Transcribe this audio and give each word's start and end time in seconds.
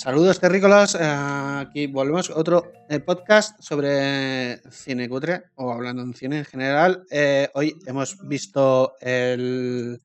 Saludos 0.00 0.40
terrícolas, 0.40 0.94
eh, 0.94 1.00
aquí 1.04 1.86
volvemos 1.86 2.30
otro 2.30 2.72
eh, 2.88 3.00
podcast 3.00 3.60
sobre 3.60 4.56
cine 4.70 5.06
cutre 5.10 5.50
o 5.56 5.70
hablando 5.70 6.00
en 6.00 6.14
cine 6.14 6.38
en 6.38 6.46
general. 6.46 7.04
Eh, 7.10 7.50
hoy 7.52 7.76
hemos 7.84 8.16
visto 8.26 8.94
la 9.02 9.98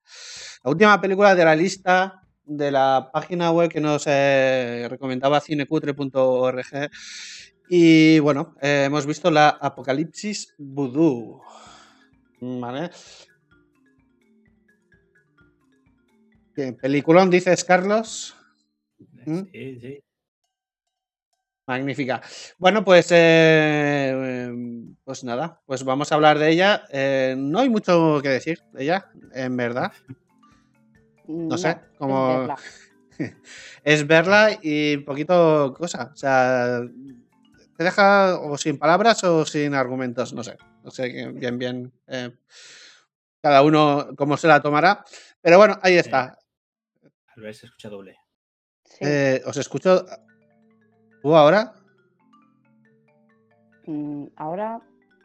última 0.65 0.99
película 0.99 1.33
de 1.33 1.45
la 1.45 1.55
lista 1.55 2.21
de 2.43 2.71
la 2.71 3.09
página 3.13 3.51
web 3.51 3.71
que 3.71 3.79
nos 3.79 4.03
recomendaba 4.03 5.39
cinecutre.org 5.39 6.89
y 7.69 8.19
bueno, 8.19 8.53
hemos 8.59 9.05
visto 9.05 9.31
la 9.31 9.47
Apocalipsis 9.47 10.55
Voodoo. 10.57 11.41
¿Vale? 12.41 12.89
¿Qué 16.53 16.73
peliculón 16.73 17.29
dices, 17.29 17.63
Carlos? 17.63 18.34
¿Mm? 19.25 19.41
Sí, 19.51 19.79
sí. 19.79 20.03
Magnífica. 21.67 22.21
Bueno, 22.59 22.83
pues, 22.85 23.07
eh, 23.11 24.09
em, 24.47 24.95
pues 25.03 25.23
nada, 25.23 25.61
pues 25.65 25.83
vamos 25.83 26.11
a 26.11 26.15
hablar 26.15 26.37
de 26.37 26.51
ella. 26.51 26.85
Eh, 26.91 27.33
no 27.37 27.59
hay 27.59 27.69
mucho 27.69 28.19
que 28.21 28.29
decir 28.29 28.61
de 28.71 28.83
ella, 28.83 29.09
en 29.33 29.57
verdad. 29.57 29.91
No 31.27 31.57
sé, 31.57 31.69
es 31.69 31.97
como 31.97 32.27
verla. 32.39 32.55
es 33.83 34.05
verla 34.05 34.59
y 34.61 34.97
poquito 34.97 35.73
cosa. 35.75 36.11
O 36.13 36.15
sea, 36.15 36.81
te 37.75 37.83
deja 37.83 38.39
o 38.39 38.55
sin 38.59 38.77
palabras 38.77 39.23
o 39.23 39.43
sin 39.43 39.73
argumentos, 39.73 40.33
no 40.33 40.43
sé. 40.43 40.57
No 40.83 40.91
sé 40.91 41.11
qué- 41.11 41.27
bien, 41.29 41.57
bien. 41.57 41.91
eh, 42.07 42.29
cada 43.41 43.63
uno 43.63 44.09
cómo 44.15 44.37
se 44.37 44.47
la 44.47 44.61
tomará. 44.61 45.03
Pero 45.41 45.57
bueno, 45.57 45.79
ahí 45.81 45.95
está. 45.97 46.37
Albert 47.35 47.55
se 47.57 47.65
escucha 47.65 47.89
doble. 47.89 48.17
Sí. 48.85 48.97
Eh, 49.01 49.41
os 49.45 49.57
escucho. 49.57 50.05
¿Tú 51.21 51.35
ahora? 51.35 51.73
Mm, 53.85 54.27
ahora, 54.37 54.79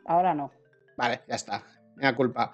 ahora 0.06 0.34
no. 0.34 0.50
Vale, 0.96 1.20
ya 1.28 1.34
está. 1.36 1.62
Me 1.96 2.14
culpa. 2.14 2.52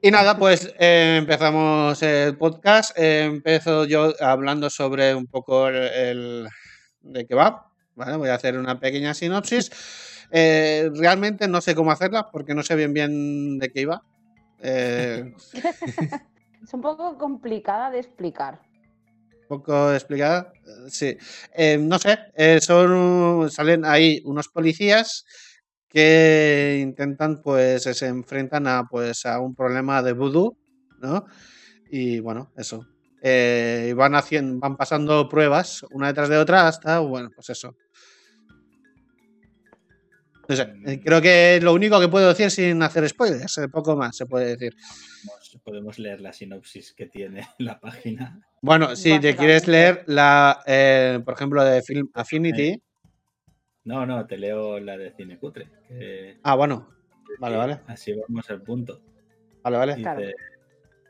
Y 0.00 0.10
nada, 0.10 0.36
pues 0.36 0.72
eh, 0.78 1.16
empezamos 1.20 2.02
el 2.02 2.36
podcast. 2.36 2.98
Eh, 2.98 3.24
empiezo 3.24 3.84
yo 3.84 4.12
hablando 4.20 4.68
sobre 4.68 5.14
un 5.14 5.26
poco 5.26 5.68
el, 5.68 5.76
el- 5.76 6.48
de 7.02 7.26
qué 7.26 7.34
va. 7.34 7.70
¿vale? 7.94 8.16
Voy 8.16 8.28
a 8.30 8.34
hacer 8.34 8.58
una 8.58 8.80
pequeña 8.80 9.14
sinopsis. 9.14 9.70
Eh, 10.30 10.90
realmente 10.94 11.46
no 11.46 11.60
sé 11.60 11.74
cómo 11.74 11.92
hacerla 11.92 12.30
porque 12.30 12.54
no 12.54 12.62
sé 12.62 12.74
bien 12.74 12.92
bien 12.94 13.58
de 13.58 13.70
qué 13.70 13.80
iba. 13.82 14.02
Es 16.62 16.72
un 16.72 16.80
poco 16.80 17.18
complicada 17.18 17.90
de 17.90 17.98
explicar. 17.98 18.60
Poco 19.48 19.92
explicada. 19.92 20.52
eh, 20.66 20.90
Sí. 20.90 21.16
Eh, 21.54 21.78
no 21.78 21.98
sé, 21.98 22.18
eh, 22.36 22.60
son 22.60 23.50
salen 23.50 23.84
ahí 23.84 24.20
unos 24.24 24.48
policías 24.48 25.24
que 25.88 26.78
intentan, 26.82 27.42
pues, 27.42 27.82
se 27.84 28.06
enfrentan 28.06 28.66
a 28.66 28.84
pues 28.90 29.26
a 29.26 29.40
un 29.40 29.54
problema 29.54 30.02
de 30.02 30.12
vudú, 30.12 30.56
¿no? 31.00 31.26
Y 31.90 32.20
bueno, 32.20 32.52
eso. 32.56 32.86
Eh, 33.22 33.94
van 33.96 34.14
haciendo, 34.16 34.58
van 34.60 34.76
pasando 34.76 35.28
pruebas 35.28 35.84
una 35.92 36.08
detrás 36.08 36.28
de 36.28 36.38
otra 36.38 36.68
hasta, 36.68 37.00
bueno, 37.00 37.30
pues 37.34 37.50
eso. 37.50 37.76
Eh, 40.48 41.00
creo 41.04 41.20
que 41.22 41.56
es 41.56 41.62
lo 41.62 41.72
único 41.72 42.00
que 42.00 42.08
puedo 42.08 42.28
decir 42.28 42.50
sin 42.50 42.82
hacer 42.82 43.08
spoilers, 43.08 43.58
eh, 43.58 43.68
poco 43.68 43.96
más 43.96 44.16
se 44.16 44.26
puede 44.26 44.56
decir. 44.56 44.74
Podemos, 45.64 45.98
leer 45.98 46.20
la 46.20 46.32
sinopsis 46.32 46.92
que 46.94 47.06
tiene 47.06 47.46
la 47.58 47.78
página. 47.78 48.40
Bueno, 48.60 48.96
si 48.96 49.18
te 49.20 49.36
quieres 49.36 49.68
leer 49.68 50.04
la, 50.06 50.62
eh, 50.66 51.20
por 51.24 51.34
ejemplo, 51.34 51.64
de 51.64 51.82
Film 51.82 52.08
Affinity. 52.14 52.80
No, 53.84 54.06
no, 54.06 54.26
te 54.26 54.38
leo 54.38 54.78
la 54.78 54.96
de 54.96 55.12
Cinecutre. 55.12 55.68
que- 55.88 56.38
Ah, 56.42 56.54
bueno, 56.54 56.88
Vale, 57.38 57.56
vale. 57.56 57.80
Así 57.86 58.12
vamos 58.12 58.48
al 58.50 58.62
punto. 58.62 59.00
vale, 59.62 59.76
vale. 59.78 59.92
Dice, 59.96 60.02
Claro. 60.02 60.20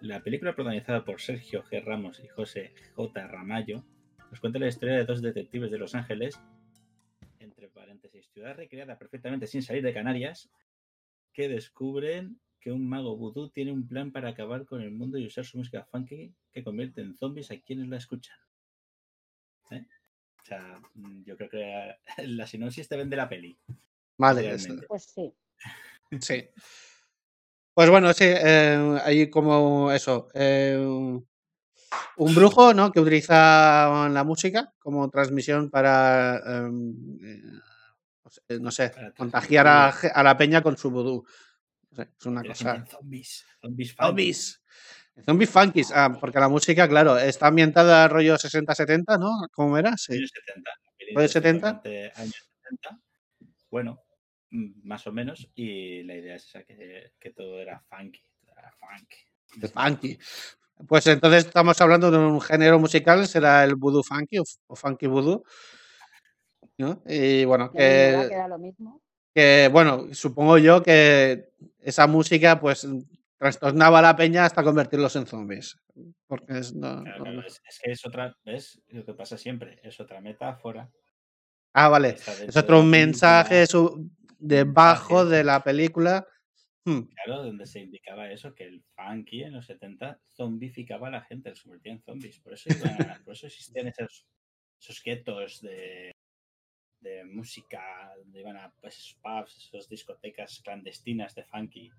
la 0.03 0.21
película 0.23 0.55
protagonizada 0.55 1.05
por 1.05 1.21
Sergio 1.21 1.63
G. 1.65 1.83
Ramos 1.85 2.21
y 2.25 2.29
José 2.29 2.73
J. 2.95 3.27
Ramallo 3.29 3.85
nos 4.31 4.41
cuenta 4.41 4.59
la 4.59 4.69
historia 4.69 4.95
de 4.97 5.05
dos 5.05 5.21
detectives 5.21 5.71
de 5.71 5.79
Los 5.79 5.95
Ángeles, 5.95 6.41
paréntesis, 7.83 8.31
ciudad 8.33 8.57
recreada 8.57 8.97
perfectamente 8.97 9.49
sin 9.49 9.63
salir 9.63 9.83
de 9.83 9.93
Canarias, 9.93 10.49
que 11.33 11.49
descubren 11.49 12.41
que 12.61 12.71
un 12.71 12.89
mago 12.89 13.17
vudú 13.17 13.51
tiene 13.51 13.73
un 13.73 13.89
plan 13.89 14.13
para 14.13 14.29
acabar 14.29 14.65
con 14.65 14.81
el 14.83 14.93
mundo 14.93 15.19
y 15.19 15.27
usar 15.27 15.45
su 15.45 15.59
música 15.59 15.85
funky 15.91 16.33
que 16.53 16.63
convierte 16.63 17.01
en 17.01 17.17
zombies 17.17 17.51
a 17.51 17.61
quienes 17.61 17.89
la 17.89 17.97
escuchan. 17.97 18.39
¿Eh? 19.73 19.85
O 20.41 20.45
sea, 20.45 20.81
mm, 20.95 21.25
yo 21.25 21.37
creo 21.37 21.51
que 21.51 21.97
la 22.29 22.47
sinopsis 22.47 22.89
te 22.89 22.97
vende 22.97 23.17
la 23.17 23.29
peli. 23.29 23.59
Vale. 24.19 24.57
Pues 24.87 25.05
sí. 25.05 25.35
Sí. 26.21 26.47
Pues 27.75 27.89
bueno, 27.89 28.13
sí, 28.13 28.27
eh, 28.27 28.99
hay 29.03 29.31
como 29.31 29.91
eso, 29.91 30.29
eh, 30.35 30.77
un 30.79 31.27
un 32.17 32.35
brujo, 32.35 32.75
¿no? 32.75 32.93
Que 32.93 33.01
utiliza 33.01 34.09
la 34.09 34.25
música 34.25 34.73
como 34.79 35.11
transmisión 35.11 35.71
para, 35.71 36.39
em, 36.47 36.95
eh, 37.23 37.43
no 38.61 38.71
sé- 38.71 38.91
no 38.91 38.95
sé, 38.95 39.13
contagiar 39.17 39.67
a, 39.67 39.89
a 39.89 40.23
la 40.23 40.37
peña 40.37 40.63
con 40.63 40.77
su 40.77 40.91
vudú. 40.91 41.25
No 41.91 41.97
sé, 41.97 42.11
es 42.19 42.27
una 42.27 42.43
cosa. 42.43 42.85
Zombies. 42.87 43.45
Zombies. 43.61 43.95
Zombies. 43.95 44.63
Zombies 45.27 45.51
funkies. 45.51 45.93
Ah, 45.93 46.17
porque 46.19 46.41
la 46.41 46.49
música, 46.49 46.89
claro, 46.89 47.19
está 47.19 47.49
ambientada 47.49 48.05
a 48.05 48.09
rollo 48.09 48.37
60-70, 48.39 49.19
¿no? 49.19 49.47
¿Cómo 49.53 49.77
era? 49.77 49.97
Sí. 49.97 50.15
Años 50.15 50.31
70. 50.35 50.71
la 50.71 50.93
peli 50.99 51.13
¿Fue 51.13 51.25
es 51.27 51.33
70? 51.33 51.77
totalmente 51.77 52.13
Años 52.21 52.51
70. 52.63 52.99
Bueno, 53.71 54.01
mm, 54.51 54.71
más 54.89 55.07
o 55.07 55.13
menos. 55.13 55.49
Y 55.55 56.03
la 56.05 56.17
idea 56.17 56.37
es 56.37 56.47
esa, 56.47 56.63
que, 56.65 57.13
que 57.21 57.31
todo 57.31 57.61
era 57.61 57.81
funky. 57.89 58.23
Era 59.61 59.71
funky. 59.71 60.19
Pues 60.89 61.07
entonces 61.07 61.45
estamos 61.45 61.81
hablando 61.81 62.11
de 62.11 62.19
un 62.19 62.41
género 62.41 62.79
musical, 62.79 63.27
será 63.29 63.65
el 63.65 63.77
voodoo 63.77 64.03
funky 64.03 64.39
o, 64.39 64.45
o 64.67 64.75
funky 64.77 65.07
voodoo. 65.07 65.45
¿No? 66.79 67.03
Y 67.07 67.45
bueno, 67.45 67.71
que, 67.71 68.27
que 68.29 68.37
da 68.37 68.49
lo 68.49 68.59
mismo. 68.59 69.01
que, 69.35 69.69
bueno, 69.73 70.13
supongo 70.13 70.59
yo 70.59 70.83
que 70.83 71.51
esa 71.81 72.07
música 72.07 72.61
pues 72.61 72.87
trastornaba 73.39 73.99
a 73.99 74.03
la 74.03 74.17
peña 74.17 74.45
hasta 74.45 74.63
convertirlos 74.63 75.17
en 75.17 75.27
zombies. 75.27 75.77
Porque 76.27 76.59
es, 76.59 76.75
no- 76.75 77.03
Claro, 77.03 77.19
no- 77.19 77.25
claro, 77.33 77.47
es, 77.47 77.61
es 77.69 77.79
que 77.83 77.91
es 77.93 78.07
otra, 78.07 78.37
¿ves? 78.45 78.81
Lo 78.89 79.05
que 79.05 79.15
pasa 79.15 79.37
siempre, 79.37 79.81
es 79.83 79.99
otra 80.01 80.21
metáfora. 80.21 80.91
Ah, 81.75 81.89
vale. 81.89 82.17
Es 82.47 82.57
otro 82.57 82.83
mensaje 82.83 83.67
su- 83.67 84.11
debajo 84.39 85.25
de 85.25 85.45
la 85.45 85.63
película. 85.63 86.27
Hmm, 86.85 87.03
Claro, 87.25 87.45
donde 87.45 87.65
se 87.67 87.81
indicaba 87.81 88.31
eso, 88.31 88.55
que 88.55 88.65
el 88.65 88.83
funky 88.97 89.45
en 89.45 89.53
los 89.55 89.67
70 89.67 90.21
zombificaba 90.37 91.09
a 91.09 91.13
la 91.13 91.21
gente, 91.23 91.51
los 91.51 91.63
convertía 91.63 91.93
en 91.93 92.03
zombies. 92.03 92.41
Por 92.41 92.55
eso, 92.55 92.71
iban 92.71 93.23
por 93.25 93.35
eso 93.35 93.47
existían 93.47 93.87
esos, 93.89 94.27
esos 94.81 95.01
guetos 95.05 95.61
de, 95.61 96.11
de 97.03 97.25
música, 97.25 98.13
donde 98.17 98.41
iban 98.41 98.57
a 98.57 98.73
pues, 98.81 98.97
esos 98.99 99.15
pubs, 99.23 99.57
esas 99.73 99.89
discotecas 99.89 100.61
clandestinas 100.65 101.35
de 101.35 101.45
funky 101.45 101.91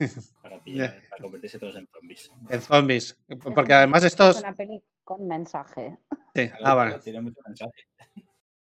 para, 0.42 0.62
pillar- 0.62 1.08
para 1.08 1.22
convertirse 1.22 1.58
todos 1.58 1.76
en 1.76 1.88
zombies. 1.88 2.30
en 2.48 2.60
zombies. 2.62 3.18
Es 3.28 3.38
Porque 3.38 3.72
además 3.72 4.04
Es 4.04 4.12
estos. 4.12 4.38
una 4.40 4.54
peli 4.54 4.82
con 5.02 5.26
mensaje. 5.26 5.98
Sí, 6.34 6.50
ah, 6.62 6.74
vale. 6.74 6.98
Tiene 7.00 7.20
mucho 7.22 7.40
mensaje. 7.46 7.72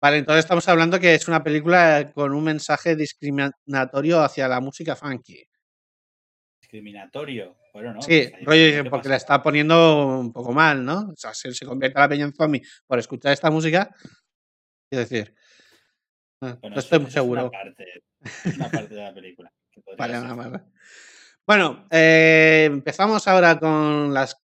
Vale, 0.01 0.19
entonces 0.19 0.45
estamos 0.45 0.69
hablando 0.69 1.01
que 1.01 1.15
es 1.15 1.27
una 1.27 1.43
película 1.43 2.13
con 2.15 2.33
un 2.33 2.45
mensaje 2.45 2.95
discriminatorio 2.95 4.21
hacia 4.21 4.47
la 4.47 4.61
música 4.61 4.95
funky. 4.95 5.43
Discriminatorio. 6.61 7.57
Bueno, 7.73 7.95
no. 7.95 8.03
Sí, 8.03 8.19
está 8.19 8.39
rollo 8.45 8.85
porque 8.85 8.91
pasa- 8.91 9.09
la 9.11 9.17
está 9.17 9.43
poniendo 9.43 10.19
un 10.19 10.33
poco 10.33 10.53
mal, 10.53 10.85
¿no? 10.85 11.09
O 11.11 11.17
sea, 11.17 11.35
si 11.35 11.53
se 11.53 11.67
convierte 11.67 11.99
a 11.99 12.03
la 12.03 12.09
peña 12.09 12.25
en 12.25 12.33
zombie 12.35 12.63
por 12.87 12.99
escuchar 12.99 13.33
esta 13.33 13.51
música, 13.51 13.95
quiero 14.89 15.05
decir. 15.05 15.35
Ah, 16.41 16.57
Bueno, 16.61 16.75
no 16.75 16.81
estoy 16.81 16.99
muy 17.01 17.09
es 17.09 17.15
una 17.15 17.21
seguro. 17.23 17.51
parte- 17.51 18.03
una 18.57 18.69
parte 18.71 18.95
de 18.95 19.03
la 19.03 19.15
película. 19.15 19.53
que 19.71 19.83
Vale, 19.97 20.13
nada 20.15 20.35
más. 20.35 20.63
Bueno, 21.47 21.87
eh, 21.91 22.65
empezamos 22.71 23.27
ahora 23.27 23.59
con 23.59 24.13
las 24.13 24.37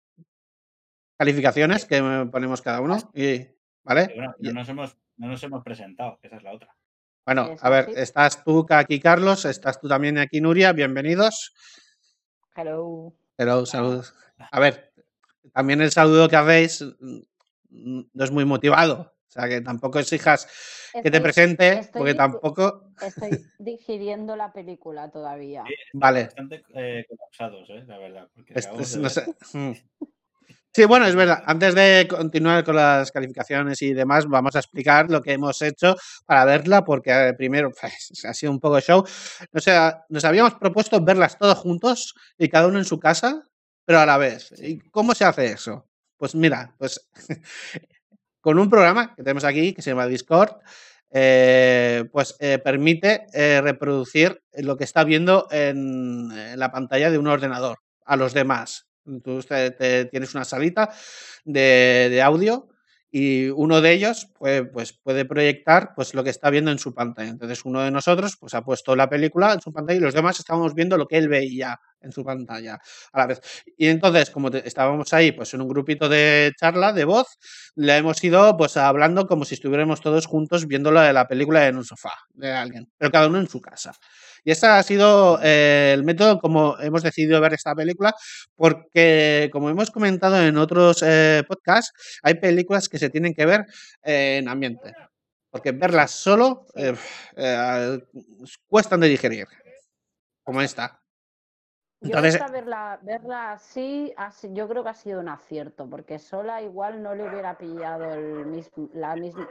calificaciones 1.18 1.86
que 1.86 2.00
ponemos 2.32 2.62
cada 2.62 2.82
uno. 2.82 2.98
Y, 3.14 3.46
¿Vale? 3.84 4.12
Bueno, 4.16 4.36
no, 4.40 4.52
nos 4.54 4.70
hemos, 4.70 4.98
no 5.18 5.28
nos 5.28 5.44
hemos 5.44 5.64
presentado, 5.64 6.20
esa 6.22 6.38
es 6.38 6.44
la 6.44 6.54
otra. 6.54 6.76
Bueno, 7.26 7.56
a 7.62 7.70
ver, 7.70 7.90
estás 7.96 8.44
tú 8.44 8.66
aquí, 8.70 9.00
Carlos, 9.00 9.46
estás 9.46 9.80
tú 9.80 9.88
también 9.88 10.18
aquí, 10.18 10.42
Nuria, 10.42 10.72
bienvenidos. 10.74 11.54
Hello. 12.56 13.14
Pero 13.36 13.66
saludos. 13.66 14.14
A 14.52 14.60
ver, 14.60 14.94
también 15.54 15.82
el 15.82 15.92
saludo 15.92 16.30
que 16.30 16.36
hacéis 16.36 16.82
mm, 17.00 18.02
no 18.14 18.24
es 18.24 18.32
muy 18.32 18.46
motivado. 18.46 19.13
O 19.36 19.40
sea, 19.40 19.50
que 19.50 19.62
tampoco 19.62 19.98
exijas 19.98 20.48
que 21.02 21.10
te 21.10 21.20
presente, 21.20 21.80
estoy 21.80 22.00
porque 22.00 22.14
tampoco. 22.14 22.92
Estoy 23.02 23.44
digiriendo 23.58 24.36
la 24.36 24.54
película 24.54 25.10
todavía. 25.10 25.64
Sí, 25.66 25.74
Vale. 25.94 26.26
Bastante 26.26 26.64
eh, 26.76 27.04
colapsados, 27.10 27.68
eh, 27.72 27.84
la 27.88 27.98
verdad. 27.98 28.28
Porque 28.36 28.54
Es- 28.54 28.66
acabamos 28.68 28.88
es- 28.88 28.94
de 28.94 28.98
no 28.98 29.04
ver- 29.04 29.12
sé, 29.12 29.36
mm. 29.58 29.72
Sí, 30.76 30.86
bueno, 30.86 31.08
es 31.08 31.16
verdad. 31.16 31.42
Antes 31.48 31.74
de 31.74 32.08
continuar 32.08 32.64
con 32.64 32.76
las 32.76 33.12
calificaciones 33.12 33.82
y 33.82 33.94
demás, 33.94 34.28
vamos 34.28 34.56
a 34.56 34.60
explicar 34.60 35.10
lo 35.10 35.24
que 35.24 35.34
hemos 35.34 35.60
hecho 35.64 35.96
para 36.28 36.46
verla, 36.46 36.84
porque 36.86 37.12
eh, 37.30 37.34
primero 37.34 37.72
pues, 37.82 38.24
ha 38.26 38.34
sido 38.36 38.52
un 38.52 38.60
poco 38.60 38.80
show. 38.82 39.04
O 39.52 39.60
sea, 39.60 40.06
nos 40.10 40.26
habíamos 40.26 40.54
propuesto 40.56 41.02
verlas 41.04 41.40
todos 41.40 41.58
juntos 41.58 42.14
y 42.38 42.50
cada 42.50 42.68
uno 42.68 42.78
en 42.78 42.86
su 42.86 43.00
casa, 43.00 43.48
pero 43.84 44.00
a 44.00 44.06
la 44.06 44.20
vez. 44.20 44.54
¿Y 44.60 44.78
cómo 44.92 45.16
se 45.16 45.26
hace 45.26 45.48
eso? 45.48 45.88
Pues 46.18 46.36
mira, 46.36 46.74
pues 46.78 47.02
con 48.44 48.60
un 48.60 48.70
programa 48.70 49.16
que 49.16 49.24
tenemos 49.24 49.46
aquí 49.46 49.74
que 49.74 49.82
se 49.82 49.92
llama 49.92 50.06
Discord, 50.06 50.58
eh, 51.12 52.04
pues 52.12 52.36
eh, 52.40 52.58
permite 52.60 53.26
eh, 53.34 53.62
reproducir 53.62 54.44
lo 54.52 54.76
que 54.76 54.84
está 54.84 55.06
viendo 55.06 55.48
en, 55.50 56.60
la 56.60 56.70
pantalla 56.70 57.10
de 57.10 57.18
un 57.18 57.28
ordenador 57.28 57.78
a 58.06 58.18
los 58.18 58.34
demás. 58.34 58.88
Tú 59.24 59.42
te- 59.42 60.06
tienes 60.12 60.36
una 60.36 60.44
salita 60.44 60.90
de 61.46 62.22
audio 62.22 62.68
y 63.16 63.50
uno 63.50 63.80
de 63.80 63.92
ellos 63.92 64.28
pues, 64.40 64.64
pues 64.74 64.94
puede 64.94 65.26
proyectar 65.26 65.94
pues, 65.96 66.16
lo 66.16 66.24
que 66.24 66.32
está 66.32 66.50
viendo 66.50 66.72
en 66.72 66.80
su 66.80 66.94
pantalla. 66.96 67.30
Entonces 67.30 67.64
uno 67.64 67.82
de 67.82 67.92
nosotros 67.92 68.38
pues, 68.40 68.56
ha 68.56 68.64
puesto 68.64 68.96
la 68.96 69.08
película 69.10 69.54
en 69.54 69.62
su 69.62 69.72
pantalla 69.72 70.00
y 70.00 70.02
los 70.02 70.16
demás 70.16 70.40
estábamos 70.40 70.74
viendo 70.74 70.98
lo 70.98 71.06
que 71.08 71.18
él 71.18 71.28
veía 71.30 71.80
en 72.02 72.12
su 72.12 72.24
pantalla 72.26 72.80
a 73.14 73.20
la 73.20 73.28
vez. 73.28 73.42
Y 73.78 73.88
entonces, 73.88 74.30
como 74.32 74.50
te- 74.52 74.68
estábamos 74.68 75.14
ahí 75.14 75.32
pues, 75.32 75.54
en 75.54 75.62
un 75.62 75.68
grupito 75.70 76.10
de 76.10 76.52
charla, 76.60 76.92
de 76.92 77.06
voz, 77.06 77.28
le 77.76 77.98
hemos 77.98 78.24
ido 78.24 78.58
pues, 78.58 78.78
hablando 78.78 79.28
como 79.28 79.46
si 79.46 79.54
estuviéramos 79.56 80.02
todos 80.02 80.26
juntos 80.26 80.68
viendo 80.68 80.92
la, 80.92 81.14
la 81.14 81.28
película 81.28 81.68
en 81.68 81.78
un 81.78 81.86
sofá 81.86 82.12
de 82.34 82.52
alguien, 82.52 82.90
pero 82.98 83.12
cada 83.12 83.28
uno 83.28 83.40
en 83.40 83.48
su 83.48 83.62
casa. 83.62 83.94
Y 84.44 84.52
ese 84.52 84.68
ha 84.68 84.84
sido 84.84 85.40
eh, 85.42 85.92
el 85.94 86.04
método 86.04 86.40
como 86.40 86.78
hemos 86.80 87.04
decidido 87.04 87.40
ver 87.40 87.54
esta 87.54 87.74
película, 87.74 88.14
porque 88.56 89.50
como 89.52 89.70
hemos 89.70 89.90
comentado 89.90 90.42
en 90.42 90.58
otros 90.58 91.02
eh, 91.06 91.44
podcasts, 91.48 92.20
hay 92.22 92.36
películas 92.36 92.90
que 92.90 93.00
se 93.00 93.10
tienen 93.10 93.34
que 93.34 93.46
ver 93.46 93.66
eh, 94.04 94.38
en 94.40 94.50
ambiente. 94.50 94.94
Porque 95.50 95.72
verlas 95.72 96.12
solo 96.12 96.66
cuestan 98.68 99.00
de 99.02 99.08
digerir, 99.08 99.48
como 100.44 100.62
esta. 100.62 101.00
Yo 102.02 102.18
esta 102.18 102.50
verla, 102.50 103.00
verla 103.02 103.54
así, 103.54 104.12
así, 104.18 104.50
yo 104.52 104.68
creo 104.68 104.84
que 104.84 104.90
ha 104.90 104.94
sido 104.94 105.22
un 105.22 105.30
acierto, 105.30 105.90
porque 105.90 106.20
sola 106.20 106.62
igual 106.62 107.02
no 107.02 107.16
le 107.16 107.30
hubiera 107.30 107.58
pillado 107.58 108.14
el 108.14 108.46
mismo, 108.48 108.90
la 108.94 109.16
misma, 109.16 109.48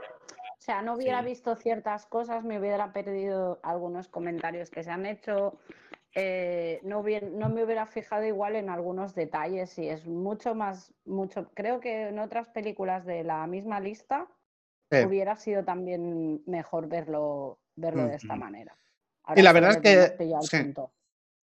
o 0.63 0.65
sea, 0.65 0.81
no 0.81 0.95
hubiera 0.95 1.23
Sí. 1.23 1.31
visto 1.31 1.57
ciertas 1.57 2.07
cosas, 2.07 2.45
me 2.45 2.61
hubiera 2.61 2.93
perdido 2.93 3.59
algunos 3.65 4.07
comentarios 4.07 4.71
que 4.71 4.85
se 4.85 4.93
han 4.93 5.07
hecho, 5.07 5.59
eh, 6.15 6.79
no, 6.85 7.01
hubiera- 7.01 7.27
no 7.29 7.49
me 7.49 7.65
hubiera 7.65 7.85
fijado 7.87 8.25
igual 8.25 8.55
en 8.55 8.71
algunos 8.71 9.13
detalles 9.17 9.77
y 9.81 9.89
es 9.89 10.07
mucho 10.07 10.55
más, 10.55 10.95
mucho, 11.05 11.51
creo 11.55 11.81
que 11.81 12.11
en 12.11 12.21
otras 12.21 12.47
películas 12.47 13.05
de 13.05 13.25
la 13.25 13.45
misma 13.49 13.81
lista 13.81 14.29
sí. 14.89 14.99
hubiera 15.05 15.35
sido 15.35 15.65
también 15.65 16.45
mejor 16.47 16.87
verlo, 16.87 17.59
verlo 17.75 18.07
de 18.07 18.15
esta 18.15 18.37
manera. 18.37 18.77
Y 19.35 19.43
la 19.43 19.51
Ahora 19.51 19.53
verdad 19.53 19.71
es 19.73 19.79
que 19.79 20.17
sí, 20.43 20.75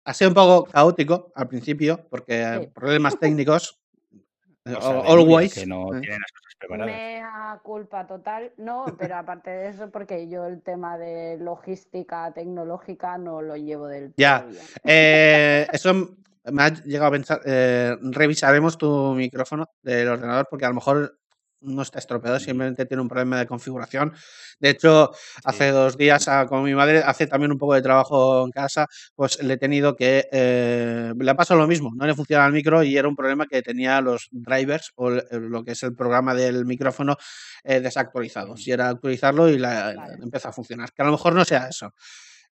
ha 0.05 0.15
sido 0.15 0.31
un 0.31 0.35
poco 0.35 0.71
caótico 0.71 1.33
al 1.35 1.49
principio, 1.49 2.07
porque 2.09 2.71
problemas 2.73 3.19
técnicos, 3.19 3.81
eh, 4.13 4.15
Cosa 4.15 4.21
de 4.21 4.21
al- 4.21 4.21
Nuria, 4.21 4.52
always. 4.65 5.55
que 5.55 5.67
no 5.67 5.95
eh. 5.95 6.01
tiene 6.01 6.19
las 6.19 6.33
cosas 6.33 6.55
preparadas. 6.59 6.95
Mea 6.95 7.61
culpa 7.63 8.07
total. 8.07 8.53
No, 8.57 8.87
pero 8.99 9.17
aparte 9.17 9.51
de 9.51 9.69
eso, 9.69 9.91
porque 9.91 10.29
yo 10.29 10.47
el 10.47 10.63
tema 10.63 10.99
de 10.99 11.39
logística 11.39 12.33
tecnológica 12.33 13.19
no 13.19 13.43
lo 13.43 13.57
llevo 13.57 13.87
del 13.87 14.09
todo 14.09 14.15
Ya, 14.17 14.47
eh, 14.85 15.67
eso 15.73 16.17
me 16.45 16.63
ha 16.63 16.69
llegado 16.71 17.07
a 17.09 17.13
pensar. 17.13 17.41
eh, 17.45 17.97
revisaremos 18.01 18.79
tu 18.79 19.15
micrófono 19.15 19.69
del 19.83 20.09
ordenador 20.09 20.47
porque 20.51 20.65
a 20.65 20.69
lo 20.69 20.75
mejor 20.75 21.19
no 21.63 21.83
está 21.83 21.99
estropeado, 21.99 22.39
simplemente 22.39 22.87
tiene 22.87 23.01
un 23.03 23.09
problema 23.09 23.39
de 23.39 23.47
configuración. 23.47 24.13
De 24.61 24.71
hecho, 24.71 25.11
hace 25.45 25.67
Sí. 25.69 25.71
dos 25.73 25.97
días, 25.97 26.29
ah, 26.29 26.47
como 26.47 26.63
mi 26.63 26.75
madre 26.75 26.99
hace 27.05 27.27
también 27.27 27.53
un 27.53 27.59
poco 27.59 27.75
de 27.75 27.83
trabajo 27.83 28.45
en 28.45 28.51
casa, 28.51 28.87
pues 29.15 29.43
le 29.43 29.55
he 29.55 29.57
tenido 29.57 29.97
que. 29.97 30.29
eh, 30.33 31.13
le 31.19 31.31
ha 31.31 31.35
pasado 31.37 31.61
lo 31.61 31.67
mismo, 31.67 31.91
no 31.95 32.07
le 32.07 32.15
funciona 32.15 32.47
el 32.47 32.53
micro 32.53 32.83
y 32.83 32.97
era 32.97 33.09
un 33.09 33.17
problema 33.17 33.47
que 33.47 33.63
tenía 33.63 34.01
los 34.01 34.29
drivers 34.31 34.93
o 34.97 35.09
el- 35.11 35.25
lo 35.31 35.65
que 35.65 35.73
es 35.73 35.83
el 35.83 35.95
programa 35.95 36.35
del 36.35 36.65
micrófono 36.65 37.17
eh, 37.65 37.81
desactualizados. 37.81 38.67
Y 38.67 38.73
era 38.73 38.89
actualizarlo 38.89 39.49
y 39.49 39.59
la, 39.59 39.95
Vale. 39.97 40.15
empieza 40.23 40.49
a 40.51 40.53
funcionar. 40.53 40.93
Que 40.93 41.03
a 41.03 41.07
lo 41.07 41.13
mejor 41.13 41.35
no 41.35 41.45
sea 41.45 41.69
eso. 41.69 41.93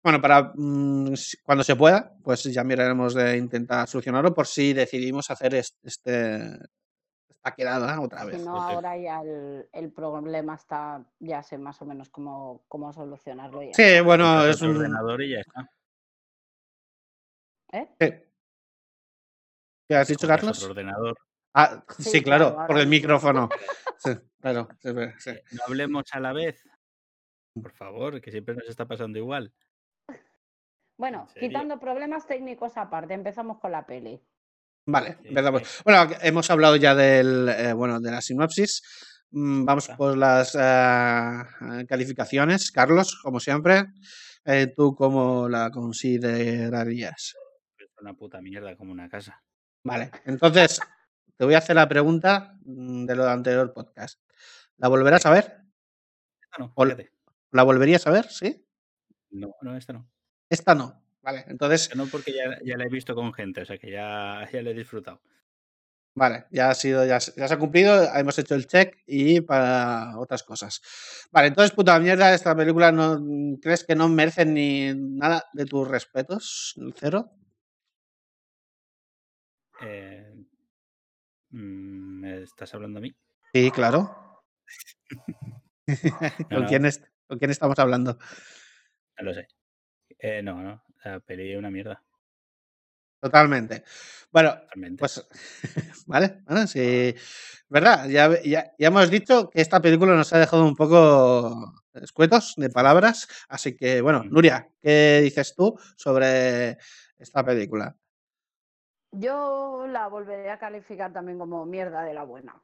Bueno, 0.02 0.20
para 0.22 0.52
mm, 0.54 1.14
si- 1.14 1.36
cuando 1.42 1.62
se 1.64 1.76
pueda, 1.76 2.12
pues 2.24 2.42
ya 2.44 2.64
miraremos 2.64 3.12
de 3.14 3.36
intentar 3.36 3.86
solucionarlo 3.88 4.32
por 4.34 4.46
si 4.46 4.72
decidimos 4.72 5.30
hacer 5.30 5.54
es- 5.56 5.76
este, 5.82 6.56
esta 7.42 7.54
quedada 7.56 8.00
otra 8.00 8.20
Si 8.20 8.26
vez. 8.26 8.44
no, 8.44 8.52
Porque- 8.54 8.74
ahora 8.74 8.96
ya 8.98 9.20
el, 9.22 9.68
el 9.72 9.90
problema 9.92 10.54
está, 10.54 11.02
ya 11.20 11.42
sé 11.42 11.56
más 11.56 11.80
o 11.80 11.86
menos 11.86 12.10
cómo, 12.10 12.62
cómo 12.68 12.92
solucionarlo. 12.92 13.62
ya 13.62 13.72
Sí, 13.72 13.82
está. 13.82 14.02
bueno, 14.02 14.44
es 14.44 14.60
un... 14.60 14.76
ordenador 14.76 15.22
y 15.22 15.30
ya 15.30 15.40
está. 15.40 15.70
¿Eh? 17.72 17.88
sí. 17.98 18.26
¿Qué 19.88 19.96
has 19.96 20.08
dicho, 20.08 20.26
Carlos? 20.26 20.58
Otro 20.58 20.70
ordenador. 20.72 21.16
Ah, 21.54 21.82
sí, 21.96 22.02
Sí, 22.10 22.22
claro, 22.22 22.52
claro, 22.54 22.66
por 22.68 22.78
el 22.78 22.86
mismo. 22.86 23.02
micrófono. 23.08 23.48
Sí, 24.02 24.12
claro, 24.40 24.66
sí, 24.78 24.88
sí. 25.18 25.28
Eh, 25.30 25.44
No 25.52 25.60
hablemos 25.66 26.04
a 26.12 26.20
la 26.20 26.32
vez. 26.32 26.64
Por 27.52 27.70
favor, 27.72 28.18
que 28.22 28.30
siempre 28.30 28.54
nos 28.54 28.66
está 28.66 28.86
pasando 28.86 29.18
igual. 29.18 29.52
Bueno, 30.96 31.28
quitando 31.38 31.78
problemas 31.78 32.26
técnicos 32.26 32.78
aparte, 32.78 33.12
empezamos 33.12 33.58
con 33.58 33.72
la 33.72 33.84
peli. 33.84 34.18
Vale, 34.86 35.18
empezamos. 35.24 35.62
Bueno, 35.84 36.10
hemos 36.22 36.50
hablado 36.50 36.76
ya 36.76 36.94
del, 36.94 37.48
eh, 37.48 37.72
bueno, 37.72 38.00
de 38.00 38.10
la 38.10 38.20
sinopsis. 38.20 38.82
Mm, 39.30 39.64
Vamos 39.64 39.88
por 39.96 40.16
las 40.16 40.56
ah, 40.58 41.46
calificaciones. 41.88 42.70
Carlos, 42.72 43.20
como 43.22 43.38
siempre, 43.40 43.84
eh, 44.44 44.72
¿tú 44.74 44.94
cómo 44.94 45.48
la 45.48 45.70
considerarías? 45.70 47.34
Es 47.78 47.88
una 48.00 48.14
puta 48.14 48.40
mierda 48.40 48.76
como 48.76 48.92
una 48.92 49.08
casa. 49.08 49.42
Vale, 49.84 50.10
entonces 50.24 50.80
te 51.36 51.44
voy 51.44 51.54
a 51.54 51.58
hacer 51.58 51.76
la 51.76 51.88
pregunta 51.88 52.54
mm, 52.64 53.06
de 53.06 53.16
lo 53.16 53.28
anterior 53.28 53.72
podcast. 53.72 54.20
¿La 54.76 54.88
volverás 54.88 55.24
a 55.26 55.30
ver? 55.30 55.44
Esta 56.42 56.58
no. 56.58 56.74
¿La 57.52 57.62
volverías 57.62 58.06
a 58.06 58.10
ver? 58.10 58.28
¿Sí? 58.28 58.66
No, 59.30 59.54
no, 59.62 59.76
esta 59.76 59.92
no. 59.92 60.10
Esta 60.48 60.74
no. 60.74 61.02
Vale, 61.22 61.44
entonces, 61.48 61.94
no 61.96 62.06
porque 62.06 62.32
ya, 62.32 62.58
ya 62.64 62.76
la 62.78 62.84
he 62.84 62.88
visto 62.88 63.14
con 63.14 63.32
gente, 63.34 63.60
o 63.62 63.64
sea 63.66 63.76
que 63.78 63.90
ya, 63.90 64.48
ya 64.50 64.62
la 64.62 64.70
he 64.70 64.74
disfrutado. 64.74 65.20
vale, 66.14 66.46
ya 66.50 66.70
ha 66.70 66.74
sido, 66.74 67.04
ya, 67.06 67.20
se- 67.20 67.32
ya 67.36 67.48
se 67.48 67.54
ha 67.54 67.58
cumplido, 67.58 68.04
hemos 68.14 68.38
hecho 68.38 68.54
el 68.54 68.66
check 68.66 68.98
y 69.06 69.40
para 69.42 70.18
otras 70.18 70.42
cosas. 70.42 70.80
Vale, 71.30 71.48
entonces, 71.48 71.72
puta 71.74 71.98
mierda, 72.00 72.34
esta 72.34 72.54
película 72.56 72.92
no 72.92 73.18
crees 73.62 73.84
que 73.84 73.94
no 73.94 74.08
merece 74.08 74.44
ni 74.46 74.92
nada 74.94 75.44
de 75.54 75.66
tus 75.66 75.86
respetos, 75.88 76.74
cero. 76.96 77.30
Eh, 79.82 80.34
mm, 81.50 82.20
¿Me 82.20 82.42
estás 82.42 82.74
hablando 82.74 82.98
a 82.98 83.02
mí? 83.02 83.14
Sí, 83.54 83.70
claro. 83.70 84.42
¿Con, 86.50 86.62
no. 86.62 86.66
quién 86.68 86.84
es- 86.86 87.02
¿Con 87.26 87.38
quién 87.38 87.50
estamos 87.50 87.78
hablando? 87.78 88.18
No 89.18 89.24
lo 89.24 89.34
sé. 89.34 89.46
Eh, 90.20 90.42
no, 90.42 90.62
no. 90.62 90.82
La 91.04 91.20
peli 91.20 91.52
es 91.52 91.58
una 91.58 91.70
mierda. 91.70 92.02
Totalmente. 93.20 93.84
Bueno, 94.30 94.54
Totalmente. 94.60 94.98
Pues, 94.98 95.26
vale, 96.06 96.40
bueno, 96.46 96.66
sí, 96.66 97.14
verdad, 97.68 98.08
ya, 98.08 98.40
ya, 98.42 98.72
ya 98.78 98.86
hemos 98.86 99.10
dicho 99.10 99.50
que 99.50 99.60
esta 99.60 99.80
película 99.80 100.14
nos 100.14 100.32
ha 100.32 100.38
dejado 100.38 100.64
un 100.66 100.76
poco 100.76 101.74
escuetos 101.94 102.54
de 102.56 102.70
palabras, 102.70 103.28
así 103.48 103.76
que, 103.76 104.00
bueno. 104.00 104.24
Nuria, 104.24 104.68
¿qué 104.80 105.20
dices 105.22 105.54
tú 105.54 105.78
sobre 105.96 106.78
esta 107.18 107.44
película? 107.44 107.94
Yo 109.12 109.86
la 109.88 110.06
volveré 110.06 110.50
a 110.50 110.58
calificar 110.58 111.12
también 111.12 111.38
como 111.38 111.66
mierda 111.66 112.02
de 112.02 112.14
la 112.14 112.24
buena. 112.24 112.62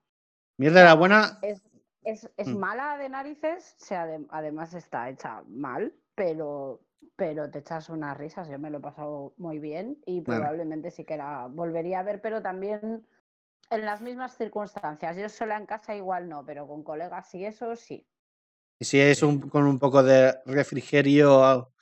Mierda 0.58 0.80
de 0.80 0.86
la 0.86 0.94
buena, 0.94 1.38
Es, 1.42 1.60
es, 2.06 2.30
es 2.36 2.48
Mm. 2.48 2.58
mala 2.58 2.96
de 2.98 3.08
narices, 3.08 3.76
o 3.80 3.84
sea, 3.84 4.06
adem- 4.06 4.26
además 4.30 4.72
está 4.74 5.10
hecha 5.10 5.42
mal, 5.48 5.92
pero, 6.14 6.80
pero 7.16 7.50
te 7.50 7.58
echas 7.58 7.88
unas 7.90 8.16
risas. 8.16 8.48
Yo 8.48 8.58
me 8.58 8.70
lo 8.70 8.78
he 8.78 8.80
pasado 8.80 9.34
muy 9.36 9.58
bien 9.58 9.98
y 10.06 10.20
probablemente 10.22 10.90
sí 10.90 11.04
que 11.04 11.16
la 11.16 11.48
volvería 11.50 12.00
a 12.00 12.02
ver, 12.04 12.20
pero 12.20 12.40
también 12.42 13.06
en 13.70 13.84
las 13.84 14.00
mismas 14.00 14.36
circunstancias. 14.36 15.16
Yo 15.16 15.28
sola 15.28 15.56
en 15.56 15.66
casa 15.66 15.94
igual 15.94 16.28
no, 16.28 16.44
pero 16.44 16.66
con 16.66 16.82
colegas 16.84 17.34
y 17.34 17.44
eso 17.44 17.74
sí. 17.76 18.06
y 18.78 18.84
si 18.84 19.00
es 19.00 19.22
un, 19.22 19.48
con 19.48 19.64
un 19.66 19.78
poco 19.78 20.02
de 20.02 20.34
refrigerio 20.46 21.72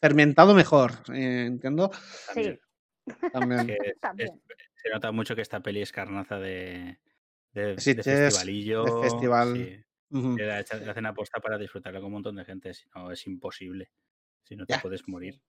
fermentado, 0.00 0.54
mejor, 0.54 0.92
eh, 1.12 1.46
entiendo. 1.46 1.90
También. 2.26 2.60
Sí, 3.06 3.20
También. 3.32 3.66
Que 3.66 3.72
es- 3.74 3.88
es- 3.94 4.00
también. 4.00 4.42
se 4.76 4.90
nota 4.90 5.10
mucho 5.12 5.34
que 5.34 5.42
esta 5.42 5.60
peli 5.60 5.82
es 5.82 5.90
carnaza 5.92 6.38
de, 6.38 6.98
de, 7.54 7.66
de 7.66 7.80
Sitges, 7.80 8.04
de 8.06 8.16
festivalillo. 8.16 8.84
festival. 9.00 9.54
sí. 9.56 9.84
Hacen 10.90 11.06
aposta 11.06 11.40
para 11.40 11.58
disfrutarla 11.58 11.98
con 12.00 12.06
un 12.06 12.12
montón 12.12 12.36
de 12.36 12.44
gente, 12.44 12.72
si 12.74 12.84
no 12.94 13.10
es 13.10 13.26
imposible. 13.26 13.90
Si 14.42 14.56
no 14.56 14.66
te 14.66 14.74
Ya. 14.74 14.80
puedes 14.82 15.08
morir. 15.08 15.40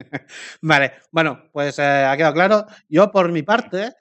Vale, 0.62 0.92
bueno, 1.10 1.48
pues 1.52 1.78
eh, 1.78 1.82
ha 1.82 2.16
quedado 2.16 2.34
claro. 2.34 2.66
Yo, 2.88 3.10
por 3.10 3.30
mi 3.32 3.42
parte, 3.42 3.92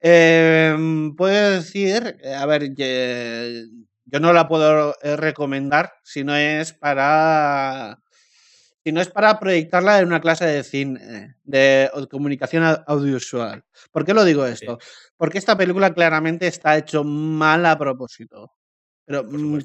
em, 0.00 1.14
puedo 1.16 1.50
decir, 1.56 2.16
eh, 2.22 2.34
a 2.34 2.46
ver, 2.46 2.72
yo 2.74 4.20
no 4.20 4.32
la 4.32 4.48
puedo 4.48 4.94
eh, 5.02 5.16
recomendar 5.16 5.92
si 6.02 6.24
no 6.24 6.34
es 6.36 6.72
para 6.72 8.00
si 8.90 8.92
no 8.92 9.00
es 9.00 9.08
para 9.08 9.38
proyectarla 9.38 10.00
en 10.00 10.08
una 10.08 10.20
clase 10.20 10.44
de 10.46 10.64
cine, 10.64 11.36
de, 11.44 11.88
comunicación 12.10 12.64
au- 12.64 12.82
audiovisual. 12.88 13.62
¿Por 13.92 14.04
qué 14.04 14.12
lo 14.12 14.24
digo 14.24 14.44
esto? 14.44 14.78
Porque 15.16 15.38
esta 15.38 15.56
película 15.56 15.94
claramente 15.94 16.48
está 16.48 16.76
hecho 16.76 17.04
mal 17.04 17.64
a 17.66 17.78
propósito. 17.78 18.52
Pero 19.06 19.24
mm, 19.24 19.60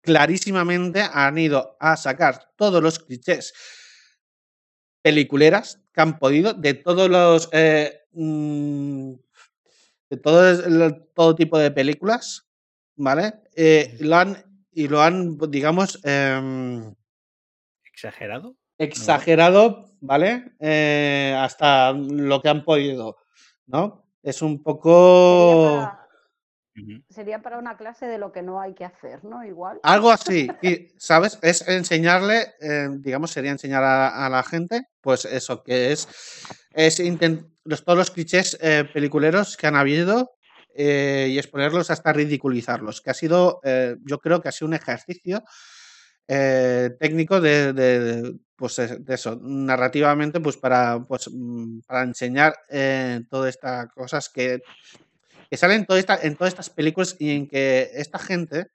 clarísimamente 0.00 1.02
han 1.02 1.36
ido 1.36 1.76
a 1.80 1.96
sacar 1.98 2.50
todos 2.56 2.82
los 2.82 2.98
clichés 2.98 3.52
peliculeras 5.02 5.80
que 5.92 6.00
han 6.00 6.18
podido 6.18 6.52
de 6.54 6.74
todos 6.74 7.08
los 7.10 7.48
eh, 7.52 8.00
mm, 8.12 9.12
de 10.10 10.16
todo, 10.18 10.92
todo 11.14 11.34
tipo 11.34 11.58
de 11.58 11.70
películas, 11.70 12.46
¿vale? 12.96 13.34
Eh, 13.56 13.96
lo 14.00 14.16
han, 14.16 14.64
y 14.72 14.88
lo 14.88 15.02
han, 15.02 15.36
digamos, 15.50 16.00
em, 16.04 16.94
¿Exagerado? 17.96 18.56
exagerado, 18.78 19.86
¿vale? 20.00 20.52
Eh, 20.60 21.34
hasta 21.38 21.92
lo 21.92 22.42
que 22.42 22.50
han 22.50 22.62
podido, 22.62 23.16
¿no? 23.66 24.04
Es 24.22 24.42
un 24.42 24.58
Sería 24.58 24.64
poco 24.64 25.92
sería 27.08 27.40
para 27.40 27.58
una 27.58 27.78
clase 27.78 28.04
de 28.04 28.18
lo 28.18 28.32
que 28.32 28.42
no 28.42 28.60
hay 28.60 28.74
que 28.74 28.84
hacer, 28.84 29.24
¿no? 29.24 29.42
Igual. 29.42 29.80
algo 29.82 30.10
así, 30.10 30.52
y, 30.60 30.88
¿sabes? 30.98 31.38
Es 31.40 31.66
enseñarle, 31.66 32.54
eh, 32.60 32.88
digamos, 32.98 33.30
sería 33.30 33.50
enseñar 33.50 33.82
a, 33.82 34.26
a 34.26 34.28
la 34.28 34.42
gente, 34.42 34.88
pues 35.00 35.24
eso, 35.24 35.62
que 35.62 35.92
es, 35.92 36.06
es 36.74 37.00
intent- 37.00 37.48
los, 37.64 37.82
todos 37.82 37.96
los 37.96 38.10
clichés 38.10 38.58
eh, 38.60 38.84
peliculeros 38.92 39.56
que 39.56 39.68
han 39.68 39.76
habido 39.76 40.32
eh, 40.74 41.28
y 41.30 41.38
exponerlos 41.38 41.90
hasta 41.90 42.12
ridiculizarlos, 42.12 43.00
que 43.00 43.08
ha 43.08 43.14
sido, 43.14 43.60
eh, 43.64 43.96
yo 44.04 44.18
creo 44.18 44.42
que 44.42 44.50
ha 44.50 44.52
sido 44.52 44.68
un 44.68 44.74
ejercicio 44.74 45.42
eh, 46.28 46.90
técnico 47.00 47.40
de, 47.40 47.72
de- 47.72 48.00
de, 48.22 48.36
pues 48.56 48.76
de 48.76 49.14
eso, 49.14 49.38
narrativamente, 49.42 50.40
pues 50.40 50.56
para, 50.56 51.04
pues, 51.06 51.28
mm, 51.32 51.80
para 51.86 52.02
enseñar 52.04 52.54
eh, 52.70 53.20
todas 53.30 53.50
estas 53.54 53.86
cosas 53.92 54.28
que, 54.30 54.60
que 55.50 55.56
salen 55.56 55.80
en, 55.80 55.86
toda 55.86 55.98
esta- 56.00 56.20
en 56.22 56.36
todas 56.36 56.52
estas 56.52 56.70
películas 56.70 57.16
y 57.18 57.30
en 57.30 57.48
que 57.48 57.90
esta 57.94 58.18
gente 58.18 58.68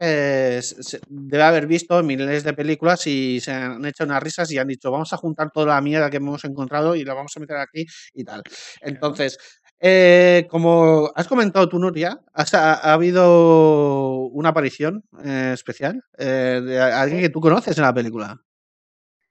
eh, 0.00 0.60
se- 0.62 1.00
debe 1.08 1.42
haber 1.44 1.66
visto 1.68 2.02
miles 2.02 2.44
de 2.44 2.52
películas 2.54 3.06
y 3.06 3.40
se 3.40 3.52
han 3.52 3.84
hecho 3.86 4.04
unas 4.04 4.22
risas 4.22 4.50
y 4.52 4.58
han 4.58 4.68
dicho, 4.68 4.90
vamos 4.90 5.12
a 5.12 5.16
juntar 5.18 5.50
toda 5.52 5.66
la 5.74 5.80
mierda 5.80 6.10
que 6.10 6.18
hemos 6.18 6.44
encontrado 6.44 6.96
y 6.96 7.04
la 7.04 7.14
vamos 7.14 7.32
a 7.36 7.40
meter 7.40 7.56
aquí 7.58 7.86
y 8.14 8.24
tal. 8.24 8.42
Entonces, 8.80 9.38
eh, 9.86 10.46
como 10.50 11.10
has 11.14 11.28
comentado 11.28 11.68
tú, 11.68 11.78
Nuria, 11.78 12.18
has- 12.32 12.54
ha, 12.54 12.72
ha 12.72 12.94
habido 12.94 14.20
una 14.28 14.48
aparición 14.48 15.04
eh, 15.22 15.50
especial 15.52 16.02
eh, 16.16 16.62
de 16.64 16.80
alguien 16.80 17.20
que 17.20 17.28
tú 17.28 17.38
conoces 17.40 17.76
en 17.76 17.84
la 17.84 17.92
película. 17.92 18.40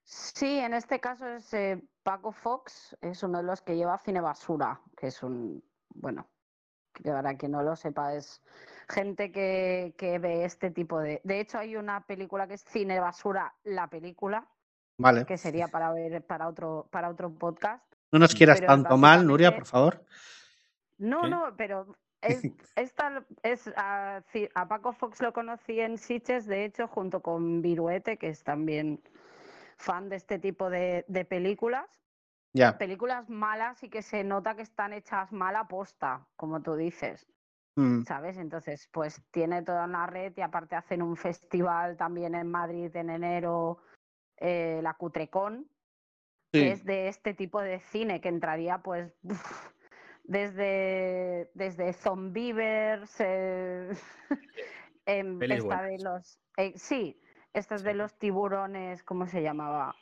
Sí, 0.04 0.60
en 0.60 0.76
este 0.76 1.00
caso 1.00 1.28
es 1.28 1.52
eh, 1.56 1.82
Paco 2.04 2.32
Fox, 2.32 2.96
es 3.02 3.24
uno 3.24 3.40
de 3.40 3.46
los 3.46 3.62
que 3.62 3.76
lleva 3.76 3.98
Cine 3.98 4.22
Basura, 4.22 4.80
que 4.96 5.08
es 5.08 5.24
un, 5.24 5.64
bueno, 5.96 6.28
que 6.94 7.10
para 7.12 7.36
quien 7.36 7.54
no 7.54 7.64
lo 7.64 7.76
sepa, 7.76 8.14
es 8.14 8.40
gente 8.88 9.32
que, 9.32 9.96
que 9.98 10.20
ve 10.20 10.46
este 10.46 10.70
tipo 10.70 11.00
de... 11.00 11.20
De 11.24 11.40
hecho, 11.40 11.58
hay 11.58 11.76
una 11.76 12.06
película 12.06 12.48
que 12.48 12.54
es 12.56 12.64
Cine 12.64 13.00
Basura, 13.00 13.56
la 13.64 13.88
película, 13.88 14.48
Vale. 15.00 15.26
que 15.26 15.38
sería 15.40 15.70
para 15.70 15.92
ver 15.92 16.24
para 16.28 16.48
otro, 16.48 16.88
para 16.92 17.10
otro 17.10 17.34
podcast. 17.34 17.84
No 18.12 18.20
nos 18.20 18.36
quieras 18.36 18.60
Pero 18.60 18.68
tanto 18.72 18.98
mal, 18.98 19.26
Nuria, 19.26 19.56
por 19.56 19.66
favor. 19.66 20.06
No, 21.04 21.22
¿Qué? 21.22 21.30
no, 21.30 21.56
pero 21.58 21.96
es, 22.22 22.48
esta 22.76 23.26
es 23.44 23.68
a, 23.76 24.24
ci- 24.32 24.50
a 24.56 24.68
Paco 24.68 24.94
Fox 24.94 25.22
lo 25.22 25.34
conocí 25.34 25.80
en 25.80 25.98
Sitges, 25.98 26.46
de 26.46 26.66
hecho, 26.66 26.88
junto 26.88 27.22
con 27.22 27.62
Viruete, 27.62 28.18
que 28.18 28.30
es 28.30 28.44
también 28.44 29.02
fan 29.78 30.08
de 30.10 30.16
este 30.16 30.40
tipo 30.40 30.70
de, 30.70 31.04
de 31.08 31.26
películas. 31.26 32.00
Películas 32.78 33.30
malas 33.30 33.84
y 33.84 33.90
que 33.90 34.02
se 34.04 34.24
nota 34.24 34.56
que 34.56 34.62
están 34.62 34.94
hechas 34.94 35.32
mal 35.34 35.56
a 35.56 35.68
posta, 35.68 36.28
como 36.36 36.62
tú 36.62 36.76
dices, 36.76 37.28
Mm, 37.76 38.04
¿sabes? 38.04 38.38
Entonces, 38.38 38.88
pues 38.92 39.20
tiene 39.32 39.64
toda 39.64 39.86
una 39.86 40.06
red 40.06 40.32
y 40.38 40.42
aparte 40.42 40.76
hacen 40.76 41.02
un 41.02 41.18
festival 41.18 41.98
también 41.98 42.36
en 42.36 42.50
Madrid 42.52 42.96
en 42.96 43.10
enero, 43.10 43.80
eh, 44.38 44.80
la 44.84 44.94
Cutrecon, 44.94 45.68
sí. 46.52 46.60
que 46.60 46.72
es 46.72 46.86
de 46.86 47.08
este 47.08 47.34
tipo 47.34 47.60
de 47.62 47.80
cine 47.80 48.22
que 48.22 48.30
entraría 48.30 48.78
pues 48.84 49.12
desde 50.24 51.52
desde 51.54 51.94
Zombievers 51.94 53.16
eh, 53.20 53.92
em, 55.06 55.42
esta 55.42 55.84
de 55.84 55.98
los 56.00 56.40
eh, 56.58 56.74
sí 56.78 57.20
esta 57.54 57.76
es 57.76 57.84
de 57.84 57.92
Sí. 57.92 57.98
los 57.98 58.18
tiburones 58.18 59.04
cómo 59.04 59.28
se 59.28 59.42
llamaba 59.42 59.96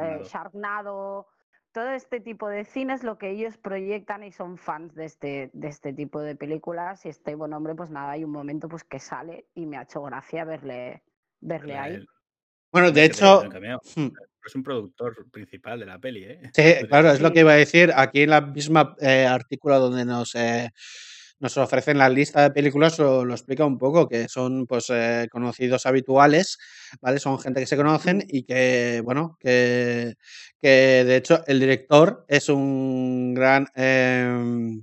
Eh. 0.00 0.20
Sharknado 0.24 1.28
todo 1.72 1.90
este 1.92 2.20
tipo 2.20 2.48
de 2.48 2.64
cine 2.64 2.94
es 2.94 3.02
lo 3.04 3.18
que 3.18 3.30
ellos 3.30 3.56
proyectan 3.58 4.24
y 4.24 4.32
son 4.32 4.58
fans 4.58 4.94
de 4.94 5.04
este 5.06 5.50
de 5.54 5.68
este 5.68 5.92
tipo 5.92 6.20
de 6.20 6.36
películas 6.36 7.06
y 7.06 7.08
este 7.10 7.34
buen 7.34 7.52
hombre 7.54 7.74
pues 7.74 7.90
nada 7.90 8.12
hay 8.12 8.24
un 8.24 8.30
momento 8.32 8.68
pues 8.68 8.84
que 8.84 8.98
sale 8.98 9.48
y 9.54 9.66
me 9.66 9.76
ha 9.78 9.82
hecho 9.82 10.02
gracia 10.02 10.44
verle 10.44 11.02
verle 11.40 11.76
ahí 11.78 11.94
él. 11.94 12.08
Bueno, 12.72 12.90
de 12.90 13.04
hecho, 13.04 13.42
hmm, 13.96 14.08
Es 14.44 14.54
un 14.56 14.62
productor 14.64 15.30
principal 15.30 15.78
de 15.78 15.86
la 15.86 15.98
peli, 15.98 16.24
¿eh? 16.24 16.40
Sí, 16.54 16.86
claro, 16.88 17.10
es 17.12 17.20
lo 17.20 17.32
que 17.32 17.40
iba 17.40 17.52
a 17.52 17.56
decir. 17.56 17.92
Aquí 17.94 18.22
en 18.22 18.30
la 18.30 18.40
misma 18.40 18.96
eh, 19.00 19.26
artículo 19.26 19.78
donde 19.78 20.04
nos, 20.04 20.34
eh, 20.34 20.70
nos 21.38 21.56
ofrecen 21.58 21.98
la 21.98 22.08
lista 22.08 22.42
de 22.42 22.50
películas, 22.50 22.98
lo, 22.98 23.24
lo 23.24 23.34
explica 23.34 23.64
un 23.66 23.78
poco, 23.78 24.08
que 24.08 24.28
son 24.28 24.66
pues 24.66 24.86
eh, 24.90 25.28
conocidos 25.30 25.86
habituales, 25.86 26.58
¿vale? 27.00 27.20
Son 27.20 27.38
gente 27.38 27.60
que 27.60 27.66
se 27.66 27.76
conocen 27.76 28.24
y 28.28 28.44
que, 28.44 29.00
bueno, 29.04 29.36
que, 29.40 30.14
que 30.60 31.04
de 31.04 31.16
hecho 31.16 31.44
el 31.46 31.60
director 31.60 32.24
es 32.28 32.48
un 32.48 33.34
gran 33.34 33.68
em, 33.76 34.82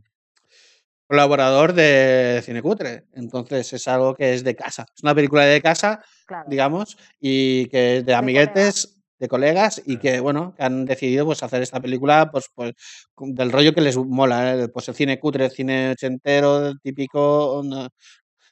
colaborador 1.07 1.73
de 1.73 2.41
Cinecutre. 2.43 3.05
Entonces 3.13 3.73
es 3.73 3.87
algo 3.87 4.15
que 4.15 4.33
es 4.33 4.43
de 4.43 4.55
casa. 4.55 4.85
Es 4.95 5.03
una 5.03 5.15
película 5.15 5.45
de 5.45 5.61
casa, 5.61 6.03
claro 6.29 6.49
digamos, 6.49 6.97
y 7.19 7.65
que 7.67 7.97
es 7.97 8.05
de 8.05 8.15
colegas. 8.15 8.19
amiguetes, 8.19 8.95
de 9.19 9.27
colegas, 9.27 9.81
y 9.85 9.97
Claro. 9.97 10.01
que, 10.01 10.19
bueno, 10.21 10.53
que 10.55 10.63
han 10.63 10.85
decidido 10.85 11.25
pues 11.25 11.43
hacer 11.43 11.61
esta 11.61 11.81
película 11.81 12.29
pues, 12.31 12.45
pues 12.55 12.73
del 13.17 13.51
rollo 13.51 13.73
que 13.73 13.81
les 13.81 13.97
mola, 13.97 14.55
¿eh? 14.55 14.67
Pues 14.69 14.87
el 14.89 14.95
cine 14.95 15.19
cutre, 15.19 15.45
el 15.45 15.51
cine 15.51 15.91
ochentero, 15.91 16.67
el 16.67 16.79
típico 16.81 17.61
no, 17.65 17.89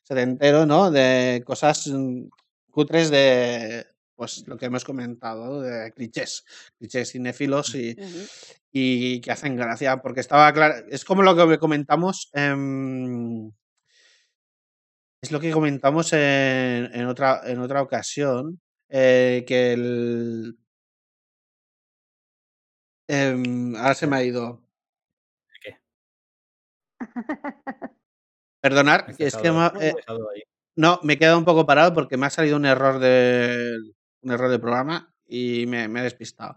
setentero, 0.04 0.66
¿no? 0.66 0.92
De 0.92 1.42
cosas 1.46 1.88
mm, 1.88 2.28
cutres 2.72 3.10
de, 3.10 3.86
pues 4.16 4.48
lo 4.48 4.58
que 4.58 4.66
hemos 4.66 4.84
comentado, 4.84 5.62
de 5.62 5.92
clichés, 5.94 6.44
clichés 6.78 7.12
cinéfilos 7.12 7.76
y, 7.76 7.96
y 8.72 9.22
que 9.22 9.32
hacen 9.32 9.56
gracia, 9.56 10.02
porque 10.02 10.22
estaba 10.22 10.52
claro, 10.54 10.86
es 10.90 11.06
como 11.06 11.22
lo 11.24 11.36
que 11.48 11.58
comentamos, 11.60 12.30
em, 12.34 13.52
es 15.22 15.32
lo 15.32 15.40
que 15.40 15.52
comentamos 15.52 16.14
en, 16.14 16.90
en 16.94 17.06
otra, 17.08 17.42
en 17.46 17.60
otra 17.60 17.82
ocasión, 17.82 18.60
eh, 18.90 19.44
que 19.48 19.74
el... 19.74 20.58
em, 23.08 23.76
ahora 23.76 23.94
se 23.96 24.08
me 24.08 24.16
ha 24.18 24.24
ido. 24.24 24.62
¿Qué? 25.62 25.78
Perdonar, 28.62 29.16
es 29.18 29.36
que 29.38 29.52
me 29.52 29.68
eh, 29.82 29.94
no, 30.76 31.00
me 31.04 31.14
he 31.14 31.18
quedado 31.20 31.38
un 31.40 31.46
poco 31.46 31.66
parado 31.66 31.94
porque 31.94 32.18
me 32.18 32.26
ha 32.28 32.30
salido 32.30 32.58
un 32.58 32.66
error 32.66 33.00
de, 33.00 33.78
un 34.22 34.32
error 34.32 34.50
de 34.50 34.60
programa 34.60 35.14
y 35.28 35.66
me, 35.68 35.88
me 35.88 36.02
he 36.02 36.04
despistado. 36.04 36.56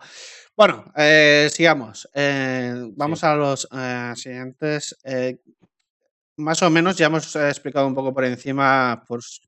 Bueno, 0.57 0.93
eh, 0.97 1.49
sigamos. 1.53 2.09
Vamos 2.97 3.21
Sí. 3.21 3.27
a 3.27 3.35
los 3.35 3.69
siguientes. 4.17 4.97
Más 6.41 6.63
o 6.63 6.71
menos 6.71 6.97
ya 6.97 7.07
hemos 7.07 7.35
eh, 7.37 7.49
explicado 7.49 7.87
un 7.87 7.95
poco 7.95 8.13
por 8.15 8.25
encima 8.25 9.05
pues, 9.07 9.41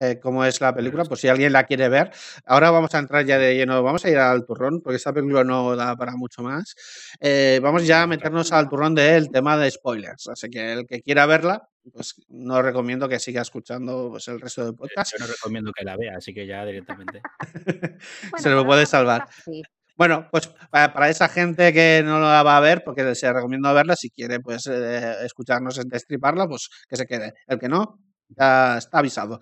eh, 0.00 0.20
cómo 0.20 0.44
es 0.44 0.60
la 0.60 0.74
película, 0.74 1.04
por 1.04 1.16
si 1.16 1.28
alguien 1.28 1.52
la 1.52 1.64
quiere 1.64 1.88
ver. 1.88 2.10
Ahora 2.44 2.70
vamos 2.70 2.94
a 2.94 2.98
entrar 2.98 3.24
ya 3.24 3.38
de 3.38 3.54
lleno, 3.54 3.82
vamos 3.82 4.04
a 4.04 4.10
ir 4.10 4.18
al 4.18 4.44
turrón, 4.44 4.82
porque 4.82 4.96
esta 4.96 5.12
película 5.12 5.42
no 5.42 5.74
da 5.74 5.96
para 5.96 6.12
mucho 6.16 6.42
más. 6.42 6.74
Eh, 7.18 7.60
vamos 7.62 7.86
ya 7.86 8.02
a 8.02 8.06
meternos 8.06 8.52
al 8.52 8.68
turrón 8.68 8.94
del 8.94 9.30
tema 9.30 9.56
de 9.56 9.70
spoilers. 9.70 10.28
Así 10.28 10.50
que 10.50 10.72
el 10.74 10.86
que 10.86 11.00
quiera 11.02 11.24
verla, 11.24 11.68
pues 11.92 12.14
no 12.28 12.60
recomiendo 12.60 13.08
que 13.08 13.18
siga 13.18 13.40
escuchando 13.40 14.10
pues, 14.10 14.28
el 14.28 14.40
resto 14.40 14.66
del 14.66 14.74
podcast. 14.74 15.12
Yo 15.12 15.18
no 15.24 15.32
recomiendo 15.32 15.72
que 15.72 15.84
la 15.84 15.96
vea, 15.96 16.16
así 16.18 16.34
que 16.34 16.46
ya 16.46 16.64
directamente. 16.64 17.22
Bueno, 18.30 18.42
se 18.42 18.50
lo 18.50 18.66
puede 18.66 18.86
salvar. 18.86 19.26
sí. 19.44 19.62
Bueno, 19.96 20.28
pues 20.30 20.48
para, 20.70 21.08
esa 21.08 21.28
gente 21.28 21.72
que 21.72 22.02
no 22.04 22.18
la 22.20 22.42
va 22.42 22.56
a 22.58 22.60
ver, 22.60 22.82
porque 22.84 23.14
se 23.14 23.32
recomiendo 23.32 23.72
verla, 23.72 23.96
si 23.96 24.10
quiere 24.10 24.40
pues 24.40 24.66
eh, 24.66 25.24
escucharnos 25.24 25.80
destriparla, 25.88 26.46
pues 26.46 26.68
que 26.88 26.96
se 26.96 27.06
quede. 27.06 27.32
El 27.46 27.58
que 27.58 27.68
no, 27.68 27.98
Ya 28.28 28.76
está 28.78 28.98
avisado. 28.98 29.38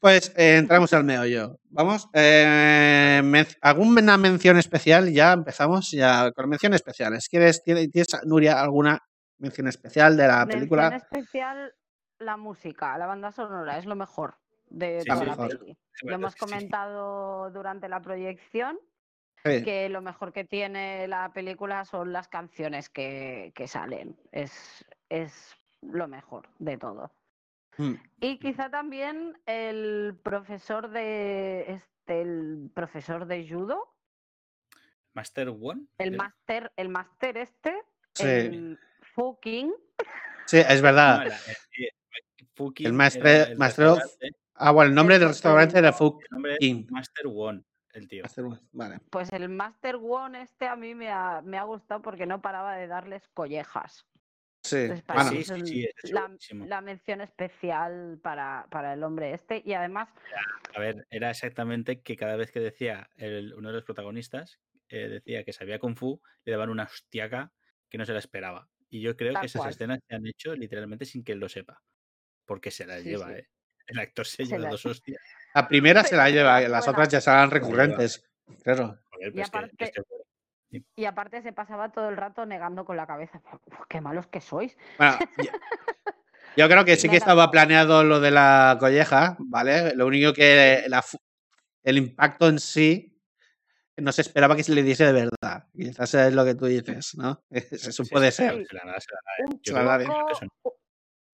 Pues 0.00 0.32
eh, 0.36 0.56
entramos 0.58 0.92
al 0.92 1.02
meollo. 1.04 1.58
Vamos. 1.70 2.08
Eh, 2.12 3.22
men- 3.24 3.46
¿Alguna 3.62 4.16
mención 4.18 4.58
especial? 4.58 5.10
Ya 5.10 5.32
empezamos 5.32 5.90
ya 5.90 6.30
con 6.32 6.48
menciones 6.48 6.76
especiales. 6.76 7.28
¿Quieres, 7.28 7.62
tienes, 7.62 7.90
tienes, 7.90 8.08
Nuria, 8.24 8.60
alguna 8.60 8.98
mención 9.38 9.66
especial 9.68 10.16
de 10.16 10.26
la 10.28 10.38
Mención 10.40 10.58
película? 10.60 10.96
especial, 10.96 11.72
la 12.18 12.36
música, 12.36 12.98
la 12.98 13.06
banda 13.06 13.32
sonora, 13.32 13.78
es 13.78 13.86
lo 13.86 13.94
mejor 13.96 14.34
de 14.68 15.00
Sí, 15.00 15.06
toda 15.08 15.20
sí, 15.20 15.24
la 15.24 15.30
mejor. 15.32 15.58
peli. 15.58 15.78
La 16.02 16.10
Lo 16.10 16.14
hemos 16.16 16.36
comentado 16.36 17.50
durante 17.50 17.88
la 17.88 18.00
proyección. 18.00 18.78
Que 19.44 19.88
lo 19.88 20.00
mejor 20.02 20.32
que 20.32 20.44
tiene 20.44 21.06
la 21.08 21.32
película 21.32 21.84
son 21.84 22.12
las 22.12 22.28
canciones 22.28 22.88
que, 22.88 23.52
que 23.54 23.66
salen. 23.68 24.16
Es, 24.32 24.84
es 25.08 25.54
lo 25.82 26.08
mejor 26.08 26.48
de 26.58 26.76
todo. 26.78 27.12
Mm. 27.76 27.94
Y 28.20 28.38
quizá 28.38 28.70
también 28.70 29.40
el 29.46 30.18
profesor 30.22 30.90
de 30.90 31.64
este, 31.72 32.20
el 32.22 32.70
profesor 32.74 33.26
de 33.26 33.48
judo, 33.48 33.94
Master 35.14 35.48
One. 35.48 35.86
el 35.98 36.16
máster, 36.16 36.72
el 36.76 36.88
máster 36.88 37.38
este, 37.38 37.82
Sí. 38.14 38.24
el 38.26 38.78
fucking, 39.14 39.72
Sí, 40.46 40.58
es 40.58 40.80
verdad. 40.82 41.18
No, 41.18 41.24
la- 41.26 41.36
Fuking 42.54 42.86
El 42.86 42.92
maestro- 42.92 43.98
Ah, 44.54 44.72
bueno, 44.72 44.88
el 44.88 44.94
nombre 44.96 45.14
el 45.14 45.20
del 45.20 45.28
restaurante 45.28 45.78
era 45.78 45.92
porteño. 45.92 46.10
Fuck 46.10 46.22
el 46.22 46.28
nombre 46.32 46.52
es 46.54 46.58
King. 46.58 46.86
Master 46.90 47.26
One, 47.32 47.62
el 47.98 48.08
tío. 48.08 48.24
Vale. 48.72 49.00
pues 49.10 49.32
el 49.32 49.48
Master 49.48 49.96
One 49.96 50.42
este 50.42 50.66
a 50.66 50.76
mí 50.76 50.94
me 50.94 51.10
ha, 51.10 51.42
me 51.42 51.58
ha 51.58 51.64
gustado 51.64 52.00
porque 52.02 52.26
no 52.26 52.40
paraba 52.40 52.76
de 52.76 52.86
darles 52.86 53.28
collejas. 53.34 54.06
Sí. 54.62 54.76
Entonces, 54.76 55.04
para 55.04 55.22
Bueno, 55.24 55.36
sí, 55.38 55.44
sí, 55.44 55.52
es 55.52 55.68
sí, 55.68 55.84
ese 55.84 56.06
es 56.08 56.12
la, 56.66 56.80
mención 56.80 57.20
especial 57.20 58.18
para, 58.22 58.66
para 58.70 58.92
el 58.94 59.02
hombre 59.04 59.32
este. 59.34 59.62
Y 59.64 59.72
además, 59.72 60.08
A 60.74 60.80
ver, 60.80 61.06
era 61.10 61.30
exactamente 61.30 62.02
que 62.02 62.16
cada 62.16 62.36
vez 62.36 62.50
que 62.50 62.60
decía 62.60 63.08
el- 63.16 63.54
uno 63.54 63.68
de 63.68 63.74
los 63.74 63.84
protagonistas, 63.84 64.60
eh, 64.88 65.08
decía 65.08 65.44
que 65.44 65.52
sabía 65.52 65.78
Kung 65.78 65.96
Fu, 65.96 66.20
le 66.44 66.52
daban 66.52 66.70
una 66.70 66.84
hostiaca 66.84 67.52
que 67.88 67.98
no 67.98 68.04
se 68.04 68.12
la 68.12 68.18
esperaba. 68.18 68.68
Y 68.90 69.00
yo 69.00 69.16
creo 69.16 69.32
Tal 69.34 69.42
que 69.42 69.46
esas 69.46 69.60
cual. 69.60 69.70
escenas 69.70 70.00
se 70.08 70.14
han 70.14 70.26
hecho 70.26 70.54
literalmente 70.54 71.04
sin 71.04 71.22
que 71.24 71.32
él 71.32 71.38
lo 71.38 71.48
sepa. 71.48 71.82
Porque 72.44 72.70
se 72.70 72.86
las 72.86 73.02
Sí, 73.02 73.10
lleva, 73.10 73.28
sí. 73.28 73.34
¿eh? 73.34 73.48
El 73.86 73.98
actor 74.00 74.26
se, 74.26 74.36
Se 74.36 74.44
lleva 74.46 74.58
la- 74.64 74.70
dos 74.70 74.84
hostias. 74.86 75.22
La 75.62 75.68
primera 75.68 76.04
se 76.04 76.16
la 76.16 76.30
lleva, 76.30 76.60
las 76.60 76.70
buena. 76.86 76.90
otras 76.90 77.08
ya 77.08 77.20
serán 77.20 77.50
recurrentes. 77.50 78.24
Claro. 78.62 78.98
Joder, 79.10 79.28
Y 79.28 79.30
pues 79.32 79.50
que- 79.50 79.58
aparte- 79.58 79.84
este- 79.84 80.02
y 80.96 81.04
aparte 81.06 81.42
se 81.42 81.52
pasaba 81.52 81.90
todo 81.92 82.08
el 82.10 82.16
rato 82.16 82.44
negando 82.46 82.84
con 82.84 82.96
la 82.96 83.06
cabeza. 83.06 83.40
"Uf, 83.66 83.80
qué 83.88 84.00
malos 84.00 84.26
que 84.26 84.40
sois. 84.40 84.76
Bueno, 84.98 85.18
yo, 85.50 85.50
yo 86.56 86.68
creo 86.68 86.84
que 86.84 86.96
sí 86.96 87.06
Me 87.08 87.12
que 87.12 87.16
estaba 87.18 87.50
planeado 87.50 88.04
lo 88.04 88.20
de 88.20 88.30
la 88.30 88.76
colleja, 88.78 89.36
¿vale? 89.38 89.94
Lo 89.94 90.06
único 90.06 90.32
que 90.32 90.84
la 90.88 91.02
el 91.84 91.96
impacto 91.96 92.48
en 92.48 92.58
sí 92.58 93.14
no 93.96 94.12
se 94.12 94.20
esperaba 94.22 94.54
que 94.54 94.62
se 94.62 94.72
le 94.74 94.82
diese 94.82 95.06
de 95.06 95.12
verdad. 95.12 95.64
Quizás 95.74 96.12
es 96.14 96.34
lo 96.34 96.44
que 96.44 96.54
tú 96.54 96.66
dices, 96.66 97.14
¿no? 97.16 97.42
Eso 97.90 98.04
sí, 98.04 98.10
puede 98.10 98.30
ser. 98.30 98.66
se 98.66 98.74
la 98.76 98.92
da, 98.92 99.00
se 99.00 99.72
la 99.72 99.82
da, 99.84 100.02
¿eh? 100.02 100.06
Un 100.06 100.48
poco, 100.62 100.77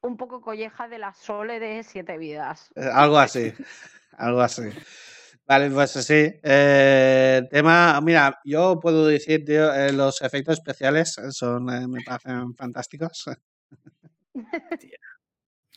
un 0.05 0.17
poco 0.17 0.41
colleja 0.41 0.87
de 0.87 0.99
la 0.99 1.13
Sole 1.15 1.59
de 1.59 1.83
Siete 1.83 2.19
Vidas. 2.19 2.71
Eh, 2.77 2.89
Algo 2.93 3.19
así. 3.19 3.53
Algo 4.19 4.41
así. 4.41 4.63
Vale, 5.47 5.71
pues 5.71 5.91
sí. 5.93 6.33
Eh, 6.43 7.43
tema, 7.51 8.01
mira, 8.01 8.39
yo 8.45 8.79
puedo 8.81 9.07
decir, 9.07 9.45
tío, 9.45 9.73
eh, 9.75 9.93
los 9.93 10.23
efectos 10.23 10.59
especiales 10.59 11.19
son, 11.31 11.69
eh, 11.71 11.89
me 11.89 12.03
parecen 12.03 12.55
fantásticos. 12.55 13.25
Sí, 14.79 14.91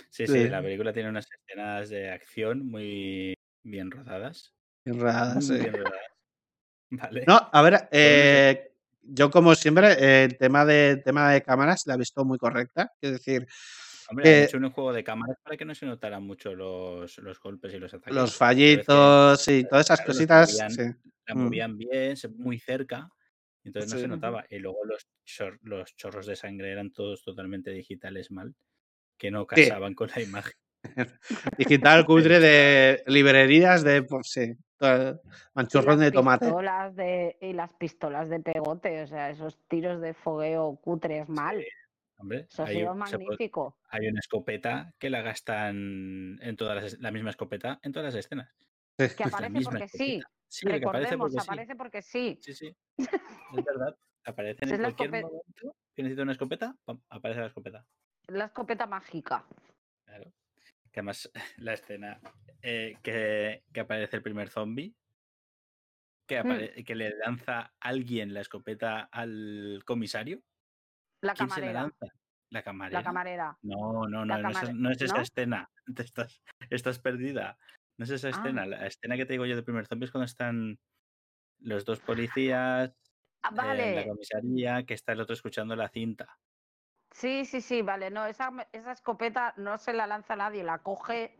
Sí. 0.09 0.27
sí, 0.27 0.49
la 0.49 0.61
película 0.61 0.93
tiene 0.93 1.09
unas 1.09 1.27
escenas 1.31 1.89
de 1.89 2.11
acción 2.11 2.67
muy 2.67 3.33
bien 3.63 3.91
rodadas. 3.91 4.53
Bien 4.85 4.97
Muy 4.99 5.41
sí. 5.41 5.53
bien 5.53 5.73
rodadas. 5.73 6.01
Vale. 6.89 7.23
No, 7.27 7.49
a 7.51 7.61
ver, 7.61 7.89
eh, 7.91 8.71
yo 9.01 9.29
como 9.29 9.53
siempre, 9.55 10.23
el 10.23 10.37
tema 10.37 10.65
de, 10.65 10.97
tema 10.97 11.31
de 11.31 11.41
cámaras 11.41 11.83
la 11.85 11.95
he 11.95 11.97
visto 11.97 12.23
muy 12.25 12.37
correcta. 12.37 12.93
Es 13.01 13.11
decir, 13.11 13.47
Hombre, 14.09 14.37
han 14.37 14.43
hecho 14.43 14.57
un 14.57 14.69
juego 14.71 14.93
de 14.93 15.03
cámaras 15.03 15.37
para 15.43 15.57
que 15.57 15.65
no 15.65 15.75
se 15.75 15.85
notaran 15.85 16.23
mucho 16.23 16.53
los, 16.55 17.17
los 17.19 17.39
golpes 17.39 17.73
y 17.73 17.79
los 17.79 17.93
ataques. 17.93 18.15
los 18.15 18.31
que 18.31 18.37
fallitos 18.37 19.47
y 19.47 19.63
todas 19.65 19.85
esas 19.85 19.99
claro, 19.99 20.13
cositas, 20.13 20.51
movían, 20.53 20.71
sí. 20.71 20.81
la 21.27 21.35
Mm. 21.35 21.43
movían 21.43 21.77
bien, 21.77 22.15
muy 22.37 22.59
cerca, 22.59 23.09
entonces 23.63 23.91
no 23.91 23.97
Sí. 23.97 24.01
se 24.03 24.07
notaba. 24.07 24.45
Y 24.49 24.59
luego 24.59 24.85
los, 24.85 25.07
chor- 25.25 25.59
los 25.61 25.95
chorros 25.95 26.25
de 26.25 26.35
sangre 26.35 26.71
eran 26.71 26.91
todos 26.91 27.21
totalmente 27.23 27.71
digitales 27.71 28.31
mal, 28.31 28.55
que 29.17 29.29
no 29.29 29.41
Sí. 29.41 29.47
casaban 29.67 29.93
con 29.93 30.09
la 30.15 30.21
imagen. 30.21 30.53
Digital 31.57 32.05
cutre 32.05 32.39
de 32.39 33.03
librerías 33.07 33.83
de, 33.83 34.03
pues 34.03 34.27
sí, 34.31 34.53
manchurrón 35.53 35.99
de 35.99 36.11
tomate. 36.11 36.45
de, 36.93 37.37
y 37.41 37.51
las 37.53 37.73
pistolas 37.73 38.29
de 38.29 38.39
pegote, 38.39 39.01
o 39.01 39.07
sea, 39.07 39.31
esos 39.31 39.57
tiros 39.67 39.99
de 40.01 40.13
fogueo 40.13 40.79
cutres 40.81 41.27
mal. 41.27 41.65
Hombre, 42.19 42.47
Eso 42.49 42.63
ha 42.63 42.67
hay, 42.67 42.77
sido 42.77 42.93
se 43.05 43.17
puede- 43.17 43.25
magnífico. 43.27 43.77
hay 43.89 44.07
una 44.07 44.19
escopeta 44.19 44.93
que 44.97 45.09
la 45.09 45.21
gastan 45.21 46.39
en 46.41 46.55
todas 46.57 46.81
las, 46.83 46.99
la 46.99 47.11
misma 47.11 47.29
escopeta 47.29 47.79
en 47.83 47.91
todas 47.91 48.13
las 48.13 48.25
escenas. 48.25 48.49
Sí. 48.97 49.07
Que 49.15 49.23
La 49.25 49.27
aparece 49.27 49.61
porque 49.63 49.87
sí. 49.87 50.21
Sí, 50.49 50.65
que 50.65 50.75
aparece 50.75 51.11
Recordemos, 51.11 51.17
porque 51.31 51.41
sí. 51.41 51.47
aparece 51.47 51.75
porque 51.75 52.01
sí. 52.01 52.37
Sí, 52.41 52.53
sí. 52.53 52.75
Es 53.59 53.63
verdad. 53.65 53.95
Aparece 54.25 54.65
en 54.65 54.71
la 54.81 54.91
cualquier 54.93 55.11
momento 55.23 55.75
que 55.93 56.03
necesita 56.03 56.23
una 56.23 56.31
escopeta, 56.33 56.75
pam, 56.85 57.01
aparece 57.09 57.39
la 57.41 57.47
escopeta. 57.47 57.85
La 58.27 58.45
escopeta 58.45 58.85
mágica. 58.87 59.45
Claro. 60.05 60.33
Que 60.91 60.99
además 60.99 61.29
la 61.57 61.73
escena 61.73 62.19
eh, 62.61 62.97
que, 63.03 63.63
que 63.71 63.79
aparece 63.79 64.15
el 64.17 64.23
primer 64.23 64.49
zombie, 64.49 64.95
que, 66.25 66.41
Mm. 66.43 66.47
apare- 66.47 66.83
que 66.85 66.95
le 66.95 67.15
lanza 67.17 67.73
alguien 67.79 68.33
la 68.33 68.41
escopeta 68.41 69.01
al 69.11 69.83
comisario. 69.85 70.41
La 71.27 71.33
¿Quién 71.33 71.49
se 71.49 71.59
la 71.61 71.67
camarera. 71.67 71.81
lanza? 71.83 72.05
La 72.49 72.63
camarera. 72.63 72.99
La 72.99 73.03
camarera. 73.03 73.57
No, 73.61 74.07
no, 74.07 74.25
no, 74.25 74.25
no, 74.25 74.35
es, 74.37 74.41
camare- 74.57 74.73
no 74.73 74.89
es 74.91 75.01
esa 75.01 75.15
¿no? 75.17 75.21
escena. 75.21 75.69
Te 75.95 76.01
estás, 76.03 76.41
estás 76.69 76.99
perdida. 76.99 77.57
No 77.97 78.05
es 78.05 78.11
esa 78.11 78.27
Ah. 78.27 78.31
escena. 78.31 78.65
La 78.65 78.85
escena 78.87 79.15
que 79.17 79.25
te 79.25 79.33
digo 79.33 79.45
yo 79.45 79.55
del 79.55 79.63
primer 79.65 79.85
zombie 79.87 80.05
es 80.05 80.11
cuando 80.11 80.25
están 80.25 80.77
los 81.59 81.85
dos 81.85 81.99
policías 81.99 82.91
Ah, 83.43 83.49
eh, 83.49 83.51
en 83.51 83.55
la 83.55 83.63
vale. 83.63 84.07
comisaría, 84.07 84.83
que 84.83 84.93
está 84.93 85.11
el 85.13 85.21
otro 85.21 85.33
escuchando 85.33 85.75
la 85.75 85.89
cinta. 85.89 86.37
Sí, 87.11 87.45
sí, 87.45 87.61
sí, 87.61 87.81
vale. 87.81 88.09
No, 88.11 88.25
esa, 88.25 88.51
esa 88.71 88.91
escopeta 88.91 89.53
no 89.57 89.77
se 89.77 89.93
la 89.93 90.05
lanza 90.07 90.35
nadie, 90.35 90.63
la 90.63 90.79
coge, 90.79 91.37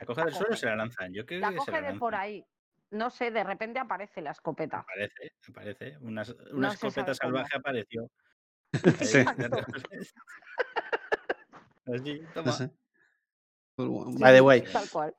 ¿La 0.00 0.06
coge 0.06 0.20
La 0.20 0.24
del 0.26 0.34
suelo 0.34 0.54
o 0.54 0.56
se 0.56 0.66
la 0.66 0.76
lanzan? 0.76 1.12
Yo 1.12 1.26
creo 1.26 1.40
la 1.40 1.48
que 1.48 1.54
se 1.54 1.58
coge 1.58 1.80
la 1.82 1.92
de 1.92 1.98
por 1.98 2.14
ahí. 2.14 2.44
No 2.90 3.10
sé, 3.10 3.30
de 3.30 3.42
repente 3.44 3.78
aparece 3.78 4.20
la 4.22 4.30
escopeta. 4.30 4.78
Aparece, 4.80 5.32
aparece. 5.48 5.98
Una, 5.98 6.22
No 6.24 6.56
una 6.56 6.70
se 6.70 6.86
escopeta 6.88 7.14
salvaje 7.14 7.56
apareció. 7.56 8.10
Sí. 9.02 9.24
No 9.24 9.34
toma. 12.34 12.52
sé. 12.52 12.70
Sí, 13.76 13.84
By 14.18 14.34
the 14.34 14.40
way. 14.40 14.62
Tal 14.62 14.88
cual. 14.88 15.14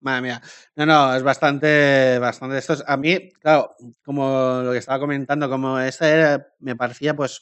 Madre 0.00 0.22
mía. 0.22 0.42
No, 0.76 0.86
no, 0.86 1.14
es 1.14 1.22
bastante, 1.22 2.18
bastante 2.18 2.58
esto. 2.58 2.74
es- 2.74 2.84
A 2.86 2.96
mí, 2.96 3.30
claro, 3.40 3.74
como 4.04 4.60
lo 4.62 4.72
que 4.72 4.78
estaba 4.78 4.98
comentando, 4.98 5.48
como 5.48 5.78
este 5.78 6.10
era- 6.10 6.46
me 6.60 6.76
parecía 6.76 7.14
pues 7.14 7.38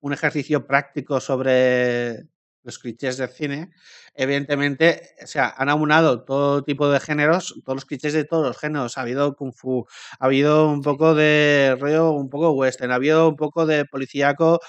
un 0.00 0.12
ejercicio 0.12 0.66
práctico 0.66 1.20
sobre 1.20 2.26
los 2.66 2.78
clichés 2.78 3.16
del 3.16 3.28
cine, 3.30 3.70
evidentemente, 4.14 5.14
o 5.22 5.26
sea, 5.26 5.54
han 5.56 5.68
aunado 5.68 6.24
todo 6.24 6.62
tipo 6.64 6.88
de 6.90 7.00
géneros, 7.00 7.54
todos 7.64 7.76
los 7.76 7.84
clichés 7.86 8.12
de 8.12 8.24
todos 8.24 8.48
los 8.48 8.58
géneros. 8.58 8.98
Ha 8.98 9.02
habido 9.02 9.36
kung 9.36 9.52
fu, 9.52 9.86
ha 10.18 10.26
habido 10.26 10.68
un 10.68 10.82
poco 10.82 11.14
de 11.14 11.76
rollo, 11.80 12.10
un 12.10 12.28
poco 12.28 12.50
western, 12.50 12.90
ha 12.92 12.96
habido 12.96 13.28
un 13.28 13.36
poco 13.36 13.64
de 13.66 13.84
policíaco, 13.84 14.60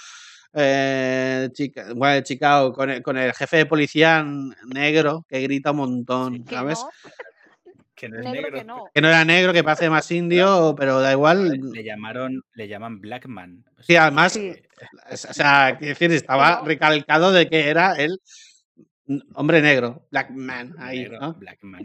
eh, 0.53 1.49
chica, 1.53 1.87
bueno, 1.95 2.15
de 2.15 2.23
Chicago, 2.23 2.71
con 2.71 2.89
el, 2.89 3.01
con 3.03 3.17
el 3.17 3.33
jefe 3.33 3.57
de 3.57 3.65
policía 3.65 4.25
negro 4.67 5.25
que 5.27 5.41
grita 5.41 5.71
un 5.71 5.77
montón, 5.77 6.45
¿sabes? 6.49 6.79
no, 6.79 6.89
Que 7.97 8.07
no 8.09 8.19
es 8.19 8.25
negro 8.25 8.41
negro. 8.43 8.57
que 8.59 8.63
no. 8.63 8.85
Que 8.93 9.01
no 9.01 9.07
era 9.07 9.25
negro, 9.25 9.51
que 9.53 9.63
parece 9.63 9.89
más 9.89 10.09
indio, 10.11 10.75
pero 10.77 10.99
da 11.01 11.11
igual. 11.11 11.49
Le, 11.73 11.83
llamaron, 11.83 12.43
le 12.53 12.67
llaman 12.67 13.01
Blackman. 13.01 13.65
O 13.79 13.81
Sí, 13.83 13.95
además, 13.95 14.33
Sí. 14.33 14.53
o 15.11 15.17
sea, 15.17 15.75
quiero 15.79 15.89
decir, 15.93 16.11
estaba 16.11 16.61
recalcado 16.63 17.31
de 17.31 17.49
que 17.49 17.67
era 17.69 17.93
el 17.95 18.21
hombre 19.33 19.61
negro, 19.61 20.05
Black 20.11 20.29
Man, 20.29 20.75
ahí, 20.77 20.99
negro, 20.99 21.19
¿no? 21.19 21.33
Blackman. 21.33 21.83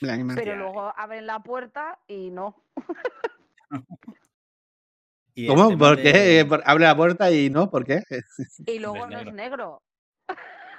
Black 0.00 0.20
Man. 0.20 0.36
Pero 0.36 0.56
luego 0.56 0.94
abren 0.96 1.26
la 1.26 1.40
puerta 1.40 1.98
y 2.06 2.30
no. 2.30 2.62
Y 5.34 5.46
¿Cómo? 5.46 5.68
tema 5.68 5.78
¿Por 5.78 5.96
de- 5.96 6.02
qué? 6.02 6.44
Por- 6.48 6.62
Abre 6.66 6.84
la 6.84 6.96
puerta 6.96 7.30
y 7.30 7.50
no, 7.50 7.70
¿por 7.70 7.84
qué? 7.84 8.02
Y 8.66 8.78
luego 8.80 8.96
no 8.98 9.06
negro. 9.08 9.30
es 9.30 9.34
negro. 9.34 9.82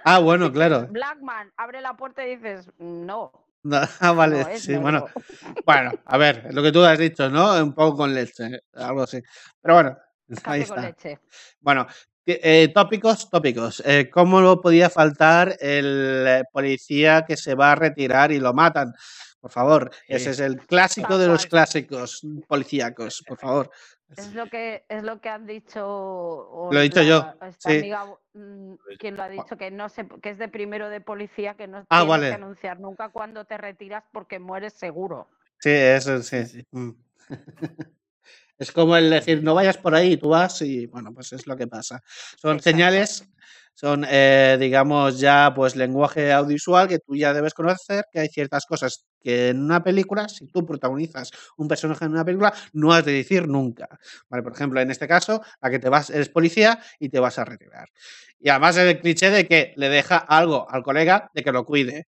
Ah, 0.04 0.20
bueno, 0.20 0.52
claro. 0.52 0.88
Blackman 0.90 1.52
abre 1.58 1.82
la 1.82 1.96
puerta 1.96 2.26
y 2.28 2.36
dices, 2.36 2.70
no. 2.80 3.32
No, 3.64 3.80
ah, 4.00 4.12
vale, 4.14 4.44
no 4.44 4.58
sí, 4.58 4.76
bueno. 4.76 5.06
Bueno, 5.66 5.92
a 6.06 6.18
ver, 6.18 6.54
lo 6.54 6.64
que 6.64 6.72
tú 6.72 6.84
has 6.84 6.98
dicho, 6.98 7.30
¿no? 7.30 7.64
Un 7.64 7.74
poco 7.74 7.98
con 7.98 8.14
leche, 8.14 8.62
algo 8.74 9.04
así. 9.04 9.22
Pero 9.62 9.74
bueno, 9.76 9.98
ahí 10.46 10.62
Café 10.62 10.68
con 10.68 10.78
está. 10.80 10.82
leche. 10.82 11.20
Bueno, 11.60 11.88
Eh, 12.26 12.72
tópicos, 12.74 13.30
tópicos. 13.30 13.82
Eh, 13.86 14.10
¿Cómo 14.10 14.42
no 14.42 14.62
podía 14.62 14.90
faltar 14.92 15.58
el 15.60 16.24
eh, 16.28 16.44
policía 16.52 17.26
que 17.28 17.36
se 17.36 17.56
va 17.56 17.72
a 17.72 17.76
retirar 17.76 18.32
y 18.32 18.40
lo 18.40 18.54
matan? 18.54 18.94
Por 19.40 19.52
favor, 19.52 19.90
ese 20.08 20.30
es 20.30 20.40
el 20.40 20.58
clásico 20.68 21.18
de 21.18 21.28
los 21.28 21.48
clásicos 21.48 22.22
policíacos, 22.48 23.24
por 23.28 23.40
favor. 23.40 23.72
Es 24.18 24.34
lo 24.34 24.48
que 24.48 24.86
es 24.90 25.04
lo 25.04 25.22
que 25.22 25.30
han 25.30 25.46
dicho. 25.46 26.70
Lo 26.72 26.80
he 26.80 26.84
dicho 26.84 27.02
yo, 27.02 27.34
Esta 27.42 27.70
sí. 27.70 27.78
amiga, 27.78 28.06
mm, 28.34 28.74
quien 29.00 29.16
lo 29.16 29.24
ha 29.24 29.30
dicho 29.30 29.58
que 29.58 29.72
no 29.72 29.90
se, 29.90 30.08
que 30.22 30.32
es 30.32 30.38
de 30.38 30.48
primero 30.48 30.90
de 30.90 31.02
policía, 31.02 31.56
que 31.56 31.68
no 31.68 31.86
Ah, 31.90 32.00
tienes 32.00 32.08
vale. 32.08 32.28
que 32.30 32.36
anunciar 32.36 32.80
nunca 32.80 33.10
cuando 33.10 33.46
te 33.46 33.58
retiras 33.58 34.04
porque 34.12 34.40
mueres 34.40 34.74
seguro. 34.74 35.30
Sí, 35.60 35.70
eso 35.72 36.22
sí. 36.22 36.66
Mm. 36.72 36.92
Es 38.58 38.72
como 38.72 38.96
el 38.96 39.10
decir, 39.10 39.42
no 39.42 39.56
vayas 39.56 39.78
por 39.80 39.96
ahí, 39.96 40.18
tú 40.18 40.30
vas 40.30 40.62
y 40.62 40.86
bueno, 40.86 41.12
pues 41.12 41.34
es 41.34 41.48
lo 41.48 41.58
que 41.58 41.66
pasa. 41.66 42.04
Son 42.38 42.58
Exacto. 42.58 42.64
señales, 42.64 43.28
son, 43.74 44.06
eh, 44.10 44.58
digamos, 44.60 45.20
ya 45.20 45.54
pues 45.56 45.76
lenguaje 45.76 46.32
audiovisual 46.32 46.88
que 46.88 47.00
tú 47.00 47.16
ya 47.16 47.34
debes 47.34 47.54
conocer, 47.54 48.06
que 48.12 48.20
hay 48.20 48.28
ciertas 48.28 48.66
cosas 48.66 49.06
que 49.20 49.50
en 49.50 49.64
una 49.64 49.84
película, 49.84 50.28
si 50.28 50.48
tú 50.48 50.66
protagonizas 50.66 51.32
un 51.58 51.68
personaje 51.68 52.06
en 52.06 52.12
una 52.12 52.26
película, 52.26 52.54
no 52.74 52.94
has 52.94 53.06
de 53.06 53.14
decir 53.14 53.48
nunca. 53.48 53.88
Vale, 54.30 54.44
por 54.44 54.54
ejemplo, 54.54 54.80
en 54.82 54.92
este 54.92 55.08
caso, 55.08 55.42
a 55.60 55.70
que 55.70 55.80
te 55.80 55.90
vas, 55.90 56.10
eres 56.10 56.30
policía 56.30 56.80
y 57.00 57.10
te 57.10 57.20
vas 57.20 57.40
a 57.40 57.46
retirar. 57.46 57.90
Y 58.40 58.50
además 58.50 58.78
el 58.78 59.00
cliché 59.00 59.30
de 59.30 59.48
que 59.48 59.74
le 59.78 59.90
deja 59.90 60.18
algo 60.18 60.70
al 60.70 60.84
colega 60.84 61.30
de 61.34 61.44
que 61.44 61.52
lo 61.52 61.66
cuide. 61.66 62.08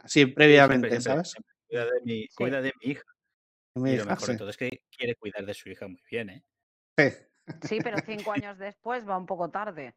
Así 0.00 0.20
Sí, 0.20 0.26
previamente, 0.26 0.88
siempre, 0.88 1.10
¿sabes? 1.10 1.30
siempre. 1.30 1.54
Cuida 1.66 1.84
de 1.84 2.00
mi, 2.04 2.28
cuida 2.28 2.60
de 2.60 2.72
mi 2.82 2.90
hija. 2.92 3.04
Mi 3.76 3.90
y 3.90 3.96
lo 3.96 4.02
hija, 4.02 4.10
mejor 4.10 4.28
de 4.28 4.36
todo 4.36 4.50
es 4.50 4.56
que 4.56 4.70
quiere 4.96 5.14
cuidar 5.16 5.44
de 5.44 5.54
su 5.54 5.68
hija 5.68 5.88
muy 5.88 6.00
bien, 6.10 6.30
¿eh? 6.30 6.44
Sí. 6.96 7.10
Sí, 7.62 7.78
pero 7.82 7.96
cinco 8.06 8.32
años 8.32 8.58
después 8.58 9.08
va 9.08 9.18
un 9.18 9.26
poco 9.26 9.50
tarde. 9.50 9.94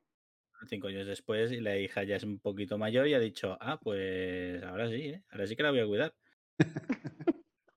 Cinco 0.65 0.87
años 0.87 1.05
después 1.05 1.51
y 1.51 1.61
la 1.61 1.77
hija 1.77 2.03
ya 2.03 2.15
es 2.15 2.23
un 2.23 2.39
poquito 2.39 2.77
mayor 2.77 3.07
y 3.07 3.13
ha 3.13 3.19
dicho, 3.19 3.57
ah, 3.61 3.79
pues 3.79 4.63
ahora 4.63 4.89
sí, 4.89 5.09
¿eh? 5.09 5.23
Ahora 5.29 5.47
sí 5.47 5.55
que 5.55 5.63
la 5.63 5.71
voy 5.71 5.79
a 5.81 5.85
cuidar. 5.85 6.13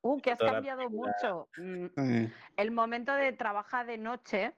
Uh, 0.03 0.19
que 0.21 0.33
has 0.33 0.39
Toda 0.39 0.55
cambiado 0.55 0.89
mucho. 0.89 1.49
Mm. 1.59 2.25
El 2.57 2.71
momento 2.71 3.13
de 3.13 3.33
trabaja 3.33 3.85
de 3.85 3.99
noche, 3.99 4.55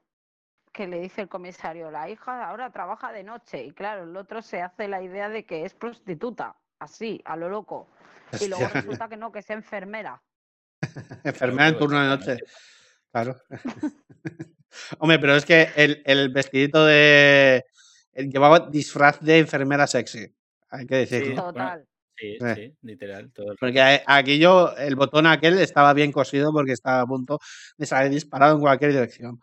que 0.73 0.87
le 0.87 1.01
dice 1.01 1.23
el 1.23 1.29
comisario, 1.29 1.91
la 1.91 2.09
hija 2.09 2.49
ahora 2.49 2.71
trabaja 2.71 3.13
de 3.13 3.25
noche. 3.25 3.65
Y 3.65 3.73
claro, 3.73 4.05
el 4.05 4.17
otro 4.17 4.41
se 4.41 4.63
hace 4.63 4.87
la 4.87 5.03
idea 5.03 5.29
de 5.29 5.45
que 5.45 5.65
es 5.65 5.75
prostituta, 5.75 6.57
así, 6.79 7.21
a 7.25 7.37
lo 7.37 7.49
loco. 7.49 7.89
Y 8.41 8.49
luego 8.49 8.69
resulta 8.69 9.09
que 9.09 9.17
no, 9.17 9.33
que 9.33 9.41
es 9.41 9.51
enfermera. 9.51 10.23
Enfermera 11.25 11.69
en 11.69 11.79
turno 11.79 12.01
de 12.01 12.09
noche. 12.09 12.37
Claro. 13.11 13.37
Hombre, 14.99 15.19
pero 15.19 15.37
es 15.37 15.45
que 15.45 15.69
el, 15.77 16.03
el 16.07 16.31
vestidito 16.31 16.87
de. 16.87 17.65
El 18.13 18.31
llevaba 18.31 18.61
disfraz 18.61 19.21
de 19.21 19.39
enfermera 19.39 19.87
sexy. 19.87 20.27
Hay 20.71 20.87
que 20.87 21.07
Sí, 21.07 21.15
decirlo. 21.17 21.43
bueno, 21.43 21.53
Total. 21.53 21.89
Sí, 22.17 22.37
Eh. 22.41 22.55
sí, 22.55 22.77
literal. 22.83 23.33
Todo 23.33 23.53
el 23.53 23.59
Porque 23.59 23.81
a- 23.81 24.03
aquí 24.07 24.39
yo, 24.39 24.75
el 24.77 24.95
botón 24.97 25.27
aquel 25.27 25.59
estaba 25.59 25.93
bien 25.95 26.13
cosido 26.13 26.53
porque 26.53 26.73
estaba 26.73 27.01
a 27.01 27.07
punto 27.07 27.41
de 27.77 27.87
salir 27.87 28.11
disparado 28.13 28.55
en 28.55 28.61
cualquier 28.61 28.93
dirección. 28.93 29.41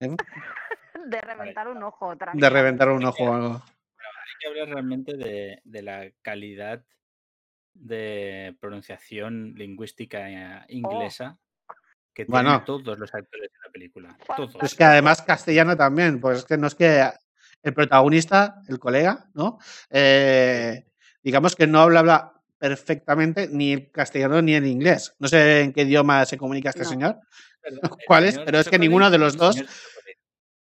¿Eh? 0.00 0.14
De 1.06 1.20
reventar 1.20 1.68
un 1.68 1.82
ojo. 1.84 2.14
De 2.34 2.50
reventar 2.50 2.88
un 2.90 3.04
ojo 3.04 3.24
o 3.24 3.32
algo. 3.34 3.54
Hay 3.54 4.34
que 4.40 4.48
hablar 4.48 4.68
realmente 4.68 5.16
de, 5.16 5.60
de 5.64 5.82
la 5.82 6.10
calidad 6.20 6.82
de 7.74 8.56
pronunciación 8.60 9.52
lingüística 9.54 10.28
eh, 10.30 10.64
inglesa 10.68 11.38
que 12.12 12.24
tienen 12.24 12.44
Bueno. 12.46 12.64
todos 12.64 12.98
los 12.98 13.14
actores 13.14 13.52
de 13.52 13.58
la 13.64 13.70
película. 13.70 14.18
Todos. 14.36 14.56
Pues 14.58 14.74
que 14.74 14.84
además 14.84 15.22
castellano 15.22 15.76
también, 15.76 16.20
pues 16.20 16.38
es 16.38 16.44
que 16.44 16.56
no 16.56 16.66
es 16.66 16.74
que 16.74 17.08
el 17.70 17.74
protagonista, 17.74 18.62
el 18.68 18.78
colega, 18.78 19.28
¿no? 19.34 19.58
Eh, 19.90 20.86
digamos 21.22 21.56
que 21.56 21.66
no 21.66 21.80
habla, 21.80 22.00
habla 22.00 22.32
perfectamente 22.58 23.48
ni 23.50 23.72
el 23.72 23.90
castellano 23.90 24.40
ni 24.42 24.54
el 24.54 24.66
inglés. 24.66 25.14
No 25.18 25.28
sé 25.28 25.62
en 25.62 25.72
qué 25.72 25.82
idioma 25.82 26.24
se 26.24 26.38
comunica 26.38 26.70
este 26.70 26.82
No. 26.82 26.88
señor, 26.88 27.20
¿Cuál 28.06 28.24
es? 28.24 28.38
Pero 28.38 28.58
es 28.58 28.68
que 28.68 28.78
ninguno 28.78 29.10
de 29.10 29.18
los 29.18 29.36
dos-. 29.36 29.56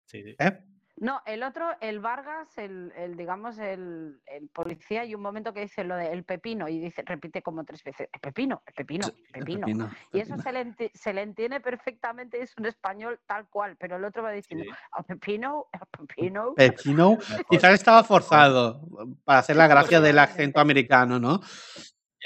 Sí, 0.06 0.22
sí. 0.22 0.36
¿eh? 0.38 0.58
No, 1.00 1.22
el 1.24 1.42
otro, 1.42 1.66
el 1.80 1.98
Vargas, 1.98 2.58
el, 2.58 2.92
el, 2.94 3.16
digamos, 3.16 3.58
el, 3.58 4.20
el 4.26 4.48
policía, 4.50 5.04
y 5.06 5.14
un 5.14 5.22
momento 5.22 5.54
que 5.54 5.62
dice 5.62 5.82
lo 5.82 5.96
de 5.96 6.12
el 6.12 6.24
pepino, 6.24 6.68
y 6.68 6.78
dice, 6.78 7.02
repite 7.06 7.40
como 7.40 7.64
tres 7.64 7.82
veces, 7.82 8.06
el 8.12 8.20
pepino, 8.20 8.62
el 8.66 8.74
pepino, 8.74 9.06
el 9.06 9.14
El 9.32 9.32
pepino. 9.44 9.66
pepino, 9.66 9.90
Y 10.12 10.20
eso 10.20 10.36
se 10.36 10.52
le, 10.52 10.66
enti- 10.66 10.90
se 10.92 11.14
le 11.14 11.22
entiende 11.22 11.58
perfectamente, 11.60 12.42
es 12.42 12.54
un 12.58 12.66
español 12.66 13.18
tal 13.26 13.48
cual, 13.48 13.76
pero 13.78 13.96
el 13.96 14.04
otro 14.04 14.22
va 14.22 14.30
diciendo, 14.32 14.64
Sí. 14.66 14.70
a 14.92 15.02
pepino, 15.02 15.66
a 15.72 15.86
pepino. 15.86 16.54
Pepino. 16.54 17.16
Quizás 17.50 17.72
estaba 17.72 18.04
forzado 18.04 18.86
para 19.24 19.38
hacer 19.38 19.56
la 19.56 19.68
gracia 19.68 20.02
del 20.02 20.18
acento 20.18 20.60
americano, 20.60 21.18
¿no? 21.18 21.40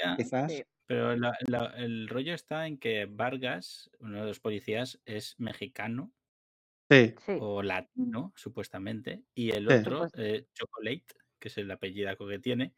Ya, 0.03 0.17
Quizás. 0.17 0.51
Sí. 0.51 0.63
Pero 0.85 1.15
la- 1.15 1.35
la- 1.47 1.73
el 1.77 2.09
rollo 2.09 2.33
está 2.33 2.67
en 2.67 2.77
que 2.77 3.05
Vargas, 3.09 3.89
uno 3.99 4.19
de 4.19 4.27
los 4.27 4.39
policías, 4.41 4.99
es 5.05 5.33
mexicano 5.39 6.11
Sí. 6.89 7.15
O 7.39 7.63
latino, 7.63 8.31
supuestamente, 8.35 9.23
y 9.33 9.51
el 9.51 9.67
Sí. 9.67 9.73
otro, 9.75 10.07
eh, 10.17 10.45
Chocolate, 10.53 11.05
que 11.39 11.47
es 11.47 11.57
el 11.57 11.69
apellidaco 11.71 12.27
que 12.27 12.39
tiene, 12.39 12.73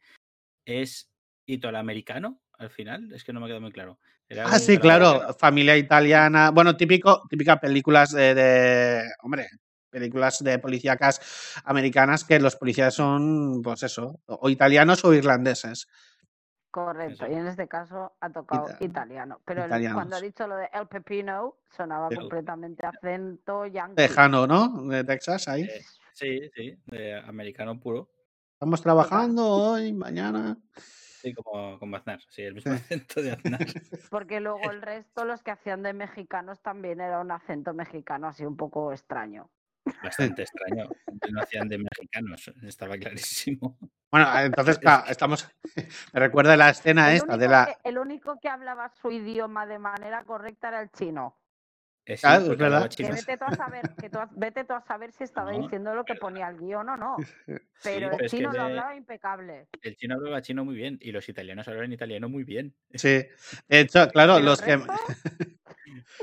es 0.64 1.10
italoamericano 1.46 2.40
al 2.58 2.70
final. 2.70 3.12
Es 3.12 3.24
que 3.24 3.32
no 3.32 3.40
me 3.40 3.46
ha 3.46 3.48
quedado 3.48 3.60
muy 3.60 3.72
claro. 3.72 3.98
Era 4.28 4.44
Ah, 4.46 4.58
sí, 4.58 4.78
claro, 4.78 5.34
familia 5.38 5.76
italiana. 5.76 6.50
Bueno, 6.50 6.76
típico, 6.76 7.22
típica 7.28 7.60
películas 7.60 8.12
de, 8.12 8.34
de- 8.34 9.04
hombre, 9.22 9.48
películas 9.90 10.42
de 10.42 10.58
policíacas 10.58 11.60
americanas 11.64 12.24
que 12.24 12.38
los 12.38 12.56
policías 12.56 12.94
son, 12.94 13.62
pues 13.62 13.82
eso, 13.82 14.20
o 14.26 14.50
italianos 14.50 15.04
o 15.04 15.14
irlandeses. 15.14 15.86
Correcto. 16.84 17.24
Eso. 17.24 17.32
Y 17.32 17.36
en 17.36 17.46
este 17.46 17.68
caso 17.68 18.12
ha 18.20 18.30
tocado 18.30 18.68
Ita- 18.68 18.84
italiano. 18.84 19.40
Pero 19.44 19.64
el- 19.64 19.92
cuando 19.92 20.16
ha 20.16 20.20
dicho 20.20 20.46
lo 20.46 20.56
de 20.56 20.68
el 20.72 20.86
pepino, 20.88 21.56
sonaba 21.70 22.08
completamente 22.10 22.86
acento 22.86 23.66
yankee. 23.66 23.96
Tejano, 23.96 24.46
¿no? 24.46 24.82
De 24.88 25.04
Texas, 25.04 25.48
ahí. 25.48 25.62
Eh, 25.62 25.82
sí, 26.12 26.50
sí, 26.54 26.76
de 26.86 27.16
americano 27.20 27.78
puro. 27.78 28.10
Estamos 28.54 28.82
trabajando 28.82 29.46
hoy, 29.48 29.92
mañana. 29.92 30.56
Sí, 30.76 31.34
como, 31.34 31.78
como 31.78 31.96
Aznar. 31.96 32.20
Sí, 32.28 32.42
el 32.42 32.54
mismo 32.54 32.72
acento 32.72 33.20
de 33.22 33.32
Aznar. 33.32 33.58
Porque 34.10 34.40
luego 34.40 34.70
el 34.70 34.82
resto, 34.82 35.24
los 35.24 35.42
que 35.42 35.50
hacían 35.50 35.82
de 35.82 35.92
mexicanos, 35.92 36.60
también 36.62 37.00
era 37.00 37.20
un 37.20 37.30
acento 37.30 37.74
mexicano 37.74 38.28
así 38.28 38.44
un 38.44 38.56
poco 38.56 38.92
extraño. 38.92 39.50
Bastante 40.02 40.42
extraño. 40.48 40.88
No 41.32 41.40
hacían 41.40 41.68
de 41.68 41.78
mexicanos, 41.78 42.52
estaba 42.62 42.96
clarísimo. 42.98 43.76
Bueno, 44.10 44.26
entonces, 44.40 44.78
claro, 44.78 45.04
estamos. 45.08 45.48
Me 46.12 46.20
recuerda 46.20 46.56
la 46.56 46.70
escena 46.70 47.10
El 47.10 47.16
esta 47.16 47.34
único, 47.34 47.38
de 47.38 47.48
la. 47.48 47.66
que, 47.66 47.88
el 47.88 47.98
único 47.98 48.38
que 48.40 48.48
hablaba 48.48 48.90
su 49.00 49.10
idioma 49.10 49.66
de 49.66 49.78
manera 49.78 50.24
correcta 50.24 50.68
era 50.68 50.80
el 50.82 50.90
chino. 50.90 51.36
Claro, 52.20 52.40
es 52.42 52.48
porque 52.48 52.62
verdad. 52.62 52.88
Que 52.96 53.10
vete 53.12 53.36
tú 53.36 53.44
a 53.44 53.54
saber, 53.54 53.82
que 54.00 54.08
tú, 54.08 54.18
vete 54.30 54.64
tú 54.64 54.72
a 54.72 54.80
saber 54.80 55.12
si 55.12 55.24
estaba 55.24 55.52
No, 55.52 55.58
diciendo 55.58 55.94
lo 55.94 56.06
que 56.06 56.14
ponía 56.14 56.48
el 56.48 56.56
guion 56.56 56.88
o 56.88 56.96
no. 56.96 57.16
Pero 57.46 57.62
pero 57.82 58.12
el 58.18 58.24
es 58.24 58.30
que 58.32 58.36
chino 58.38 58.52
lo 58.52 58.62
hablaba 58.62 58.96
impecable. 58.96 59.68
El 59.82 59.94
chino 59.96 60.14
hablaba 60.16 60.40
chino 60.42 60.64
muy 60.64 60.74
bien 60.74 60.98
y 61.02 61.12
los 61.12 61.28
italianos 61.28 61.68
hablan 61.68 61.92
italiano 61.92 62.28
muy 62.28 62.42
bien. 62.44 62.74
Sí. 62.94 63.24
De 63.68 63.80
hecho, 63.80 64.08
claro, 64.08 64.40
los 64.40 64.60
que. 64.62 64.76
resto, 64.78 64.92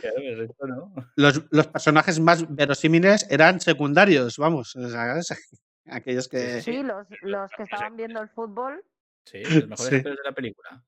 Claro, 0.01 0.17
el 0.17 0.37
resto 0.39 0.67
no. 0.67 0.93
Los, 1.15 1.43
los 1.51 1.67
personajes 1.67 2.19
más 2.19 2.53
verosímiles 2.53 3.25
eran 3.29 3.59
secundarios, 3.61 4.37
vamos. 4.37 4.75
o 4.75 4.89
sea, 4.89 5.17
es- 5.17 5.57
aquellos 5.85 6.27
que. 6.27 6.61
sí, 6.61 6.81
los, 6.83 7.07
los 7.21 7.49
que 7.51 7.63
estaban 7.63 7.95
viendo 7.95 8.21
el 8.21 8.27
fútbol, 8.29 8.83
Sí, 9.25 9.43
los 9.43 9.67
mejores 9.67 9.89
Sí. 9.89 9.95
actores 9.95 10.17
de 10.17 10.23
la 10.23 10.31
película. 10.35 10.83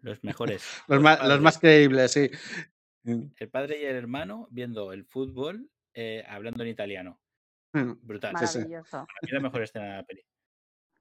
Los 0.00 0.22
mejores. 0.22 0.62
Los 0.88 1.00
más, 1.02 1.18
los 1.18 1.26
padres. 1.28 1.40
más 1.42 1.58
creíbles, 1.58 2.12
sí. 2.12 2.30
El 3.04 3.48
padre 3.50 3.80
y 3.80 3.84
el 3.84 3.96
hermano 3.96 4.46
viendo 4.50 4.92
el 4.92 5.04
fútbol 5.04 5.68
eh, 5.94 6.24
hablando 6.28 6.62
en 6.62 6.68
italiano. 6.68 7.20
Mm, 7.72 7.92
Brutal. 8.02 8.32
Maravilloso. 8.34 8.90
Para 8.90 9.18
mí 9.22 9.28
la 9.30 9.40
mejor 9.40 9.62
escena 9.62 9.84
de 9.86 9.92
la 9.96 10.02
peli. 10.04 10.22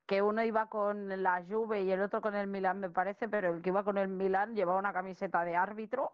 Que 0.05 0.21
uno 0.21 0.43
iba 0.43 0.69
con 0.69 1.21
la 1.21 1.43
Juve 1.47 1.83
y 1.83 1.91
el 1.91 2.01
otro 2.01 2.21
con 2.21 2.33
el 2.35 2.47
Milan, 2.47 2.79
me 2.79 2.89
parece, 2.89 3.27
pero 3.27 3.53
el 3.53 3.61
que 3.61 3.69
iba 3.69 3.83
con 3.83 3.97
el 3.97 4.07
Milan 4.07 4.55
llevaba 4.55 4.79
una 4.79 4.93
camiseta 4.93 5.43
de 5.43 5.55
árbitro. 5.55 6.13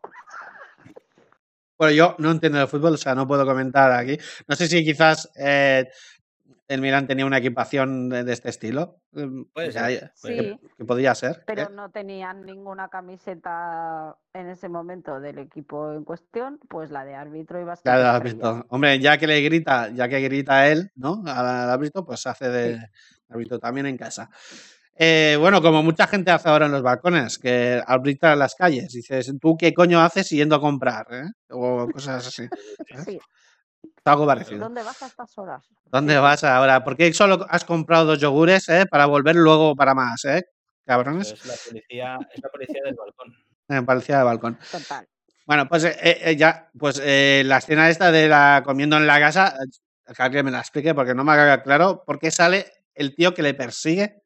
Bueno, 1.77 1.93
yo 1.93 2.15
no 2.19 2.31
entiendo 2.31 2.59
de 2.59 2.67
fútbol, 2.67 2.93
o 2.93 2.97
sea, 2.97 3.13
no 3.15 3.27
puedo 3.27 3.45
comentar 3.45 3.91
aquí. 3.91 4.17
No 4.47 4.55
sé 4.55 4.67
si 4.67 4.83
quizás 4.83 5.31
eh, 5.35 5.89
el 6.73 6.81
Milan 6.81 7.07
tenía 7.07 7.25
una 7.25 7.37
equipación 7.37 8.09
de, 8.09 8.23
de 8.23 8.33
este 8.33 8.49
estilo. 8.49 8.97
Puede 9.53 9.71
ser, 9.71 10.11
que, 10.11 10.11
Sí. 10.15 10.59
que 10.77 10.85
podría 10.85 11.13
ser. 11.15 11.43
pero 11.45 11.63
¿eh? 11.63 11.67
no 11.71 11.91
tenían 11.91 12.45
ninguna 12.45 12.89
camiseta 12.89 14.15
en 14.33 14.49
ese 14.49 14.69
momento 14.69 15.19
del 15.19 15.37
equipo 15.39 15.93
en 15.93 16.03
cuestión, 16.03 16.59
pues 16.69 16.89
la 16.91 17.05
de 17.05 17.15
árbitro 17.15 17.61
iba 17.61 17.73
a 17.73 17.75
ser 17.75 17.93
estrella. 17.93 18.19
visto. 18.19 18.65
Hombre, 18.69 18.99
ya 18.99 19.17
que 19.17 19.27
le 19.27 19.41
grita, 19.41 19.89
ya 19.89 20.09
que 20.09 20.19
grita 20.21 20.67
él, 20.67 20.91
¿no? 20.95 21.21
Al, 21.25 21.69
árbitro, 21.69 22.05
pues 22.05 22.25
hace 22.27 22.49
de 22.49 22.79
árbitro 23.29 23.59
también 23.59 23.85
en 23.85 23.97
casa. 23.97 24.29
Eh, 24.95 25.37
bueno, 25.39 25.61
como 25.61 25.81
mucha 25.81 26.05
gente 26.05 26.29
hace 26.29 26.49
ahora 26.49 26.67
en 26.67 26.71
los 26.71 26.83
balcones, 26.83 27.39
que 27.39 27.81
arbitra 27.85 28.33
en 28.33 28.39
las 28.39 28.53
calles. 28.55 28.93
Dices, 28.93 29.31
¿tú 29.41 29.57
qué 29.57 29.73
coño 29.73 29.99
haces 30.01 30.29
yendo 30.29 30.55
a 30.55 30.61
comprar? 30.61 31.07
eh? 31.11 31.25
O 31.49 31.87
cosas 31.91 32.27
así. 32.27 32.47
Sí, 33.07 33.19
Algo 34.05 34.25
parecido. 34.25 34.59
¿Dónde 34.59 34.83
vas 34.83 35.01
a 35.01 35.07
estas 35.07 35.37
horas? 35.37 35.65
¿Dónde 35.85 36.17
vas 36.17 36.43
ahora? 36.43 36.83
¿Por 36.83 36.97
qué 36.97 37.13
solo 37.13 37.45
has 37.49 37.63
comprado 37.63 38.05
dos 38.05 38.19
yogures 38.19 38.67
eh, 38.69 38.85
para 38.85 39.05
volver 39.05 39.35
luego 39.35 39.75
para 39.75 39.93
más, 39.93 40.25
eh? 40.25 40.43
Cabrones. 40.85 41.31
Es 41.31 41.45
la 41.45 41.53
policía, 41.69 42.19
es 42.33 42.41
la 42.43 42.49
policía 42.49 42.81
del 42.83 42.95
balcón. 42.95 43.33
En 43.69 43.85
policía 43.85 44.17
de 44.17 44.23
balcón. 44.23 44.59
Total. 44.69 45.07
Bueno, 45.45 45.67
pues 45.69 45.85
eh, 45.85 45.95
eh, 46.01 46.35
ya, 46.35 46.69
pues 46.77 47.01
eh, 47.03 47.43
la 47.45 47.57
escena 47.57 47.89
esta 47.89 48.11
de 48.11 48.27
la 48.27 48.61
comiendo 48.65 48.97
en 48.97 49.07
la 49.07 49.19
casa, 49.19 49.55
eh, 49.57 50.13
que 50.13 50.21
alguien 50.21 50.45
me 50.45 50.51
la 50.51 50.59
explique 50.59 50.93
porque 50.93 51.15
no 51.15 51.23
me 51.23 51.31
ha 51.33 51.63
claro 51.63 52.03
por 52.05 52.19
qué 52.19 52.29
sale 52.31 52.65
el 52.93 53.15
tío 53.15 53.33
que 53.33 53.41
le 53.41 53.53
persigue. 53.53 54.21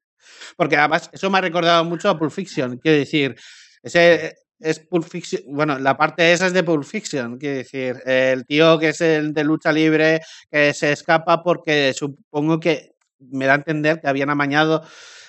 Porque 0.56 0.76
además 0.76 1.10
eso 1.13 1.30
me 1.30 1.38
ha 1.38 1.42
recordado 1.42 1.84
mucho 1.86 2.10
a 2.10 2.18
Pulp 2.18 2.32
Fiction. 2.32 2.78
Quiero 2.78 2.98
decir, 2.98 3.36
ese 3.84 4.36
es 4.60 4.80
Pulp 4.80 5.06
Fiction. 5.06 5.41
Bueno, 5.48 5.78
la 5.80 5.98
parte 5.98 6.32
esa 6.32 6.48
es 6.48 6.54
de 6.54 6.63
Pulp 6.63 6.84
Fiction. 6.84 7.38
Decir, 7.38 8.02
el 8.06 8.46
tío 8.46 8.80
que 8.80 8.89
es 8.89 9.02
el 9.02 9.34
de 9.34 9.43
lucha 9.43 9.72
libre 9.72 10.22
que 10.52 10.74
se 10.74 10.91
escapa 10.91 11.43
porque 11.43 11.93
supongo 11.93 12.60
que 12.60 12.96
me 13.20 13.46
da 13.46 13.54
a 13.54 13.58
entender 13.58 14.00
que 14.00 14.08
habían 14.08 14.30
amañado 14.30 14.84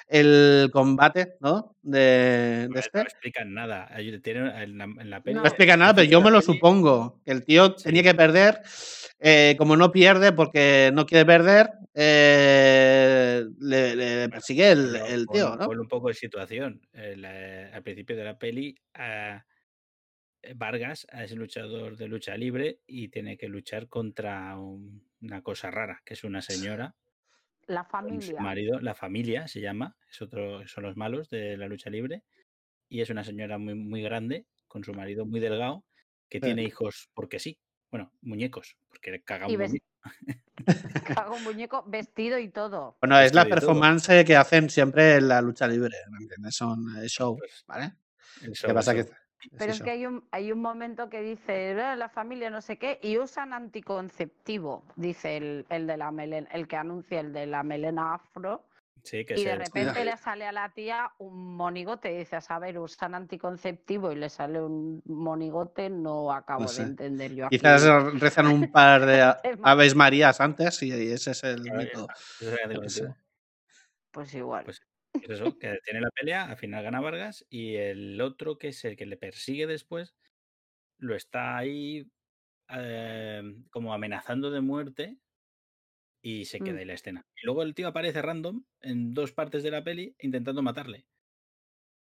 el 0.09 0.71
combate, 0.73 1.35
¿no? 1.41 1.77
De, 1.83 1.99
de 1.99 2.69
No, 2.71 2.79
este. 2.79 2.99
no 2.99 3.03
explican 3.03 3.53
nada. 3.55 3.89
En, 3.97 4.79
la, 4.79 4.85
en 4.85 5.11
la 5.11 5.23
peli. 5.23 5.37
No 5.37 5.45
explica 5.47 5.77
nada, 5.77 5.95
pero 5.95 6.09
yo 6.09 6.21
me 6.21 6.31
lo 6.31 6.41
supongo. 6.43 7.21
Que 7.25 7.33
el 7.33 7.45
tío 7.45 7.75
Sí. 7.77 7.85
tenía 7.85 8.03
que 8.03 8.15
perder. 8.15 8.61
eh, 9.21 9.55
como 9.59 9.77
no 9.77 9.91
pierde 9.91 10.33
porque 10.33 10.91
no 10.95 11.05
quiere 11.05 11.27
perder, 11.27 11.71
eh, 11.95 13.45
le, 13.61 13.97
le 13.97 14.29
persigue 14.29 14.71
el, 14.71 14.95
el 14.97 15.27
tío, 15.27 15.57
¿no? 15.57 15.69
un 15.69 15.89
poco 15.89 16.09
de 16.09 16.15
situación. 16.15 16.81
El, 16.93 17.25
eh, 17.27 17.71
al 17.75 17.83
principio 17.83 18.17
de 18.17 18.25
la 18.25 18.39
peli, 18.39 18.77
ah, 18.95 19.45
Vargas 20.55 21.07
es 21.13 21.33
luchador 21.33 21.97
de 21.97 22.07
lucha 22.07 22.37
libre 22.37 22.79
y 22.87 23.09
tiene 23.09 23.37
que 23.37 23.49
luchar 23.49 23.89
contra 23.89 24.57
un- 24.57 25.03
una 25.21 25.43
cosa 25.43 25.71
rara, 25.71 26.01
que 26.05 26.15
es 26.15 26.23
una 26.25 26.41
señora 26.41 26.95
La 27.69 27.85
su 27.85 27.89
familia. 27.91 28.41
marido, 28.41 28.81
la 28.81 28.95
familia 28.95 29.47
se 29.49 29.61
llama, 29.61 29.97
es 30.11 30.21
otro, 30.23 30.67
son 30.67 30.85
los 30.85 30.97
malos 30.97 31.29
de 31.31 31.57
la 31.57 31.69
lucha 31.69 31.91
libre, 31.91 32.25
y 32.89 33.01
es 33.03 33.11
una 33.11 33.25
señora 33.25 33.59
muy, 33.59 33.75
muy 33.75 34.03
grande, 34.03 34.47
con 34.67 34.85
su 34.85 34.93
marido 34.95 35.27
muy 35.27 35.41
delgado, 35.41 35.85
que 36.29 36.41
tiene 36.41 36.63
hijos 36.65 37.11
porque 37.15 37.39
sí. 37.39 37.61
Bueno, 37.91 38.13
muñecos, 38.21 38.77
porque 38.89 39.11
le 39.13 39.23
caga 39.23 39.47
un 39.47 39.57
muñeco. 39.57 39.87
Hago 41.17 41.37
un 41.37 41.45
muñeco 41.45 41.85
vestido 41.87 42.39
y 42.39 42.49
todo. 42.51 42.97
Bueno, 43.01 43.21
es 43.21 43.35
la 43.35 43.45
todo. 43.45 43.51
performance 43.55 44.25
que 44.27 44.37
hacen 44.37 44.69
siempre 44.71 45.17
en 45.17 45.29
la 45.29 45.41
lucha 45.41 45.67
libre, 45.69 45.97
¿me 46.11 46.19
entiendes? 46.19 46.55
Son 46.57 46.79
eh, 47.03 47.09
show, 47.09 47.37
Pues, 47.37 47.65
¿vale? 47.67 47.93
el 48.43 48.57
¿Qué 48.63 48.73
show, 48.73 48.75
pasa? 48.75 48.93
el 48.93 49.05
Que, 49.05 49.05
show. 49.05 49.15
Pero 49.57 49.73
es 49.73 49.81
que 49.83 49.91
hay 49.91 50.07
un, 50.07 50.25
hay 50.31 50.53
un 50.53 50.61
momento 50.61 51.09
que 51.09 51.23
dice 51.23 51.71
"Eh, 51.73 51.97
la 51.97 52.09
familia 52.09 52.51
no 52.51 52.61
sé 52.61 52.77
qué 52.79 52.99
y 53.03 53.19
usan 53.19 53.53
anticonceptivo, 53.53 54.85
dice 54.97 55.37
el, 55.37 55.67
el 55.69 55.87
de 55.87 55.97
la 55.97 56.11
melena, 56.11 56.49
el 56.53 56.67
que 56.67 56.77
anuncia 56.77 57.21
el 57.21 57.33
de 57.33 57.47
la 57.47 57.63
melena 57.63 58.15
afro. 58.15 58.65
Sí, 59.05 59.25
que 59.25 59.39
Y 59.41 59.45
de 59.45 59.55
repente 59.55 60.05
le 60.05 60.17
sale 60.17 60.45
a 60.45 60.53
la 60.53 60.69
tía 60.71 61.13
un 61.19 61.57
monigote 61.57 62.13
y 62.13 62.19
dice, 62.19 62.37
a 62.37 62.41
saber, 62.41 62.79
usan 62.79 63.15
anticonceptivo 63.15 64.11
y 64.13 64.17
le 64.17 64.29
sale 64.29 64.61
un 64.61 65.03
monigote, 65.07 65.89
no 65.89 66.33
acabo 66.33 66.63
No 66.63 66.69
sé. 66.69 66.83
de 66.83 66.89
entender 66.89 67.35
yo 67.35 67.47
aquí. 67.47 67.59
Quizás 67.59 67.85
rezan 68.21 68.49
un 68.49 68.71
par 68.73 69.07
de 69.07 69.23
tema. 69.43 69.71
Aves 69.71 69.95
Marías 69.95 70.41
antes 70.41 70.83
y 70.83 70.91
ese 71.13 71.31
es 71.31 71.45
el 71.45 71.63
método. 71.73 72.09
Pues 74.11 74.35
igual. 74.35 74.65
Pues 74.65 74.81
es 75.21 75.31
eso, 75.31 75.59
que 75.59 75.79
tiene 75.85 76.01
la 76.01 76.11
pelea, 76.11 76.45
al 76.47 76.57
final 76.59 76.83
gana 76.85 77.01
Vargas 77.01 77.47
y 77.51 77.77
el 77.77 78.21
otro 78.21 78.59
que 78.59 78.69
es 78.69 78.85
el 78.85 78.97
que 78.97 79.07
le 79.07 79.17
persigue 79.17 79.67
después, 79.67 80.15
lo 80.99 81.17
está 81.17 81.57
ahí 81.59 82.11
eh, 82.71 83.43
como 83.71 83.95
amenazando 83.95 84.51
de 84.51 84.61
muerte 84.63 85.19
y 86.23 86.45
se 86.45 86.63
queda 86.63 86.77
Mm. 86.77 86.79
ahí 86.79 86.85
la 86.85 86.95
escena. 86.95 87.27
Y 87.37 87.47
luego 87.47 87.63
el 87.63 87.75
tío 87.75 87.89
aparece 87.89 88.23
random 88.23 88.65
en 88.81 89.15
dos 89.15 89.33
partes 89.33 89.63
de 89.65 89.71
la 89.73 89.83
peli 89.85 90.15
intentando 90.21 90.63
matarle, 90.63 91.07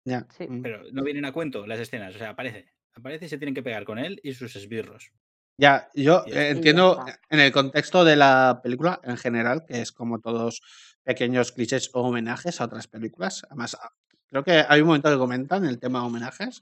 Ya. 0.05 0.25
Sí. 0.37 0.47
mm. 0.47 0.61
pero 0.61 0.83
no 0.91 1.03
vienen 1.03 1.25
a 1.25 1.33
cuento 1.33 1.67
las 1.67 1.79
escenas, 1.79 2.15
o 2.15 2.17
sea, 2.17 2.29
aparece. 2.31 2.73
Aparece 2.93 3.25
y 3.25 3.29
se 3.29 3.37
tienen 3.37 3.53
que 3.55 3.63
pegar 3.63 3.85
con 3.85 3.99
él 3.99 4.19
y 4.23 4.33
sus 4.33 4.55
esbirros. 4.55 5.11
Ya, 5.59 5.89
yo 5.95 6.23
eh, 6.27 6.49
entiendo 6.49 7.03
en 7.29 7.39
el 7.39 7.51
contexto 7.51 8.03
de 8.05 8.15
la 8.15 8.59
película 8.63 8.99
en 9.03 9.17
general, 9.17 9.65
que 9.67 9.81
es 9.81 9.91
como 9.91 10.19
todos 10.19 10.61
pequeños 11.07 11.51
clichés 11.53 11.89
o 11.93 12.01
homenajes 12.01 12.59
a 12.61 12.65
otras 12.65 12.87
películas. 12.87 13.43
Además, 13.49 13.77
ah, 13.81 13.91
creo 14.27 14.43
que 14.43 14.63
hay 14.67 14.81
un 14.81 14.87
momento 14.87 15.09
que 15.09 15.17
comentan 15.17 15.65
el 15.65 15.79
tema 15.79 16.05
homenajes. 16.05 16.61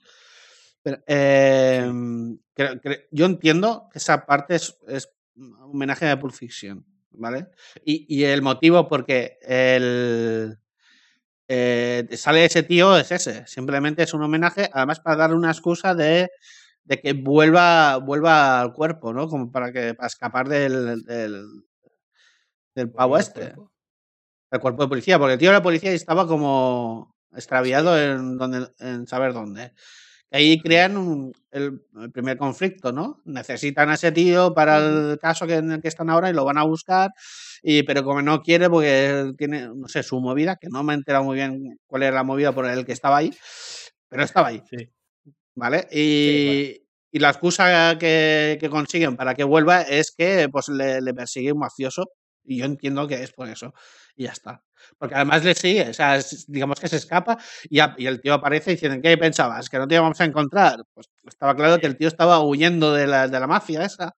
Pero, 0.83 0.99
eh, 1.07 1.91
creo- 2.53 2.79
creo- 2.79 2.99
yo 3.11 3.25
entiendo 3.25 3.89
que 3.91 3.97
esa 3.99 4.25
parte 4.25 4.55
es, 4.55 4.77
es 4.87 5.09
un 5.35 5.55
homenaje 5.55 6.07
a 6.09 6.19
Pulp 6.19 6.33
Fiction, 6.33 6.85
¿vale? 7.11 7.47
Y, 7.83 8.05
y 8.07 8.23
el 8.25 8.43
motivo 8.43 8.87
porque 8.87 9.39
el, 9.41 10.57
eh, 11.47 12.07
sale 12.17 12.45
ese 12.45 12.63
tío 12.63 12.97
es 12.97 13.11
ese. 13.11 13.45
Simplemente 13.47 14.03
es 14.03 14.13
un 14.13 14.23
homenaje, 14.23 14.69
además 14.73 14.99
para 14.99 15.17
darle 15.17 15.35
una 15.37 15.51
excusa 15.51 15.95
de, 15.95 16.29
de 16.83 17.01
que 17.01 17.13
vuelva, 17.13 17.97
vuelva 17.97 18.61
al 18.61 18.73
cuerpo, 18.73 19.11
¿no? 19.13 19.27
Como 19.27 19.51
para 19.51 19.71
que 19.71 19.95
para 19.95 20.07
escapar 20.07 20.47
del, 20.49 21.03
del, 21.03 21.45
del 22.75 22.91
pavo 22.91 23.17
este, 23.17 23.39
cuerpo. 23.53 23.71
El 24.55 24.61
cuerpo 24.61 24.83
de 24.83 24.89
policía, 24.89 25.19
porque 25.19 25.33
el 25.33 25.39
tío 25.39 25.49
de 25.49 25.55
la 25.57 25.63
policía 25.63 25.91
estaba 25.91 26.27
como 26.27 27.15
extraviado 27.35 27.99
en, 28.01 28.37
donde, 28.37 28.67
en 28.79 29.07
saber 29.07 29.33
dónde. 29.33 29.73
Ahí 30.31 30.59
crean 30.59 30.97
un- 30.97 31.33
el, 31.51 31.81
el 32.01 32.11
primer 32.11 32.37
conflicto, 32.37 32.91
¿no? 32.91 33.21
Necesitan 33.25 33.89
a 33.89 33.93
ese 33.95 34.11
tío 34.11 34.53
para 34.53 34.77
el 34.79 35.19
caso 35.19 35.47
que, 35.47 35.55
en 35.55 35.71
el 35.71 35.81
que 35.81 35.87
están 35.87 36.09
ahora 36.09 36.29
y 36.29 36.33
lo 36.33 36.43
van 36.45 36.57
a 36.57 36.63
buscar, 36.65 37.11
y, 37.63 37.83
pero 37.83 38.03
como 38.03 38.21
no 38.21 38.41
quiere 38.41 38.69
porque 38.69 39.31
tiene, 39.37 39.69
no 39.73 39.87
sé, 39.87 40.03
su 40.03 40.19
movida, 40.19 40.57
que 40.57 40.67
no 40.69 40.83
me 40.83 40.93
he 40.93 40.97
enterado 40.97 41.23
muy 41.25 41.35
bien 41.35 41.77
cuál 41.87 42.03
era 42.03 42.15
la 42.17 42.23
movida 42.23 42.51
por 42.53 42.65
el 42.65 42.85
que 42.85 42.91
estaba 42.93 43.17
ahí, 43.17 43.31
pero 44.09 44.23
estaba 44.23 44.49
ahí, 44.49 44.61
Sí. 44.69 44.89
¿vale? 45.55 45.87
Sí, 45.91 46.79
Y, 47.11 47.17
y 47.17 47.19
la 47.19 47.29
excusa 47.29 47.97
que, 47.99 48.57
que 48.59 48.69
consiguen 48.69 49.15
para 49.17 49.33
que 49.35 49.43
vuelva 49.43 49.81
es 49.83 50.11
que 50.17 50.49
pues, 50.51 50.69
le, 50.69 51.01
le 51.01 51.13
persigue 51.13 51.51
un 51.53 51.59
mafioso, 51.59 52.09
y 52.45 52.57
yo 52.57 52.65
entiendo 52.65 53.07
que 53.07 53.15
es 53.23 53.31
por 53.31 53.49
eso, 53.49 53.73
y 54.15 54.23
ya 54.25 54.31
está. 54.31 54.63
Porque 54.97 55.15
además 55.15 55.43
le 55.43 55.53
sigue, 55.55 55.89
o 55.89 55.93
sea, 55.93 56.15
es- 56.17 56.45
digamos 56.47 56.79
que 56.79 56.87
se 56.87 56.97
escapa 56.97 57.37
y, 57.69 57.79
a- 57.79 57.95
y 57.97 58.05
el 58.07 58.21
tío 58.21 58.33
aparece 58.33 58.71
y 58.71 58.75
dicen, 58.75 59.01
¿qué 59.01 59.17
pensabas? 59.17 59.69
¿Que 59.69 59.77
no 59.77 59.87
te 59.87 59.95
íbamos 59.95 60.19
a 60.21 60.25
encontrar? 60.25 60.83
Pues 60.93 61.07
estaba 61.25 61.55
claro 61.55 61.79
que 61.79 61.87
el 61.87 61.97
tío 61.97 62.07
estaba 62.07 62.39
huyendo 62.43 62.93
de 62.93 63.07
la, 63.07 63.27
de 63.27 63.39
la 63.39 63.47
mafia 63.47 63.83
esa 63.85 64.15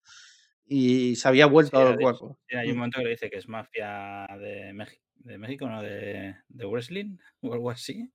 y 0.66 1.16
se 1.16 1.28
había 1.28 1.46
vuelto 1.46 1.80
al 1.80 1.98
de- 1.98 2.04
cuerpo. 2.04 2.38
Sí, 2.50 2.56
hay 2.58 2.68
un 2.70 2.76
Mm. 2.76 2.78
momento 2.80 3.00
que 3.00 3.04
le 3.06 3.10
dice 3.12 3.30
que 3.30 3.38
es 3.38 3.48
mafia 3.48 4.28
de, 4.40 4.74
México, 4.74 5.04
de 5.16 5.38
México, 5.38 5.68
¿no? 5.70 5.82
De, 5.82 6.36
de 6.48 6.66
wrestling 6.66 7.18
o 7.42 7.54
algo 7.54 7.72
así. 7.72 8.10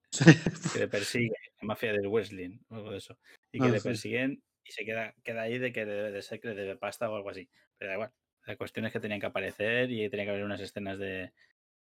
Que 0.73 0.79
le 0.81 0.89
persigue, 0.89 1.33
la 1.61 1.67
mafia 1.67 1.93
del 1.93 2.09
wrestling 2.09 2.59
o 2.69 2.77
algo 2.77 2.91
de 2.91 2.99
eso. 2.99 3.19
Y 3.53 3.59
que 3.61 3.65
Ah, 3.67 3.71
le 3.71 3.81
sí. 3.81 3.89
persiguen 3.89 4.43
y 4.65 4.73
se 4.73 4.85
queda, 4.85 5.15
queda 5.25 5.43
ahí 5.43 5.59
de 5.59 5.73
que 5.73 5.85
debe 5.85 6.11
de 6.13 6.23
ser 6.23 6.41
que 6.41 6.49
le 6.49 6.55
debe 6.55 6.77
pasta 6.77 7.11
o 7.11 7.17
algo 7.17 7.31
así. 7.31 7.49
Pero 7.79 7.89
da 7.91 7.95
igual. 7.95 8.11
La 8.47 8.57
cuestión 8.57 8.87
es 8.87 8.93
que 8.93 9.01
tenían 9.01 9.21
que 9.21 9.27
aparecer 9.27 9.91
y 9.91 10.09
tenía 10.11 10.27
que 10.27 10.31
haber 10.33 10.45
unas 10.45 10.61
escenas 10.61 10.99
de, 10.99 11.33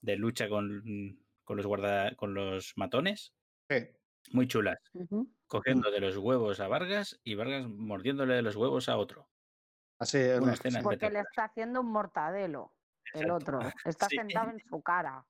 de 0.01 0.17
lucha 0.17 0.49
con, 0.49 0.83
con 1.45 1.57
los 1.57 1.67
guarda, 1.67 2.15
con 2.17 2.35
los 2.35 2.73
matones 2.77 3.35
Sí. 3.71 3.87
muy 4.33 4.47
chulas. 4.47 4.79
Cogiendo 5.47 5.91
de 5.91 6.01
los 6.01 6.17
huevos 6.17 6.61
a 6.61 6.69
Vargas 6.69 7.21
y 7.25 7.35
Vargas 7.35 7.67
mordiéndole 7.69 8.35
de 8.35 8.43
los 8.43 8.57
huevos 8.57 8.89
a 8.89 8.97
otro. 8.97 9.29
Así, 9.99 10.19
Una 10.19 10.47
no, 10.47 10.53
escena. 10.53 10.83
Porque 10.83 11.11
le 11.11 11.21
está 11.21 11.45
haciendo 11.45 11.81
un 11.81 11.91
mortadelo, 11.93 12.75
el 13.15 13.31
otro. 13.31 13.61
Está 13.85 14.09
Sí. 14.09 14.17
sentado 14.17 14.51
en 14.51 14.61
su 14.61 14.83
cara. 14.83 15.27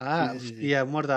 Ah, 0.00 0.30
sí, 0.32 0.40
sí, 0.40 0.46
sí. 0.48 0.54
hostia, 0.54 0.84
muerto 0.84 1.14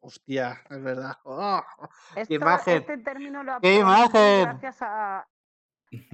Hostia, 0.00 0.62
es 0.70 0.82
verdad. 0.82 1.14
¡Oh! 1.24 1.62
Esto, 2.16 2.34
imagen! 2.34 2.78
Este 2.78 2.98
término 2.98 3.42
lo 3.42 3.60
¡Qué 3.60 3.74
imagen! 3.74 4.42
gracias 4.42 4.78
a. 4.80 5.28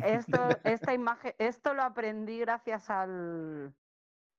Esto, 0.04 0.36
esta 0.64 0.94
imagen, 0.94 1.34
esto 1.38 1.74
lo 1.74 1.82
aprendí 1.82 2.38
gracias 2.40 2.88
al 2.90 3.74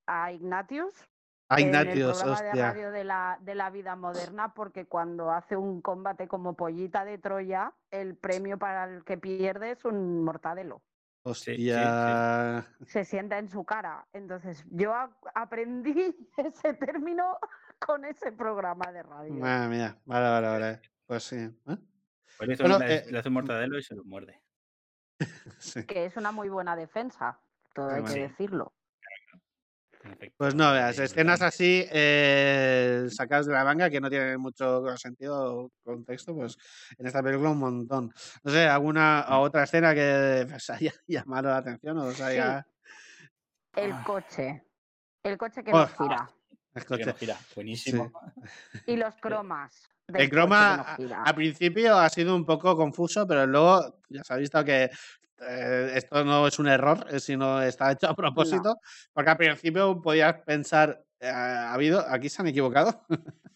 a 0.08 0.32
Ignatius 0.34 1.08
Ay, 1.50 1.64
en 1.64 1.70
el 1.76 1.82
Ignatius, 1.82 2.18
programa 2.20 2.42
de 2.42 2.48
hostia. 2.50 2.70
radio 2.72 2.92
de 2.92 3.04
la, 3.04 3.38
de 3.42 3.56
la 3.56 3.70
vida 3.70 3.96
moderna, 3.96 4.54
porque 4.54 4.86
cuando 4.86 5.32
hace 5.32 5.56
un 5.56 5.82
combate 5.82 6.28
como 6.28 6.56
pollita 6.56 7.06
de 7.06 7.18
Troya, 7.20 7.74
el 7.92 8.16
premio 8.16 8.58
para 8.58 8.86
el 8.86 9.04
que 9.04 9.18
pierde 9.18 9.72
es 9.72 9.86
un 9.86 10.24
mortadelo. 10.24 10.82
Sí, 11.26 11.34
sí, 11.34 11.56
sí. 11.56 11.72
Hostia. 11.72 12.68
Se 12.86 13.06
sienta 13.06 13.38
en 13.38 13.48
su 13.50 13.64
cara. 13.64 14.06
Entonces, 14.12 14.66
yo 14.72 14.94
a- 14.94 15.16
aprendí 15.36 16.28
ese 16.38 16.74
término 16.74 17.38
con 17.80 18.04
ese 18.04 18.32
programa 18.34 18.92
de 18.92 19.04
radio. 19.04 19.34
Madre 19.36 19.68
mía. 19.70 19.98
Vale, 20.06 20.30
vale, 20.30 20.48
vale. 20.48 20.82
Pues 21.06 21.24
sí. 21.24 21.38
¿eh? 21.38 21.78
Pues 22.38 22.50
le, 22.50 22.56
Bueno, 22.58 22.80
le- 22.80 22.96
eh, 22.96 23.06
le 23.10 23.20
hace 23.20 23.30
un 23.30 23.36
mortadelo 23.36 23.78
y 23.78 23.84
se 23.84 23.96
lo 23.96 24.04
muerde. 24.04 24.42
sí. 25.60 25.84
Que 25.86 26.06
es 26.06 26.18
una 26.18 26.32
muy 26.32 26.50
buena 26.50 26.76
defensa, 26.76 27.40
todo 27.74 27.90
hay 27.90 28.02
bueno. 28.02 28.14
que 28.16 28.22
decirlo. 28.22 28.74
Pues 30.36 30.54
no, 30.54 30.70
Y 30.72 30.74
veas, 30.74 31.00
escenas 31.00 31.42
así 31.42 31.86
eh, 31.90 33.08
sacadas 33.10 33.46
de 33.46 33.54
la 33.54 33.64
manga 33.64 33.90
que 33.90 34.02
no 34.02 34.10
tienen 34.10 34.38
mucho 34.38 34.98
sentido 34.98 35.56
o 35.58 35.72
contexto, 35.82 36.36
pues 36.36 36.58
en 36.98 37.08
esta 37.08 37.24
película 37.24 37.52
un 37.52 37.60
montón. 37.60 38.14
No 38.44 38.52
sé, 38.52 38.68
alguna 38.68 39.26
otra 39.40 39.64
escena 39.64 39.94
que 39.96 40.46
os 40.54 40.70
haya 40.70 40.92
llamado 41.08 41.50
la 41.50 41.58
atención 41.58 41.98
o 42.00 42.06
os 42.08 42.20
Sí. 42.20 42.24
el 43.76 43.92
Ah. 43.94 44.04
coche. 44.06 44.64
El 45.24 45.38
coche 45.38 45.64
que 45.64 45.72
Oh, 45.72 45.78
nos 45.78 45.94
gira. 45.98 46.30
El 46.76 46.82
Que 46.82 46.88
coche. 46.88 47.06
no 47.06 47.14
gira. 47.16 47.38
Buenísimo. 47.56 48.12
Y 48.86 48.98
los 48.98 49.16
cromas. 49.22 49.90
El 50.08 50.30
croma 50.30 50.98
al 51.24 51.36
principio 51.36 51.98
ha 51.98 52.10
sido 52.10 52.36
un 52.36 52.46
poco 52.46 52.76
confuso, 52.76 53.26
pero 53.26 53.46
luego 53.48 54.02
ya 54.10 54.24
se 54.24 54.34
ha 54.34 54.38
visto 54.38 54.64
que 54.66 54.90
eh, 55.40 55.92
esto 55.96 56.24
no 56.26 56.46
es 56.48 56.60
un 56.60 56.68
error, 56.68 57.06
eh, 57.10 57.20
sino 57.20 57.62
está 57.62 57.92
hecho 57.92 58.08
a 58.10 58.16
propósito, 58.16 58.78
porque 59.14 59.32
al 59.32 59.38
principio 59.38 60.02
podías 60.02 60.42
pensar, 60.42 61.04
eh, 61.20 61.30
ha 61.30 61.74
habido, 61.74 62.06
aquí 62.08 62.30
se 62.30 62.42
han 62.42 62.48
equivocado, 62.50 63.06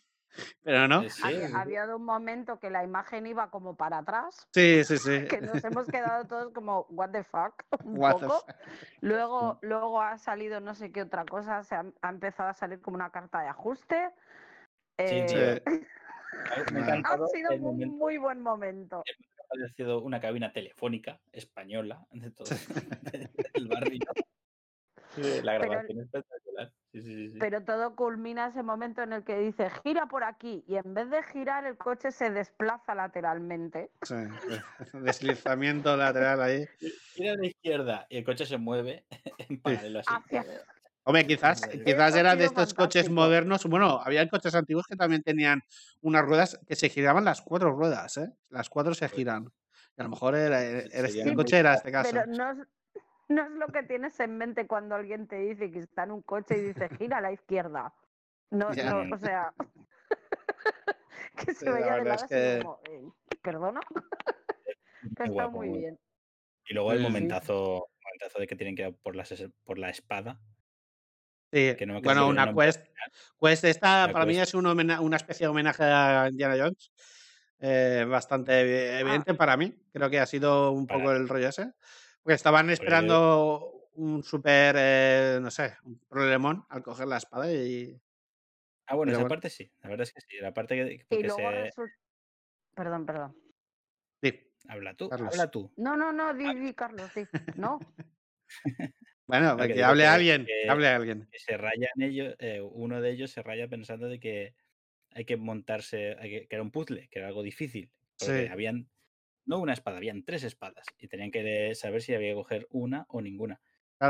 pero 0.64 0.88
no. 0.88 1.04
Eh, 1.04 1.10
sí, 1.10 1.22
Había, 1.24 1.48
había 1.60 1.82
habido 1.84 1.98
un 1.98 2.06
momento 2.06 2.60
que 2.60 2.70
la 2.70 2.84
imagen 2.84 3.28
iba 3.28 3.50
como 3.50 3.76
para 3.76 4.00
atrás, 4.00 4.48
Sí, 4.54 4.84
sí, 4.86 4.98
sí. 4.98 5.26
que 5.30 5.42
nos 5.42 5.64
hemos 5.64 5.86
quedado 5.88 6.26
todos 6.26 6.54
como, 6.54 6.86
what 6.90 7.10
the 7.12 7.24
fuck, 7.24 7.64
un 7.84 7.98
What 7.98 8.16
the 8.16 8.26
poco. 8.28 8.40
fuck. 8.40 8.56
Luego, 9.02 9.60
luego 9.62 10.02
ha 10.02 10.18
salido 10.18 10.60
no 10.62 10.76
sé 10.76 10.92
qué 10.92 11.02
otra 11.04 11.26
cosa, 11.26 11.64
se 11.64 11.76
ha, 11.76 11.86
ha 12.02 12.10
empezado 12.10 12.50
a 12.50 12.54
salir 12.54 12.80
como 12.82 12.96
una 12.96 13.10
carta 13.12 13.42
de 13.42 13.48
ajuste. 13.50 14.10
Sí, 14.98 15.06
Eh, 15.10 15.62
tío. 15.64 15.80
Me 16.74 16.82
ha 16.82 17.28
sido 17.34 17.52
un 17.56 17.62
momento 17.62 17.96
muy 17.96 18.18
buen 18.18 18.42
momento. 18.42 19.00
ha 19.00 19.48
parecido 19.50 20.02
una 20.02 20.20
cabina 20.20 20.52
telefónica 20.52 21.20
española 21.32 22.06
de 22.12 22.32
todo 22.32 22.48
el 23.54 23.68
barrio. 23.68 24.00
La 25.44 25.58
Pero- 25.58 25.70
grabación 25.72 26.00
es 26.00 26.06
espectacular. 26.06 26.72
Sí, 26.92 27.02
sí, 27.02 27.14
sí, 27.16 27.32
sí. 27.34 27.38
Pero 27.40 27.64
todo 27.64 27.96
culmina 27.96 28.48
ese 28.48 28.62
momento 28.64 29.02
en 29.02 29.14
el 29.14 29.24
que 29.24 29.38
dice 29.40 29.70
gira 29.84 30.06
por 30.08 30.24
aquí 30.24 30.64
y 30.68 30.76
en 30.76 30.94
vez 30.94 31.10
de 31.10 31.22
girar 31.24 31.66
el 31.66 31.78
coche 31.78 32.12
se 32.12 32.30
desplaza 32.30 32.94
lateralmente. 32.96 33.90
Sí, 34.04 34.16
Deslizamiento 34.94 35.96
lateral 35.98 36.42
ahí. 36.42 36.66
Gira 37.14 37.34
a 37.34 37.36
la 37.36 37.46
izquierda 37.48 38.06
y 38.10 38.18
el 38.18 38.24
coche 38.26 38.46
se 38.46 38.58
mueve 38.58 39.06
en 39.40 39.60
paralelo 39.60 40.00
así. 40.00 40.10
Hacia- 40.14 40.46
Hombre, 41.08 41.26
quizás, 41.26 41.66
quizás 41.86 42.18
era 42.18 42.36
de 42.36 42.44
estos 42.44 42.74
coches 42.74 43.10
modernos. 43.10 43.64
Bueno, 43.66 44.02
había 44.04 44.28
coches 44.28 44.54
antiguos 44.56 44.86
que 44.88 44.98
también 44.98 45.24
tenían 45.24 45.62
unas 46.02 46.26
ruedas 46.26 46.60
que 46.68 46.76
se 46.76 46.90
giraban 46.90 47.24
las 47.24 47.42
cuatro 47.42 47.72
ruedas, 47.72 48.18
¿eh? 48.18 48.30
Las 48.50 48.70
cuatro 48.70 48.94
se 48.94 49.08
giran. 49.08 49.46
Y 49.96 50.02
a 50.02 50.04
lo 50.04 50.10
mejor 50.10 50.36
era, 50.36 50.62
era- 50.62 51.08
muy 51.24 51.34
coche 51.36 51.60
era 51.60 51.76
este 51.76 51.94
caso. 51.94 52.10
Pero 52.12 52.26
no 52.28 52.52
es, 52.52 52.58
no 53.30 53.42
es 53.46 53.52
lo 53.52 53.68
que 53.70 53.84
tienes 53.84 54.20
en 54.20 54.38
mente 54.38 54.68
cuando 54.68 54.96
alguien 54.96 55.28
te 55.28 55.38
dice 55.38 55.72
que 55.72 55.80
está 55.80 56.04
en 56.04 56.12
un 56.12 56.24
coche 56.24 56.58
y 56.58 56.62
dice 56.62 56.90
gira 56.98 57.20
a 57.20 57.22
la 57.22 57.32
izquierda. 57.32 57.94
No, 58.52 58.74
Ya. 58.74 58.92
no, 58.92 59.16
o 59.16 59.18
sea, 59.18 59.54
que 61.38 61.54
se 61.54 61.66
la 61.68 61.72
veía 61.72 61.86
de 61.94 62.00
verdad 62.04 62.16
es 62.16 62.24
que- 62.30 62.58
como, 62.64 62.80
eh, 62.84 63.38
¿perdona? 63.42 63.80
que 63.80 64.00
está 65.10 65.26
guapo, 65.30 65.58
muy 65.60 65.70
muy 65.70 65.80
bien. 65.80 66.00
Y 66.68 66.74
luego 66.74 66.92
el 66.92 67.00
momentazo, 67.00 67.88
momentazo 68.04 68.40
de 68.40 68.48
que 68.48 68.58
tienen 68.58 68.76
que 68.76 68.90
ir 68.90 68.96
por, 69.02 69.16
las, 69.16 69.34
por 69.64 69.78
la 69.80 69.90
espada. 69.90 70.42
Sí, 71.52 71.76
que 71.78 71.86
no 71.86 71.94
me 71.94 72.00
acuerdo 72.00 72.26
bueno, 72.26 72.28
una 72.28 72.46
nombre 72.48 72.66
quest. 72.68 72.86
Quest 73.40 73.64
esta 73.64 74.10
para 74.12 74.26
mí 74.26 74.38
es 74.38 74.54
un 74.54 74.66
homena- 74.66 75.00
una 75.02 75.16
especie 75.18 75.46
de 75.46 75.50
homenaje 75.50 75.84
a 75.84 76.28
Indiana 76.30 76.56
Jones. 76.58 76.92
eh, 77.60 78.06
bastante 78.08 78.52
evi- 78.52 79.00
evidente 79.02 79.34
para 79.34 79.58
mí. 79.58 79.74
Creo 79.92 80.10
que 80.12 80.20
ha 80.20 80.26
sido 80.28 80.72
un 80.72 80.86
Para- 80.86 81.00
poco 81.00 81.12
el 81.14 81.28
rollo 81.28 81.48
ese. 81.50 81.74
Porque 82.22 82.36
estaban 82.36 82.70
esperando 82.70 83.90
un 83.94 84.22
super, 84.24 84.76
eh, 84.78 85.40
no 85.42 85.50
sé, 85.50 85.76
un 85.84 85.98
problemón 86.08 86.66
al 86.70 86.84
coger 86.84 87.08
la 87.08 87.18
espada 87.18 87.52
y. 87.52 88.00
Ah, 88.86 88.96
bueno, 88.96 89.10
Pero 89.10 89.18
esa 89.18 89.20
bueno. 89.24 89.30
parte 89.30 89.50
sí. 89.50 89.72
La 89.80 89.90
verdad 89.90 90.04
es 90.04 90.14
que 90.14 90.22
sí. 90.22 90.38
La 90.40 90.54
parte 90.54 90.76
que, 90.76 91.16
Y 91.18 91.24
luego 91.24 91.38
se... 91.38 91.50
resulta... 91.64 91.94
Perdón, 92.76 93.06
perdón. 93.08 93.36
Sí. 94.22 94.52
Habla 94.70 94.94
tú, 94.94 95.10
Carlos. 95.10 95.30
habla 95.34 95.50
tú. 95.50 95.74
No, 95.78 95.98
no, 95.98 96.14
no, 96.14 96.34
di, 96.36 96.54
di, 96.54 96.74
Carlos, 96.76 97.10
di. 97.16 97.26
No, 97.56 97.80
Bueno, 99.28 99.58
que 99.58 99.84
hable 99.84 100.06
que- 100.06 100.08
alguien, 100.08 100.46
que- 100.46 100.54
hable 100.64 100.88
alguien. 100.88 101.30
que 101.32 101.40
se 101.40 101.58
rayan 101.58 101.90
ellos, 102.02 102.36
eh, 102.40 102.62
uno 102.62 103.02
de 103.02 103.12
ellos 103.12 103.32
se 103.32 103.44
raya 103.44 103.68
pensando 103.70 104.08
de 104.10 104.20
que 104.20 104.56
hay 105.12 105.26
que 105.26 105.38
montarse, 105.38 106.16
hay 106.20 106.30
que, 106.32 106.48
era 106.52 106.64
un 106.64 106.72
puzzle, 106.72 107.10
que 107.10 107.20
era 107.20 107.30
algo 107.30 107.44
difícil. 107.44 107.92
Porque 108.20 108.48
Sí. 108.48 108.50
habían, 108.50 108.90
no 109.46 109.60
una 109.60 109.74
espada, 109.74 109.98
habían 109.98 110.26
tres 110.26 110.44
espadas 110.44 110.86
y 111.00 111.08
tenían 111.10 111.32
que 111.32 111.76
saber 111.76 112.02
si 112.04 112.14
había 112.16 112.32
que 112.32 112.36
coger 112.36 112.68
una 112.72 113.06
o 113.10 113.22
ninguna. 113.22 113.62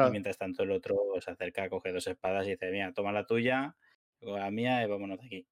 Y 0.02 0.12
mientras 0.12 0.38
tanto 0.40 0.64
el 0.64 0.72
otro 0.72 0.98
se 1.22 1.32
acerca, 1.32 1.70
coge 1.70 1.92
dos 1.94 2.08
espadas 2.08 2.48
y 2.48 2.52
dice, 2.52 2.72
mira, 2.72 2.94
toma 2.94 3.12
la 3.14 3.26
tuya, 3.28 3.78
la 4.22 4.52
mía 4.52 4.84
y 4.84 4.88
vámonos 4.88 5.20
de 5.20 5.26
aquí. 5.28 5.48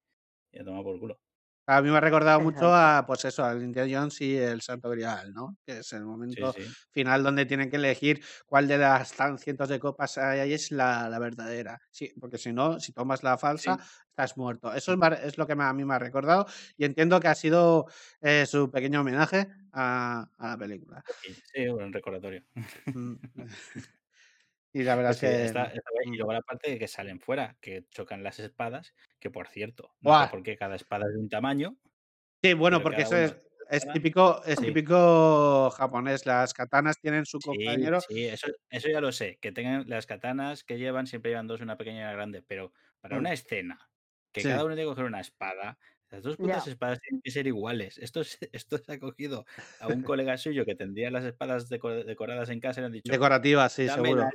Y 0.52 0.60
a 0.60 0.64
tomar 0.64 0.84
por 0.84 1.00
culo. 1.00 1.20
A 1.66 1.82
mí 1.82 1.90
me 1.90 1.96
ha 1.96 2.00
recordado 2.00 2.40
mucho 2.40 2.72
a, 2.74 3.04
pues 3.06 3.24
eso, 3.24 3.44
al 3.44 3.62
Indiana 3.62 3.98
Jones 4.00 4.20
y 4.20 4.36
el 4.36 4.60
Santo 4.62 4.88
Grial, 4.90 5.32
¿no? 5.34 5.56
Que 5.66 5.78
es 5.78 5.92
el 5.92 6.04
momento 6.04 6.54
sí. 6.54 6.76
final 6.90 7.22
donde 7.22 7.46
tienen 7.46 7.70
que 7.70 7.76
elegir 7.76 8.22
cuál 8.46 8.68
de 8.68 8.78
las 8.78 9.12
tan 9.14 9.38
cientos 9.38 9.68
de 9.68 9.78
copas 9.80 10.18
hay 10.18 10.52
es 10.52 10.70
la, 10.70 11.08
la 11.08 11.18
verdadera. 11.18 11.80
Sí, 11.90 12.12
porque 12.20 12.38
si 12.38 12.52
no, 12.52 12.78
si 12.80 12.92
tomas 12.92 13.22
la 13.22 13.36
falsa, 13.38 13.78
estás 14.08 14.36
muerto. 14.36 14.72
Eso 14.72 14.92
es, 15.22 15.38
lo 15.38 15.46
que 15.46 15.56
me- 15.56 15.64
a 15.64 15.72
mí 15.72 15.84
me 15.84 15.94
ha 15.94 15.98
recordado 15.98 16.46
y 16.76 16.84
entiendo 16.84 17.20
que 17.20 17.28
ha 17.28 17.34
sido 17.34 17.86
eh, 18.20 18.46
su 18.46 18.70
pequeño 18.70 19.00
homenaje 19.00 19.48
a, 19.72 20.30
a 20.38 20.48
la 20.48 20.56
película. 20.58 21.04
Sí, 21.52 21.66
un 21.68 21.92
recordatorio. 21.92 22.42
Y 24.76 24.82
la 24.82 24.94
verdad 24.94 25.12
es 25.12 25.20
que... 25.20 25.50
Y 26.04 26.16
luego 26.18 26.34
la 26.34 26.42
parte 26.42 26.70
de 26.70 26.78
que 26.78 26.86
salen 26.86 27.18
fuera, 27.18 27.56
que 27.62 27.86
chocan 27.88 28.22
las 28.22 28.38
espadas, 28.40 28.94
que 29.18 29.30
por 29.30 29.48
cierto, 29.48 29.94
no 30.02 30.20
sé 30.22 30.28
por 30.30 30.42
qué 30.42 30.56
cada 30.56 30.76
espada 30.76 31.06
es 31.08 31.14
de 31.14 31.18
un 31.20 31.30
tamaño. 31.30 31.78
Sí, 32.42 32.52
bueno, 32.52 32.82
porque 32.82 33.02
eso 33.02 33.16
es, 33.16 33.34
típico, 33.94 34.42
es 34.44 34.58
Sí. 34.58 34.66
típico 34.66 35.70
japonés. 35.70 36.26
Las 36.26 36.52
katanas 36.52 36.98
tienen 37.00 37.24
su 37.24 37.38
Sí, 37.40 37.48
compañero. 37.48 38.00
sí, 38.06 38.26
eso, 38.26 38.48
eso 38.68 38.88
ya 38.90 39.00
lo 39.00 39.12
sé. 39.12 39.38
Que 39.40 39.50
tengan 39.50 39.88
las 39.88 40.04
katanas 40.06 40.62
que 40.62 40.76
llevan, 40.78 41.06
siempre 41.06 41.30
llevan 41.30 41.46
dos, 41.46 41.62
una 41.62 41.78
pequeña 41.78 42.00
y 42.00 42.02
una 42.04 42.12
grande. 42.12 42.42
Pero 42.42 42.72
para 43.00 43.16
Mm. 43.16 43.20
una 43.20 43.32
escena, 43.32 43.90
que 44.30 44.42
Sí. 44.42 44.48
cada 44.48 44.62
uno 44.64 44.74
tiene 44.74 44.82
que 44.88 44.92
coger 44.92 45.06
una 45.06 45.20
espada, 45.20 45.78
las 46.10 46.22
dos 46.22 46.36
putas 46.36 46.64
Ya. 46.66 46.72
espadas 46.72 47.00
tienen 47.00 47.20
que 47.22 47.30
ser 47.30 47.46
iguales. 47.46 47.98
Esto, 47.98 48.20
es- 48.20 48.38
esto 48.52 48.78
se 48.78 48.92
ha 48.92 48.98
cogido 49.00 49.44
a 49.80 49.88
un 49.88 50.02
colega 50.02 50.36
suyo 50.36 50.64
que 50.64 50.74
tendría 50.74 51.10
las 51.10 51.24
espadas 51.24 51.68
deco- 51.70 52.04
decoradas 52.04 52.48
en 52.50 52.60
casa 52.60 52.80
y 52.80 52.82
le 52.82 52.86
han 52.86 52.92
dicho, 52.92 53.12
Decorativas, 53.12 53.72
sí, 53.72 53.88
seguro. 53.88 54.28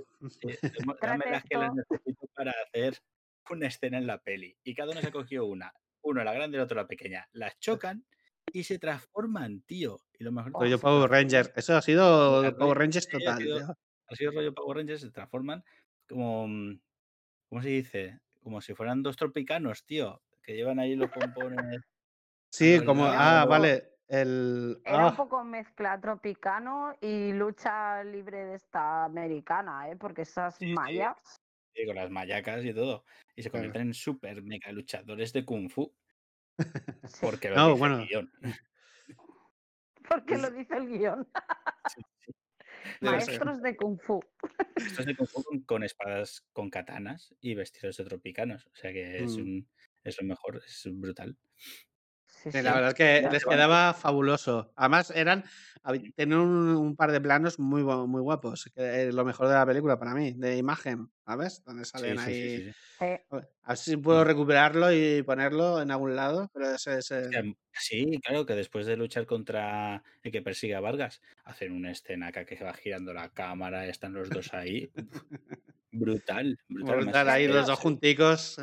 eh, 0.47 0.57
Tras 0.99 0.99
dámelas 1.01 1.43
que 1.45 1.57
las 1.57 1.73
necesito 1.73 2.27
para 2.35 2.53
hacer 2.67 2.97
una 3.49 3.67
escena 3.67 3.97
en 3.97 4.07
la 4.07 4.17
peli. 4.19 4.57
Y 4.63 4.75
cada 4.75 4.91
uno 4.91 5.01
se 5.01 5.07
ha 5.07 5.11
cogido 5.11 5.45
una. 5.45 5.73
Uno 6.03 6.23
la 6.23 6.33
grande 6.33 6.57
y 6.57 6.59
el 6.59 6.63
otro 6.63 6.75
la 6.77 6.87
pequeña. 6.87 7.27
Las 7.31 7.59
chocan 7.59 8.05
y 8.53 8.63
se 8.63 8.79
transforman, 8.79 9.61
tío. 9.61 9.99
Y 10.17 10.23
lo 10.23 10.31
mejor 10.31 10.51
Rollo 10.53 10.79
Power. 10.79 11.09
Ranger. 11.09 11.53
Eso 11.55 11.75
ha 11.77 11.81
sido 11.81 12.55
Power 12.57 12.77
Rangers 12.77 13.05
sí, 13.05 13.11
ha 13.15 13.19
total. 13.19 13.37
sido- 14.17 14.31
rollo 14.33 14.53
Power 14.53 14.77
Rangers 14.77 15.01
se 15.01 15.11
transforman 15.11 15.63
como. 16.07 16.47
mm, 16.47 16.79
¿Cómo 17.49 17.61
se 17.61 17.69
dice? 17.69 18.19
Como 18.41 18.61
si 18.61 18.73
fueran 18.73 19.03
dos 19.03 19.15
tropicanos, 19.17 19.85
tío. 19.85 20.21
Que 20.43 20.53
llevan 20.55 20.79
ahí 20.79 20.95
los 20.95 21.09
pompones. 21.11 21.81
Sí, 22.51 22.83
como. 22.85 23.05
Ah, 23.05 23.45
vale. 23.45 23.89
El. 24.07 24.81
Era 24.83 25.07
un 25.07 25.13
ah, 25.13 25.15
poco 25.15 25.43
mezcla 25.43 25.99
tropicano 26.01 26.97
y 26.99 27.31
lucha 27.31 28.03
libre 28.03 28.45
de 28.45 28.55
esta 28.55 29.05
americana, 29.05 29.89
¿eh? 29.89 29.95
Porque 29.95 30.23
esas 30.23 30.55
Sí, 30.55 30.75
sí. 31.73 31.85
con 31.85 31.95
las 31.95 32.09
mayacas 32.09 32.65
y 32.65 32.73
todo. 32.73 33.05
Y 33.35 33.43
se 33.43 33.49
Claro. 33.49 33.63
convierten 33.65 33.87
en 33.87 33.93
super 33.93 34.41
mega 34.43 34.71
luchadores 34.73 35.31
de 35.31 35.45
Kung 35.45 35.69
Fu. 35.69 35.93
Porque 37.21 37.49
lo 37.49 37.55
No, 37.55 37.63
dice 37.67 37.73
el 37.73 37.79
bueno. 37.79 38.05
guion. 38.05 38.31
porque 40.09 40.37
lo 40.37 40.49
dice 40.51 40.75
el 40.75 40.87
guion. 40.89 41.27
Sí. 41.95 42.01
Maestros 43.01 43.61
de 43.61 43.75
Kung 43.77 43.99
Fu. 43.99 44.19
Esto 44.75 45.01
es 45.01 45.05
de 45.05 45.15
Kung 45.15 45.27
Fu 45.29 45.43
con, 45.43 45.61
con 45.61 45.83
espadas 45.83 46.45
con 46.51 46.69
katanas 46.69 47.33
y 47.39 47.55
vestidos 47.55 47.95
de 47.97 48.03
tropicanos. 48.05 48.67
O 48.67 48.75
sea 48.75 48.91
que 48.91 49.23
es, 49.23 49.37
Mm. 49.37 49.41
un, 49.41 49.69
es 50.03 50.21
lo 50.21 50.27
mejor, 50.27 50.61
es 50.65 50.83
brutal. 50.91 51.37
Sí, 52.27 52.51
Sí, 52.51 52.57
sí. 52.59 52.63
la 52.63 52.73
verdad 52.73 52.89
es 52.89 52.95
que 52.95 53.21
Ya 53.21 53.29
les 53.29 53.45
quedaba 53.45 53.93
fabuloso. 53.93 54.73
Además, 54.75 55.11
eran. 55.15 55.45
Tenían 56.15 56.39
un, 56.39 56.67
un 56.75 56.95
par 56.95 57.11
de 57.11 57.21
planos 57.21 57.59
muy, 57.59 57.83
muy 57.83 58.21
guapos. 58.21 58.69
Que 58.75 59.07
es 59.07 59.13
lo 59.13 59.23
mejor 59.25 59.47
de 59.47 59.53
la 59.53 59.65
película 59.65 59.97
para 59.99 60.13
mí, 60.13 60.33
de 60.33 60.57
imagen, 60.57 61.11
¿sabes? 61.25 61.63
Donde 61.63 61.85
salen 61.85 62.17
sí, 62.17 62.19
ahí. 62.19 62.63
sí, 62.63 62.71
sí. 62.73 63.05
A 63.63 63.69
ver 63.69 63.77
si 63.77 63.97
puedo 63.97 64.23
recuperarlo 64.23 64.91
y 64.93 65.23
ponerlo 65.23 65.81
en 65.81 65.91
algún 65.91 66.15
lado, 66.15 66.49
pero 66.53 66.71
ese 66.71 66.99
el- 67.09 67.55
Sí, 67.73 68.19
claro, 68.23 68.45
que 68.45 68.53
después 68.55 68.85
de 68.85 68.97
luchar 68.97 69.25
contra 69.25 70.03
el 70.23 70.31
que 70.31 70.41
persigue 70.41 70.75
a 70.75 70.81
Vargas, 70.81 71.21
hacen 71.43 71.71
una 71.71 71.91
escena 71.91 72.27
acá 72.27 72.45
que 72.45 72.57
se 72.57 72.63
va 72.63 72.73
girando 72.73 73.13
la 73.13 73.29
cámara, 73.33 73.87
están 73.87 74.13
los 74.13 74.29
dos 74.31 74.53
ahí. 74.53 74.91
Brutal, 75.93 76.57
brutal. 76.67 76.97
Brutal 76.97 77.29
ahí 77.29 77.47
los 77.47 77.65
dos 77.67 77.79
junticos. 77.79 78.57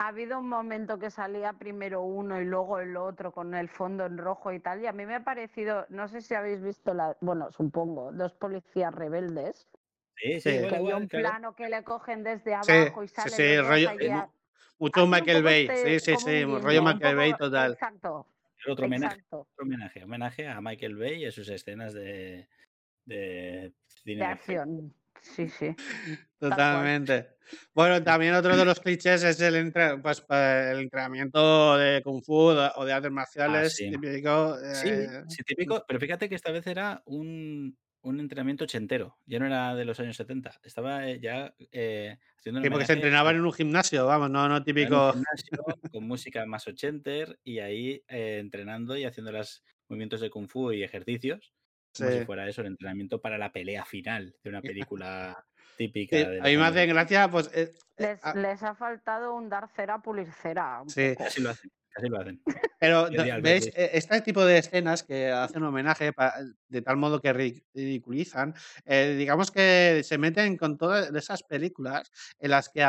Ha 0.00 0.08
habido 0.08 0.38
un 0.38 0.48
momento 0.48 0.98
que 0.98 1.10
salía 1.10 1.52
primero 1.54 2.02
uno 2.02 2.40
y 2.40 2.44
luego 2.44 2.78
el 2.80 2.96
otro 2.96 3.32
con 3.32 3.54
el 3.54 3.68
fondo 3.68 4.06
en 4.06 4.18
rojo 4.18 4.52
y 4.52 4.60
tal. 4.60 4.82
Y 4.82 4.86
a 4.86 4.92
mí 4.92 5.06
me 5.06 5.14
ha 5.16 5.24
parecido, 5.24 5.86
no 5.88 6.08
sé 6.08 6.20
si 6.20 6.34
habéis 6.34 6.62
visto 6.62 6.94
la, 6.94 7.16
bueno, 7.20 7.50
supongo, 7.52 8.12
dos 8.12 8.32
policías 8.34 8.94
rebeldes. 8.94 9.68
Sí, 10.16 10.40
sí, 10.40 10.40
Sí. 10.40 10.50
igual, 10.56 10.68
que 10.70 10.76
hay 10.76 10.82
igual, 10.82 11.02
un 11.02 11.08
claro. 11.08 11.28
plano 11.28 11.56
que 11.56 11.68
le 11.68 11.82
cogen 11.84 12.22
desde 12.22 12.54
Sí, 12.62 12.72
abajo 12.72 13.02
y 13.04 13.08
sí, 13.08 13.14
salen 13.14 13.32
sí, 13.32 13.54
dos 13.56 13.66
rollo- 13.66 14.30
Mucho 14.78 15.04
un 15.04 15.10
Michael 15.10 15.42
Bay. 15.42 15.66
este- 15.66 16.00
Sí, 16.00 16.04
sí, 16.06 16.12
un 16.12 16.18
sí. 16.18 16.30
guiño, 16.30 16.58
Rollo 16.60 16.78
un 16.80 16.84
Michael 16.86 17.16
Bay 17.16 17.34
total. 17.36 17.72
Exacto, 17.72 18.26
El 18.64 18.72
otro 18.72 18.86
homenaje, 18.86 19.22
otro 19.30 19.46
homenaje, 19.58 20.04
homenaje 20.04 20.48
a 20.48 20.60
Michael 20.60 20.96
Bay 20.96 21.22
y 21.22 21.26
a 21.26 21.30
sus 21.32 21.48
escenas 21.50 21.92
de, 21.92 22.48
de 23.04 23.72
cine 23.86 24.20
De 24.20 24.24
acción. 24.24 24.94
Sí, 25.20 25.48
sí. 25.48 25.76
Totalmente. 26.38 27.36
Bueno, 27.74 28.02
también 28.02 28.34
otro 28.34 28.56
de 28.56 28.64
los 28.64 28.80
clichés 28.80 29.22
es 29.22 29.40
el, 29.40 29.56
entre- 29.56 29.98
pues, 29.98 30.24
el 30.28 30.80
entrenamiento 30.80 31.76
de 31.76 32.02
Kung 32.02 32.22
Fu 32.22 32.34
o 32.34 32.84
de 32.84 32.92
artes 32.92 33.10
marciales 33.10 33.74
sí. 33.74 33.90
típico. 33.90 34.56
Sí, 34.72 34.88
eh, 34.90 35.22
sí, 35.28 35.42
típico, 35.44 35.84
pero 35.86 36.00
fíjate 36.00 36.28
que 36.28 36.34
esta 36.34 36.52
vez 36.52 36.66
era 36.66 37.02
un, 37.06 37.76
un 38.02 38.20
entrenamiento 38.20 38.64
ochentero, 38.64 39.18
ya 39.26 39.38
no 39.38 39.46
era 39.46 39.74
de 39.74 39.84
los 39.84 39.98
años 40.00 40.16
70, 40.16 40.58
estaba 40.62 41.08
eh, 41.08 41.20
ya 41.20 41.54
eh, 41.72 42.18
haciendo 42.38 42.60
Sí, 42.62 42.70
porque 42.70 42.86
se 42.86 42.92
entrenaban 42.94 43.36
en 43.36 43.44
un 43.44 43.52
gimnasio, 43.52 44.06
vamos, 44.06 44.30
no, 44.30 44.48
no 44.48 44.62
típico. 44.62 45.12
gimnasio 45.12 45.58
con 45.90 46.04
música 46.06 46.46
más 46.46 46.66
ochenter 46.66 47.38
y 47.44 47.58
ahí 47.58 48.02
eh, 48.08 48.38
entrenando 48.38 48.96
y 48.96 49.04
haciendo 49.04 49.32
los 49.32 49.62
movimientos 49.88 50.20
de 50.20 50.30
kung 50.30 50.48
fu 50.48 50.72
y 50.72 50.82
ejercicios 50.82 51.52
como 51.92 52.10
si 52.12 52.20
fuera 52.20 52.48
eso, 52.48 52.60
el 52.60 52.68
entrenamiento 52.68 53.20
para 53.20 53.36
la 53.36 53.52
pelea 53.52 53.84
final 53.84 54.36
de 54.42 54.50
una 54.50 54.62
película 54.62 55.44
típica. 55.86 56.16
Sí, 56.16 56.24
de 56.24 56.40
a 56.40 56.42
mí 56.44 56.56
me 56.56 56.64
años 56.64 56.76
hace 56.76 56.86
gracia, 56.86 57.30
pues. 57.30 57.50
eh, 57.54 57.72
eh, 57.72 57.72
Les, 57.96 58.20
ah, 58.22 58.34
les 58.34 58.62
ha 58.62 58.74
faltado 58.74 59.34
un 59.34 59.48
dar 59.48 59.68
cera, 59.74 59.98
pulir 60.02 60.30
cera. 60.32 60.82
Sí. 60.86 61.14
Casi 61.16 61.40
lo 61.40 61.50
hacen, 61.50 61.70
casi 61.88 62.08
lo 62.08 62.20
hacen. 62.20 62.42
Pero, 62.78 63.08
¿veis? 63.42 63.66
Eh, 63.74 63.90
Este 63.94 64.20
tipo 64.20 64.44
de 64.44 64.58
escenas 64.58 65.02
que 65.02 65.30
hacen 65.30 65.62
homenaje 65.62 66.12
de 66.68 66.82
tal 66.82 66.96
modo 66.96 67.20
que 67.20 67.32
ri- 67.34 67.62
ridiculizan, 67.74 68.54
eh, 68.84 69.14
digamos 69.18 69.50
que 69.50 70.02
se 70.04 70.18
meten 70.18 70.56
con 70.56 70.76
todas 70.76 71.10
esas 71.14 71.42
películas 71.42 72.10
en 72.38 72.50
las 72.50 72.68
que 72.68 72.82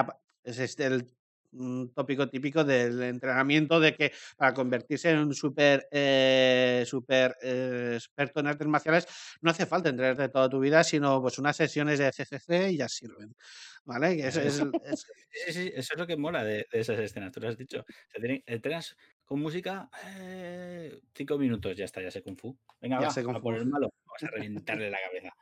este 0.43 0.85
el 0.85 1.07
mm, 1.51 1.87
tópico 1.93 2.29
típico 2.29 2.63
del 2.63 3.01
entrenamiento 3.03 3.79
de 3.79 3.95
que 3.95 4.11
para 4.37 4.53
convertirse 4.53 5.11
en 5.11 5.19
un 5.19 5.33
súper 5.33 5.87
eh, 5.91 6.83
súper, 6.85 7.35
eh, 7.41 7.93
experto 7.95 8.39
en 8.39 8.47
artes 8.47 8.67
marciales 8.67 9.07
no 9.41 9.51
hace 9.51 9.65
falta 9.65 9.89
entrenarte 9.89 10.29
toda 10.29 10.49
tu 10.49 10.59
vida, 10.59 10.83
sino 10.83 11.21
pues 11.21 11.37
unas 11.39 11.55
sesiones 11.55 11.99
de 11.99 12.11
CCC 12.11 12.71
y 12.71 12.77
ya 12.77 12.87
sirven. 12.89 13.35
¿Vale? 13.83 14.15
Que 14.15 14.27
es- 14.27 14.33
Sí, 15.33 15.53
sí, 15.53 15.71
eso 15.73 15.93
es 15.93 15.99
lo 15.99 16.05
que 16.05 16.17
mola 16.17 16.43
de, 16.43 16.67
de 16.71 16.79
esas 16.79 16.99
escenas, 16.99 17.31
tú 17.31 17.39
lo 17.39 17.47
has 17.47 17.57
dicho. 17.57 17.79
O 17.79 17.85
sea, 18.19 18.37
entrenas 18.45 18.95
con 19.25 19.39
música, 19.39 19.89
eh, 20.05 20.99
cinco 21.15 21.37
minutos, 21.37 21.75
ya 21.77 21.85
está, 21.85 22.01
ya 22.01 22.11
sé 22.11 22.21
Kung 22.21 22.37
Fu. 22.37 22.57
Venga, 22.81 22.99
Ya 22.99 23.07
va, 23.07 23.11
sé 23.13 23.23
Kung 23.23 23.37
a 23.37 23.41
por 23.41 23.55
el 23.55 23.65
malo, 23.65 23.89
vamos 24.05 24.23
a 24.23 24.27
reventarle 24.31 24.91
la 24.91 24.99
cabeza. 25.01 25.33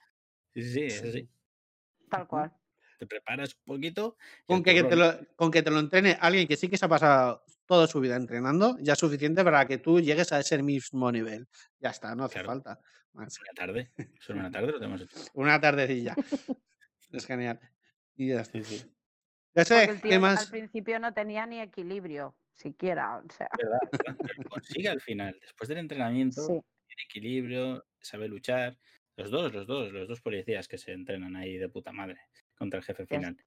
Sí, 0.53 0.89
sí. 0.89 1.29
Tal 2.09 2.27
cual. 2.27 2.53
Te 2.99 3.07
preparas 3.07 3.55
un 3.55 3.75
poquito. 3.75 4.17
Con 4.45 4.61
que, 4.61 4.73
que 4.75 4.83
te 4.83 4.95
lo, 4.97 5.17
con 5.37 5.49
que 5.49 5.63
te 5.63 5.71
lo 5.71 5.79
entrene 5.79 6.17
alguien 6.19 6.45
que 6.47 6.57
sí 6.57 6.67
que 6.67 6.77
se 6.77 6.85
ha 6.85 6.89
pasado 6.89 7.43
toda 7.65 7.87
su 7.87 8.01
vida 8.01 8.17
entrenando, 8.17 8.77
ya 8.81 8.93
es 8.93 8.99
suficiente 8.99 9.41
para 9.43 9.65
que 9.65 9.77
tú 9.77 10.01
llegues 10.01 10.33
a 10.33 10.39
ese 10.41 10.61
mismo 10.61 11.09
nivel. 11.09 11.47
Ya 11.79 11.91
está, 11.91 12.13
no 12.13 12.25
hace 12.25 12.33
Claro. 12.33 12.47
falta. 12.49 12.79
más. 13.13 13.39
Una 13.39 13.53
tarde, 13.55 13.91
solo 14.19 14.39
una 14.39 14.51
tarde 14.51 14.71
lo 14.73 14.79
tenemos 14.79 15.01
hecho. 15.01 15.15
Una 15.33 15.61
tardecilla. 15.61 16.13
es 17.11 17.25
genial. 17.25 17.59
Y 18.17 18.27
ya 18.29 18.41
está. 18.41 18.61
Sí, 18.61 18.63
sí. 18.79 18.91
Ya 19.55 19.65
sé, 19.65 19.87
¿qué 19.87 19.95
tío 20.09 20.13
al 20.15 20.19
más? 20.19 20.49
principio 20.49 20.99
no 20.99 21.13
tenía 21.13 21.45
ni 21.45 21.59
equilibrio, 21.61 22.35
siquiera. 22.53 23.17
O 23.17 23.31
sea, 23.31 23.49
verdad, 23.57 23.79
pero 24.27 24.49
consigue 24.49 24.89
al 24.89 24.99
final. 24.99 25.37
Después 25.41 25.69
del 25.69 25.77
entrenamiento, 25.77 26.41
sí. 26.41 26.47
tiene 26.87 27.03
equilibrio, 27.05 27.85
sabe 28.01 28.27
luchar. 28.27 28.77
Los 29.15 29.31
dos, 29.31 29.53
los 29.53 29.65
dos, 29.67 29.91
los 29.91 30.07
dos 30.07 30.21
policías 30.21 30.67
que 30.67 30.77
se 30.77 30.91
entrenan 30.91 31.35
ahí 31.35 31.57
de 31.57 31.67
puta 31.69 31.91
madre 31.91 32.19
contra 32.59 32.79
el 32.79 32.85
jefe 32.85 33.05
final. 33.07 33.37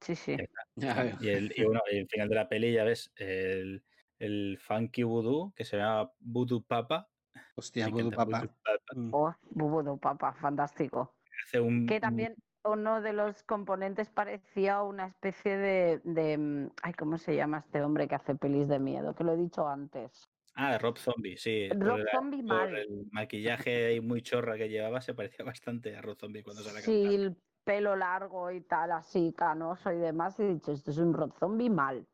Sí, 0.00 0.14
sí. 0.14 0.36
Y 1.20 1.28
el, 1.28 1.52
y 1.56 1.64
bueno, 1.64 1.80
y 1.90 1.98
el 1.98 2.08
final 2.08 2.28
de 2.28 2.34
la 2.34 2.48
peli, 2.48 2.72
ya 2.72 2.84
ves, 2.84 3.10
el, 3.16 3.82
el 4.18 4.58
funky 4.60 5.02
voodoo, 5.02 5.52
que 5.56 5.64
se 5.64 5.78
llama 5.78 6.12
Voodoo 6.20 6.62
Papa. 6.62 7.08
Hostia, 7.56 7.88
Voodoo 7.88 8.10
Papa. 8.10 8.40
Voodoo 8.40 8.54
Papa, 8.62 8.80
Mm. 8.94 9.10
Oh, 9.12 9.34
Bubudo, 9.50 9.96
papa, 9.96 10.34
fantástico. 10.34 11.16
Hace 11.44 11.58
un, 11.58 11.86
Que 11.86 11.98
también 11.98 12.36
uno 12.64 13.00
de 13.00 13.12
los 13.12 13.42
componentes 13.42 14.10
parecía 14.10 14.82
una 14.82 15.06
especie 15.06 15.56
de, 15.56 16.00
de, 16.04 16.38
mm, 16.38 16.70
Ay, 16.82 16.92
¿cómo 16.92 17.18
se 17.18 17.34
llama 17.34 17.58
este 17.58 17.82
hombre 17.82 18.06
que 18.06 18.14
hace 18.14 18.34
pelis 18.34 18.68
de 18.68 18.78
miedo? 18.78 19.14
Que 19.14 19.24
lo 19.24 19.32
he 19.32 19.36
dicho 19.36 19.66
antes. 19.66 20.28
Ah, 20.54 20.78
Rob 20.78 20.98
Zombie, 20.98 21.36
sí. 21.36 21.68
Rob 21.70 22.00
Zombie 22.12 22.42
por 22.42 22.56
mal. 22.56 22.76
el 22.76 23.08
maquillaje 23.10 23.86
ahí 23.86 24.00
muy 24.00 24.22
chorra 24.22 24.56
que 24.56 24.68
llevaba, 24.68 25.00
se 25.00 25.14
parecía 25.14 25.44
bastante 25.56 25.96
a 25.96 26.02
Rob 26.02 26.16
Zombie 26.18 26.42
cuando 26.44 26.62
sale 26.62 26.78
a 26.78 26.82
Sí, 26.82 27.34
pelo 27.64 27.96
largo 27.96 28.50
y 28.50 28.60
tal, 28.62 28.92
así, 28.92 29.32
canoso 29.36 29.92
y 29.92 29.98
demás. 29.98 30.38
He 30.40 30.48
dicho, 30.54 30.72
esto 30.72 30.90
es 30.90 30.98
un 30.98 31.12
Rob 31.14 31.32
Zombie 31.38 31.70
mal. 31.70 32.06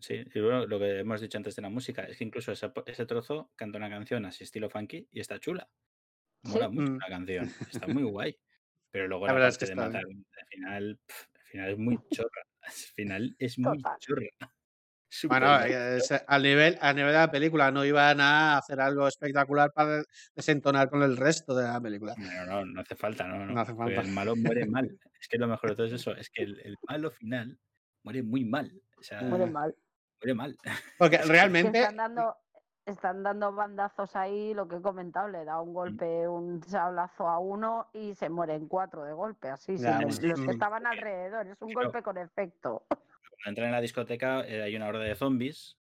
Sí, 0.00 0.24
y 0.34 0.40
bueno, 0.40 0.66
lo 0.66 0.78
que 0.78 0.98
hemos 1.00 1.20
dicho 1.22 1.38
antes 1.38 1.56
de 1.56 1.62
la 1.62 1.70
música 1.70 2.02
es 2.04 2.18
que 2.18 2.24
incluso 2.24 2.52
ese, 2.52 2.70
ese 2.86 3.06
trozo 3.06 3.50
canta 3.56 3.78
una 3.78 3.88
canción 3.88 4.26
así 4.26 4.44
estilo 4.44 4.68
funky 4.68 5.08
y 5.10 5.20
está 5.20 5.38
chula. 5.40 5.70
Mola 6.44 6.68
Sí. 6.68 6.74
mucho 6.74 6.92
Mm. 6.92 6.98
la 6.98 7.08
canción, 7.08 7.44
está 7.70 7.86
muy 7.88 8.02
guay. 8.04 8.38
Pero 8.90 9.08
luego 9.08 9.26
La 9.26 9.32
la, 9.32 9.34
verdad 9.34 9.48
es 9.50 9.58
que 9.58 9.66
de 9.66 9.74
matar, 9.74 10.02
al 10.04 10.46
final, 10.50 11.00
al 11.34 11.46
final 11.46 11.70
es 11.72 11.78
muy 11.78 11.98
chorra. 12.10 12.42
Al 12.62 12.72
final 12.72 13.36
es 13.38 13.58
muy 13.58 13.82
Total. 13.82 13.98
chorra. 14.00 14.26
Bueno, 15.28 15.60
eh, 15.64 15.96
es- 15.96 16.12
al 16.26 16.42
nivel, 16.42 16.78
a 16.80 16.92
nivel 16.92 17.12
de 17.12 17.18
la 17.18 17.30
película 17.30 17.70
no 17.70 17.84
iban 17.84 18.20
a 18.20 18.58
hacer 18.58 18.80
algo 18.80 19.08
espectacular 19.08 19.72
para 19.72 20.02
desentonar 20.34 20.90
con 20.90 21.02
el 21.02 21.16
resto 21.16 21.54
de 21.54 21.64
la 21.64 21.80
película. 21.80 22.14
No, 22.18 22.44
no, 22.46 22.64
no 22.66 22.80
hace 22.80 22.94
falta, 22.94 23.26
no, 23.26 23.38
no. 23.38 23.46
No 23.54 23.60
hace 23.60 23.74
porque 23.74 23.94
falta. 23.94 24.08
el 24.08 24.14
malo 24.14 24.36
muere 24.36 24.66
mal. 24.70 24.98
Es 25.20 25.28
que 25.28 25.38
lo 25.38 25.48
mejor 25.48 25.70
de 25.70 25.76
todo 25.76 25.86
es 25.86 25.92
eso, 25.94 26.12
es 26.14 26.28
que 26.30 26.42
el, 26.42 26.60
el 26.60 26.76
malo 26.88 27.10
final 27.10 27.58
muere 28.04 28.22
muy 28.22 28.44
mal. 28.44 28.70
O 28.98 29.02
sea, 29.02 29.22
Muere 29.22 29.44
Eh, 29.44 29.50
mal. 29.50 29.74
muere 30.20 30.34
mal. 30.34 30.56
Porque 30.98 31.16
Es 31.16 31.22
que- 31.22 31.26
Que 31.28 31.32
realmente, 31.32 31.78
están 31.80 31.96
dando, 31.96 32.36
están 32.84 33.22
dando 33.22 33.52
bandazos 33.52 34.14
ahí, 34.14 34.52
lo 34.54 34.68
que 34.68 34.76
he 34.76 34.82
comentado, 34.82 35.28
le 35.28 35.44
da 35.44 35.60
un 35.60 35.72
golpe, 35.72 36.28
un 36.28 36.62
sablazo 36.64 37.28
a 37.28 37.38
uno 37.38 37.88
y 37.94 38.14
se 38.14 38.28
mueren 38.28 38.68
cuatro 38.68 39.04
de 39.04 39.12
golpe, 39.14 39.48
así, 39.48 39.76
Ya, 39.78 39.98
sin 40.00 40.12
sí, 40.12 40.26
los 40.28 40.40
que 40.40 40.50
estaban 40.52 40.86
alrededor. 40.86 41.46
Es 41.46 41.60
un 41.62 41.72
golpe 41.72 42.02
con 42.02 42.18
efecto. 42.18 42.84
Cuando 43.42 43.50
entran 43.50 43.66
en 43.68 43.72
la 43.72 43.80
discoteca 43.80 44.46
eh, 44.46 44.62
hay 44.62 44.74
una 44.76 44.88
horda 44.88 45.04
de 45.04 45.14
zombies 45.14 45.76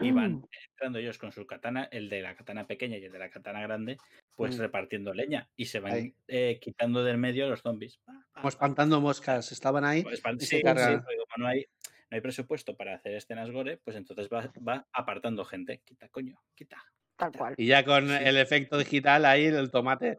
y 0.00 0.12
van 0.12 0.42
entrando 0.70 0.98
ellos 1.00 1.18
con 1.18 1.32
su 1.32 1.44
katana, 1.46 1.88
el 1.90 2.08
de 2.08 2.22
la 2.22 2.36
katana 2.36 2.66
pequeña 2.68 2.98
y 2.98 3.04
el 3.04 3.10
de 3.12 3.18
la 3.18 3.30
katana 3.30 3.60
grande, 3.62 3.96
pues 4.36 4.56
Mm. 4.56 4.60
repartiendo 4.60 5.12
leña 5.12 5.48
y 5.56 5.66
se 5.66 5.80
van 5.80 6.14
eh, 6.28 6.58
quitando 6.60 7.02
del 7.02 7.18
medio 7.18 7.46
a 7.46 7.48
los 7.48 7.62
zombies. 7.62 7.98
Como 8.04 8.22
pa. 8.32 8.48
espantando 8.48 9.00
moscas, 9.00 9.50
estaban 9.50 9.84
ahí 9.84 10.02
Pues, 10.04 10.20
y 10.20 10.40
sí, 10.40 10.46
se 10.46 10.62
cargan. 10.62 10.94
sí, 10.94 11.02
porque 11.04 11.16
como 11.16 11.44
no 11.44 11.48
hay, 11.48 11.66
no 12.10 12.14
hay 12.14 12.20
presupuesto 12.20 12.76
para 12.76 12.94
hacer 12.94 13.16
escenas 13.16 13.50
gore, 13.50 13.78
pues 13.78 13.96
entonces 13.96 14.28
va, 14.32 14.50
va 14.66 14.86
apartando 14.92 15.44
gente. 15.44 15.82
Quita, 15.84 16.08
coño, 16.08 16.40
quita. 16.54 16.80
Tal 17.16 17.32
cual. 17.32 17.54
Y 17.56 17.66
ya 17.66 17.84
con 17.84 18.06
Sí. 18.06 18.14
el 18.20 18.36
efecto 18.36 18.78
digital 18.78 19.24
ahí, 19.24 19.46
el 19.46 19.70
tomate, 19.72 20.10
El 20.10 20.18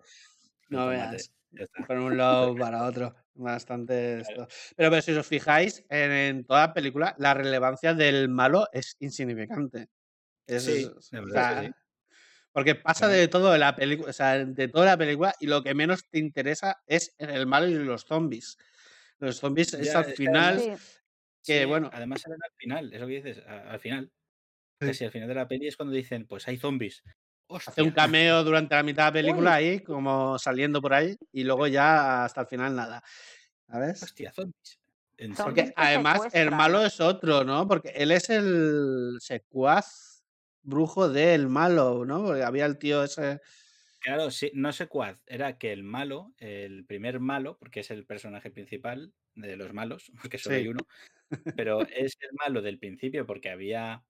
no 0.72 0.80
tomate, 0.80 0.98
veas, 0.98 1.34
ya 1.52 1.64
está. 1.64 1.88
por 1.88 1.98
un 1.98 2.18
lado 2.18 2.56
para 2.56 2.84
otro, 2.86 3.16
bastante 3.34 4.20
esto. 4.22 4.48
Pero, 4.76 4.90
pero 4.92 5.02
si 5.02 5.12
os 5.12 5.28
fijáis, 5.28 5.86
en, 5.90 6.12
en 6.12 6.46
toda 6.46 6.68
la 6.68 6.74
película, 6.74 7.16
la 7.18 7.34
relevancia 7.34 7.94
del 7.94 8.30
malo 8.30 8.68
es 8.74 8.96
insignificante. 9.00 9.88
Es, 10.48 10.66
Sí, 10.66 10.86
verdad 11.12 11.44
es 11.44 11.46
sea, 11.48 11.64
sí. 11.64 11.72
Porque 12.52 12.76
pasa 12.76 13.08
de 13.08 13.28
todo 13.28 13.58
la 13.58 13.76
película, 13.76 14.10
o 14.10 14.14
sea, 14.14 14.44
de 14.46 14.68
toda 14.68 14.86
la 14.86 14.98
película, 14.98 15.34
y 15.40 15.48
lo 15.48 15.64
que 15.64 15.76
menos 15.76 16.10
te 16.10 16.20
interesa 16.20 16.82
es 16.88 17.16
el 17.20 17.48
malo 17.48 17.68
y 17.68 17.76
los 17.76 18.06
zombies. 18.06 18.58
Los 19.20 19.38
zombies 19.40 19.74
es 19.74 19.88
Ya, 19.88 20.00
al 20.00 20.06
es 20.10 20.16
final, 20.16 20.62
Sí, 20.62 20.74
que 21.44 21.66
bueno. 21.66 21.90
Además 21.94 22.22
salen 22.22 22.40
al 22.44 22.52
final, 22.58 22.94
es 22.94 23.00
lo 23.02 23.08
que 23.08 23.14
dices, 23.22 23.44
al 23.48 23.80
final. 23.80 24.12
Casi 24.80 25.06
al 25.06 25.12
final 25.12 25.28
de 25.30 25.36
la 25.36 25.48
peli 25.48 25.68
es 25.68 25.78
cuando 25.78 25.94
dicen, 25.96 26.28
pues 26.28 26.48
hay 26.48 26.58
zombies. 26.58 27.04
Hace 27.58 27.82
un 27.82 27.92
cameo 27.92 28.44
durante 28.44 28.76
la 28.76 28.84
mitad 28.84 29.04
de 29.06 29.10
la 29.10 29.14
película 29.14 29.52
Uy. 29.52 29.58
ahí, 29.58 29.80
como 29.84 30.38
saliendo 30.40 30.82
por 30.82 30.94
ahí, 30.94 31.16
y 31.32 31.44
luego 31.44 31.68
ya 31.68 32.26
hasta 32.26 32.42
el 32.42 32.48
final 32.48 32.76
nada. 32.76 33.04
¿Sabes? 33.68 34.04
¡Hostia, 34.04 34.32
zombies! 34.32 34.80
Porque 35.36 35.66
que 35.66 35.74
además 35.76 36.22
el 36.34 36.52
malo 36.52 36.84
es 36.86 37.00
otro, 37.02 37.44
¿no? 37.44 37.68
Porque 37.68 37.90
él 37.90 38.12
es 38.12 38.30
el 38.30 39.18
secuaz 39.20 40.24
brujo 40.62 41.10
del 41.10 41.48
malo, 41.50 42.06
¿no? 42.06 42.24
Porque 42.24 42.44
había 42.44 42.66
el 42.66 42.78
tío 42.78 43.04
ese. 43.04 43.42
Claro, 44.02 44.32
sí, 44.32 44.50
no 44.54 44.72
sé 44.72 44.88
cuál. 44.88 45.20
Era 45.28 45.58
que 45.58 45.74
el 45.74 45.84
malo, 45.84 46.34
el 46.38 46.86
primer 46.86 47.20
malo, 47.20 47.58
porque 47.58 47.82
es 47.82 47.92
el 47.92 48.06
personaje 48.06 48.50
principal 48.50 49.14
de 49.36 49.58
los 49.58 49.74
malos, 49.74 50.12
porque 50.32 50.38
solo 50.38 50.56
Sí. 50.56 50.62
hay 50.62 50.68
uno, 50.70 50.88
pero 51.56 51.82
es 51.88 52.18
el 52.22 52.30
malo 52.40 52.62
del 52.62 52.80
principio 52.80 53.26
porque 53.26 53.50
había, 53.52 54.06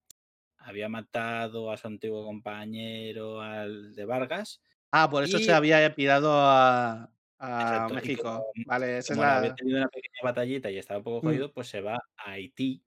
había 0.60 0.89
matado 0.89 1.72
a 1.72 1.78
su 1.78 1.88
antiguo 1.88 2.26
compañero, 2.26 3.41
al 3.41 3.93
de 3.95 4.05
Vargas. 4.05 4.62
Ah, 4.91 5.10
por 5.10 5.24
eso 5.24 5.38
Y- 5.38 5.43
se 5.45 5.53
había 5.53 5.93
pirado 5.95 6.32
a, 6.34 7.12
a 7.39 7.62
Exacto, 7.62 7.93
y 7.93 7.95
México. 7.95 8.24
como- 8.24 8.45
vale, 8.66 8.97
esa 8.99 9.14
es 9.14 9.18
Como 9.18 9.24
había 9.24 9.49
la. 9.49 9.55
tenido 9.55 9.78
una 9.78 9.88
pequeña 9.89 10.20
batallita 10.24 10.72
y 10.72 10.78
estaba 10.78 10.97
un 10.99 11.03
poco 11.03 11.20
Mm. 11.22 11.30
jodido, 11.30 11.53
pues 11.53 11.68
se 11.68 11.82
va 11.82 11.95
a 12.18 12.32
Haití 12.32 12.84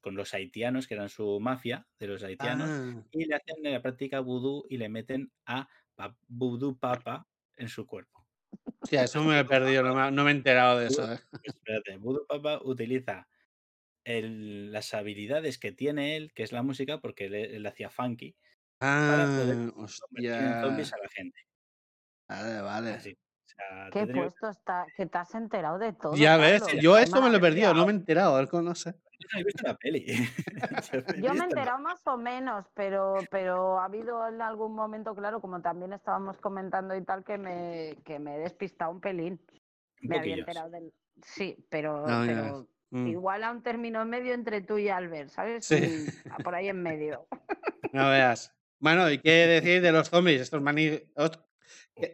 con 0.00 0.16
los 0.16 0.34
haitianos, 0.34 0.88
que 0.88 0.94
eran 0.94 1.08
su 1.08 1.38
mafia 1.40 1.86
de 1.98 2.08
los 2.08 2.22
haitianos, 2.24 2.68
Ah, 2.70 3.02
y 3.12 3.26
le 3.26 3.36
hacen 3.36 3.56
la 3.62 3.80
práctica 3.80 4.18
vudú 4.20 4.64
y 4.68 4.76
le 4.78 4.88
meten 4.88 5.32
a 5.46 5.68
vudú 6.28 6.78
papa 6.78 7.28
en 7.56 7.68
su 7.68 7.86
cuerpo. 7.86 8.26
hostia, 8.80 9.04
eso 9.04 9.22
me 9.22 9.38
he 9.40 9.44
perdido, 9.44 9.82
no 9.84 9.94
me, 9.94 10.10
no 10.10 10.24
me 10.24 10.30
he 10.32 10.34
enterado 10.34 10.78
de 10.80 10.88
eso. 10.88 11.12
¿eh? 11.12 11.20
Espérate, 11.42 11.96
Voodoo 11.98 12.26
Papa 12.26 12.60
utiliza 12.64 13.28
el- 14.04 14.72
las 14.72 14.94
habilidades 14.94 15.58
que 15.58 15.72
tiene 15.72 16.16
él, 16.16 16.32
que 16.34 16.42
es 16.42 16.52
la 16.52 16.62
música, 16.62 16.98
porque 16.98 17.26
él, 17.26 17.34
él 17.34 17.66
hacía 17.66 17.90
funky, 17.90 18.34
para 18.78 19.26
poder 19.26 19.56
Ah, 19.68 19.70
convertir 19.74 20.30
en 20.30 20.60
zombies 20.62 20.92
hostia. 20.92 20.96
a 20.98 21.02
la 21.02 21.08
gente. 21.10 21.40
Vale, 22.28 22.60
vale. 22.62 22.90
Así. 22.92 23.16
sea, 23.44 23.90
Qué 23.92 23.98
tendría- 24.06 24.22
puesto 24.22 24.48
está, 24.48 24.86
que 24.96 25.04
te 25.06 25.18
has 25.18 25.34
enterado 25.34 25.78
de 25.78 25.92
todo. 25.92 26.14
Ya 26.16 26.38
ves, 26.38 26.62
Carlos, 26.62 26.82
yo 26.82 26.96
esto 26.96 27.20
me 27.20 27.28
lo 27.28 27.36
he 27.36 27.40
perdido, 27.40 27.74
no 27.74 27.84
me 27.84 27.92
he 27.92 27.96
enterado, 27.96 28.36
Alco, 28.36 28.62
no 28.62 28.74
sé. 28.74 28.92
Yo 29.18 29.28
no 29.34 29.40
he 29.40 29.44
visto 29.44 29.62
la 29.66 29.74
peli. 29.76 30.06
Yo 31.28 31.34
me 31.34 31.40
he 31.40 31.44
enterado 31.44 31.78
más 31.78 32.00
o 32.06 32.16
menos, 32.16 32.64
pero, 32.74 33.16
pero 33.30 33.78
ha 33.78 33.84
habido 33.84 34.26
en 34.26 34.40
algún 34.40 34.74
momento, 34.74 35.14
claro, 35.14 35.40
como 35.42 35.60
también 35.60 35.92
estábamos 35.92 36.38
comentando 36.38 36.96
y 36.96 37.04
tal, 37.04 37.24
que 37.24 37.36
me, 37.36 37.98
que 38.04 38.18
me 38.18 38.36
he 38.36 38.38
despistado 38.38 38.90
un 38.90 39.00
pelín. 39.00 39.38
Un 40.02 40.08
Me 40.08 40.18
había 40.18 40.36
enterado 40.36 40.70
del. 40.70 40.92
Sí, 41.22 41.54
pero, 41.68 42.06
No, 42.06 42.24
ya 42.24 42.32
pero 42.32 42.66
Mm, 42.92 43.06
igual 43.06 43.42
a 43.42 43.50
un 43.50 43.62
término 43.62 44.04
medio 44.04 44.34
entre 44.34 44.60
tú 44.60 44.76
y 44.76 44.88
Albert, 44.90 45.30
¿sabes? 45.30 45.64
Sí. 45.64 46.06
Por 46.44 46.54
ahí 46.54 46.68
en 46.68 46.82
medio. 46.82 47.26
No 47.92 48.08
veas. 48.08 48.54
Bueno, 48.78 49.10
¿y 49.10 49.18
qué 49.18 49.46
decir 49.46 49.82
de 49.82 49.92
los 49.92 50.08
zombies? 50.08 50.40
Estos 50.40 50.62
mani... 50.62 50.98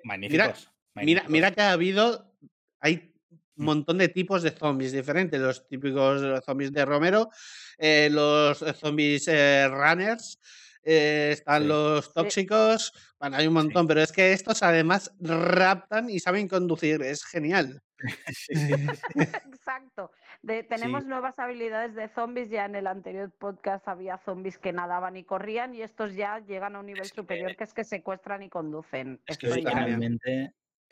Magníficos. 0.04 0.72
Mira, 0.94 1.22
magníficos. 1.22 1.30
mira 1.30 1.50
que 1.52 1.60
ha 1.62 1.72
habido, 1.72 2.32
hay 2.80 3.12
un 3.30 3.38
Mm. 3.62 3.64
montón 3.64 3.98
de 3.98 4.08
tipos 4.08 4.42
de 4.42 4.50
zombies 4.52 4.92
diferentes, 4.92 5.40
los 5.40 5.66
típicos 5.68 6.44
zombies 6.44 6.72
de 6.72 6.84
Romero, 6.84 7.28
eh, 7.76 8.08
los 8.10 8.58
zombies 8.58 9.26
eh, 9.28 9.68
runners, 9.68 10.38
eh, 10.84 11.30
están 11.32 11.62
Sí. 11.62 11.68
los 11.68 12.12
tóxicos, 12.12 12.92
bueno, 13.20 13.36
hay 13.36 13.46
un 13.46 13.54
montón, 13.54 13.86
pero 13.88 14.00
es 14.00 14.10
que 14.12 14.32
estos 14.32 14.62
además 14.62 15.12
raptan 15.20 16.08
y 16.10 16.18
saben 16.20 16.46
conducir, 16.48 17.02
es 17.02 17.24
genial. 17.24 17.82
Exacto. 19.52 20.10
De, 20.42 20.62
tenemos 20.62 21.04
nuevas 21.04 21.38
habilidades 21.38 21.94
de 21.94 22.08
zombies. 22.08 22.48
Ya 22.48 22.64
en 22.64 22.76
el 22.76 22.86
anterior 22.86 23.30
podcast 23.32 23.86
había 23.88 24.18
zombies 24.18 24.56
que 24.58 24.72
nadaban 24.72 25.16
y 25.16 25.24
corrían 25.24 25.74
y 25.74 25.82
estos 25.82 26.14
ya 26.14 26.38
llegan 26.40 26.76
a 26.76 26.80
un 26.80 26.86
nivel 26.86 27.02
Es 27.02 27.08
superior 27.08 27.56
que 27.56 27.64
es 27.64 27.74
que 27.74 27.84
secuestran 27.84 28.42
y 28.42 28.48
conducen. 28.48 29.20
Es 29.26 29.36
que 29.36 29.48
es 29.48 29.56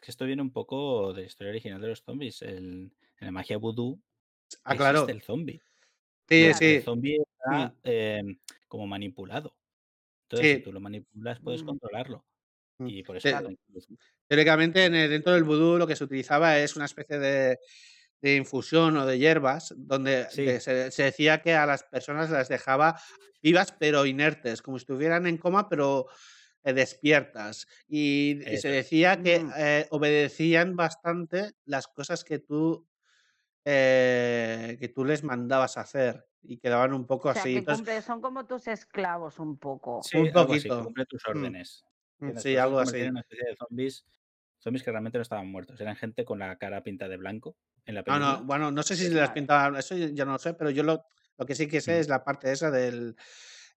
que 0.02 0.10
esto 0.10 0.26
viene 0.26 0.42
un 0.42 0.52
poco 0.52 1.12
de 1.14 1.22
la 1.22 1.26
historia 1.26 1.50
original 1.50 1.80
de 1.80 1.88
los 1.88 2.02
zombies. 2.02 2.42
El, 2.42 2.92
en 3.18 3.26
la 3.26 3.30
magia 3.30 3.56
vudú 3.56 4.00
Ah, 4.62 4.76
claro. 4.76 4.98
existe 5.00 5.12
el 5.12 5.22
zombie. 5.22 5.60
Sí, 6.28 6.42
Claro. 6.44 6.58
sí. 6.58 6.64
El 6.76 6.82
zombie 6.82 7.18
está 7.22 7.74
eh, 7.84 8.22
como 8.68 8.86
manipulado. 8.86 9.56
Entonces, 10.24 10.48
Sí. 10.50 10.56
si 10.56 10.62
tú 10.62 10.72
lo 10.72 10.80
manipulas, 10.80 11.40
puedes 11.40 11.62
Mm. 11.62 11.66
controlarlo. 11.66 12.24
Mm. 12.78 12.86
Y 12.88 13.02
por 13.04 13.16
eso. 13.16 13.28
Teóricamente, 14.28 14.84
en 14.84 14.94
el- 14.96 15.10
dentro 15.10 15.32
del 15.32 15.44
vudú 15.44 15.78
lo 15.78 15.86
que 15.86 15.96
se 15.96 16.04
utilizaba 16.04 16.58
es 16.58 16.76
una 16.76 16.84
especie 16.84 17.18
de, 17.18 17.58
de 18.22 18.36
infusión 18.36 18.96
o 18.96 19.06
de 19.06 19.18
hierbas, 19.18 19.74
donde 19.76 20.26
Sí. 20.30 20.46
se, 20.60 20.90
se 20.90 21.02
decía 21.04 21.42
que 21.42 21.54
a 21.54 21.66
las 21.66 21.84
personas 21.84 22.30
las 22.30 22.48
dejaba 22.48 23.00
vivas 23.42 23.72
pero 23.78 24.06
inertes, 24.06 24.62
como 24.62 24.78
si 24.78 24.82
estuvieran 24.82 25.26
en 25.26 25.36
coma 25.38 25.68
pero 25.68 26.06
eh, 26.64 26.72
despiertas. 26.72 27.66
Y, 27.88 28.40
se 28.60 28.68
decía 28.68 29.22
que 29.22 29.40
Mm. 29.40 29.52
eh, 29.56 29.86
obedecían 29.90 30.76
bastante 30.76 31.52
las 31.64 31.86
cosas 31.88 32.24
que 32.24 32.38
tú, 32.40 32.88
eh, 33.64 34.76
que 34.80 34.88
tú 34.88 35.04
les 35.04 35.24
mandabas 35.24 35.78
hacer 35.78 36.26
y 36.42 36.58
quedaban 36.58 36.92
un 36.94 37.06
poco 37.06 37.28
O 37.30 37.32
sea, 37.32 37.42
así. 37.42 37.52
que 37.52 37.58
Entonces, 37.58 37.86
cumple- 37.86 38.02
son 38.02 38.20
como 38.20 38.46
tus 38.46 38.68
esclavos 38.68 39.38
un 39.38 39.58
poco. 39.58 40.02
Sí, 40.02 40.16
Un 40.18 40.26
así, 40.28 40.32
poquito. 40.46 40.84
cumple 40.84 41.06
tus 41.06 41.22
Mm. 41.26 41.30
órdenes. 41.30 41.84
mm, 42.20 42.26
¿entiendes? 42.28 42.42
sí, 42.42 42.48
Por 42.50 42.58
eso 42.58 42.60
se 42.60 42.60
algo 42.62 42.78
así. 42.80 43.02
una 43.10 43.20
especie 43.20 43.44
de 43.50 43.56
zombies, 43.56 44.06
zombies 44.66 44.84
que 44.84 44.92
realmente 44.92 45.18
no 45.18 45.22
estaban 45.22 45.48
muertos. 45.48 45.80
Eran 45.80 45.96
gente 45.96 46.26
con 46.26 46.40
la 46.40 46.58
cara 46.58 46.82
pintada 46.84 47.10
de 47.10 47.18
blanco 47.18 47.56
en 47.86 47.94
la 47.96 48.04
Ah, 48.08 48.18
película. 48.18 48.38
no, 48.38 48.44
bueno, 48.44 48.70
no 48.70 48.82
sé 48.84 48.94
si 48.96 49.08
Sí, 49.10 49.10
las 49.10 49.30
vale. 49.30 49.32
pintaban, 49.32 49.74
eso 49.76 49.96
ya 49.96 50.24
no 50.24 50.32
lo 50.32 50.38
sé, 50.38 50.54
pero 50.54 50.70
yo 50.70 50.84
lo, 50.84 51.06
lo 51.36 51.44
que 51.46 51.56
sí 51.56 51.66
que 51.66 51.80
sé 51.80 51.98
Mm. 51.98 52.00
es 52.00 52.08
la 52.08 52.22
parte 52.22 52.52
esa 52.52 52.70
del, 52.70 53.16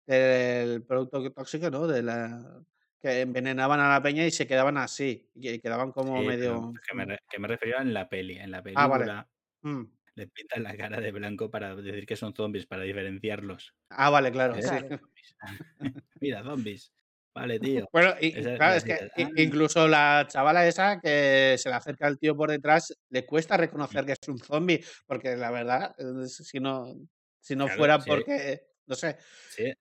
del 0.06 0.84
producto 0.86 1.32
tóxico, 1.34 1.72
¿no? 1.72 1.88
De 1.88 2.04
la 2.04 2.64
que 3.02 3.22
envenenaban 3.22 3.80
a 3.80 3.90
la 3.90 4.04
peña 4.04 4.26
y 4.26 4.32
se 4.32 4.46
quedaban 4.46 4.78
así, 4.78 5.32
y 5.34 5.42
que 5.42 5.62
quedaban 5.62 5.92
como 5.92 6.22
Sí, 6.22 6.24
medio. 6.24 6.80
que 6.88 6.96
me, 6.96 7.18
que 7.30 7.40
me 7.40 7.48
refería 7.48 7.78
en 7.82 7.94
la 7.94 8.10
peli. 8.10 8.38
En 8.38 8.52
la 8.52 8.64
Ah, 8.74 8.88
vale. 8.88 9.10
película 9.10 9.30
Mm. 9.62 9.84
le 10.16 10.28
pintan 10.28 10.64
la 10.64 10.78
cara 10.78 11.02
de 11.02 11.12
blanco 11.12 11.52
para 11.52 11.76
decir 11.76 12.06
que 12.08 12.16
son 12.18 12.36
zombies, 12.36 12.68
para 12.68 12.84
diferenciarlos. 12.84 13.76
Ah, 13.92 14.10
vale, 14.10 14.32
claro, 14.32 14.56
¿Eh? 14.56 14.62
Claro. 14.62 15.00
Mira, 16.22 16.44
zombies. 16.44 16.94
Vale, 17.40 17.60
tío. 17.60 17.88
Bueno, 17.94 18.16
y, 18.20 18.32
claro, 18.56 18.72
la 18.72 18.78
es 18.78 18.84
que 18.84 18.94
"Ah". 19.16 19.30
incluso 19.36 19.88
la 19.88 20.26
chavala 20.28 20.68
esa 20.68 21.00
que 21.00 21.56
se 21.58 21.70
le 21.70 21.76
acerca 21.76 22.08
al 22.08 22.18
tío 22.20 22.36
por 22.36 22.50
detrás, 22.50 22.94
le 23.10 23.26
cuesta 23.26 23.56
reconocer 23.58 24.06
que 24.06 24.14
es 24.14 24.28
un 24.28 24.40
zombie, 24.40 24.84
porque 25.06 25.36
la 25.38 25.52
verdad, 25.52 25.96
eh, 25.98 26.28
si 26.28 26.60
no, 26.60 26.96
si 27.40 27.56
no 27.56 27.66
Claro, 27.66 27.76
fuera 27.78 28.00
sí. 28.00 28.10
porque, 28.10 28.62
no 28.88 28.96
sé, 28.96 29.18
Sí. 29.48 29.74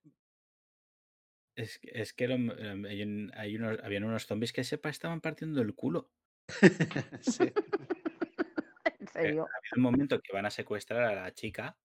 Es, 1.57 1.79
que- 1.79 1.91
es 1.93 2.13
que 2.13 2.25
em, 2.25 2.85
hay, 2.85 3.01
un- 3.03 3.31
hay 3.35 3.55
unos, 3.55 3.79
habían 3.83 4.03
unos 4.03 4.25
zombies 4.25 4.53
que 4.53 4.63
sepa 4.63 4.89
estaban 4.89 5.21
partiendo 5.21 5.61
el 5.61 5.75
culo. 5.75 6.11
sí. 7.21 7.53
En 8.99 9.07
serio. 9.07 9.53
Había 9.57 9.71
un 9.77 9.81
momento 9.83 10.19
que 10.21 10.33
van 10.33 10.45
a 10.45 10.51
secuestrar 10.51 11.03
a 11.03 11.15
la 11.15 11.33
chica, 11.33 11.77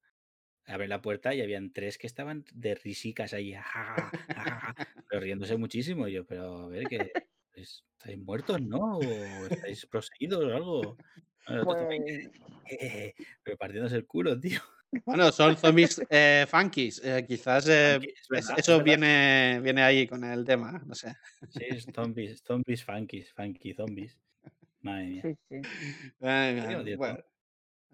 abren 0.66 0.88
la 0.90 1.02
puerta 1.02 1.34
y 1.34 1.40
habían 1.42 1.72
tres 1.72 1.98
que 1.98 2.06
estaban 2.06 2.44
de 2.54 2.74
risicas 2.74 3.32
ahí, 3.34 3.54
"Ah, 3.54 4.14
ah", 4.34 4.74
pero 5.08 5.20
riéndose 5.20 5.56
muchísimo. 5.56 6.08
Y 6.08 6.12
yo, 6.14 6.26
pero 6.26 6.64
a 6.64 6.68
ver, 6.68 6.88
que 6.88 7.16
¿estáis 7.52 7.84
estáis 7.98 8.18
muertos, 8.18 8.60
no? 8.62 8.78
¿O 8.98 9.46
estáis 9.46 9.86
poseídos 9.86 10.44
o 10.44 10.54
algo? 10.54 11.00
Bueno, 11.46 11.86
Pues, 11.94 12.30
"Eh", 12.70 13.14
pero 13.42 13.56
partiéndose 13.58 13.96
el 13.96 14.06
culo, 14.06 14.38
tío. 14.40 14.60
Bueno, 15.06 15.30
son 15.32 15.56
zombies 15.56 16.00
eh, 16.08 16.46
funkies. 16.48 17.00
eh, 17.04 17.24
quizás 17.28 17.68
eh, 17.68 18.00
es 18.20 18.28
verdad, 18.28 18.56
eso 18.56 18.80
verdad. 18.80 18.82
viene, 18.82 19.60
viene 19.62 19.82
ahí 19.82 20.06
con 20.06 20.24
el 20.24 20.44
tema, 20.46 20.82
no 20.86 20.94
sé. 20.94 21.14
Sí, 21.48 21.64
es 21.64 21.88
zombies, 21.94 22.42
zombies 22.46 22.84
funkies, 22.84 23.32
funky 23.32 23.72
zombies. 23.72 24.18
Madre 24.82 25.06
mía. 25.08 25.22
sí, 25.22 25.34
sí. 25.48 25.56
Venga, 26.20 26.66
Dios, 26.66 26.84
Dios, 26.84 26.98
bueno, 26.98 27.18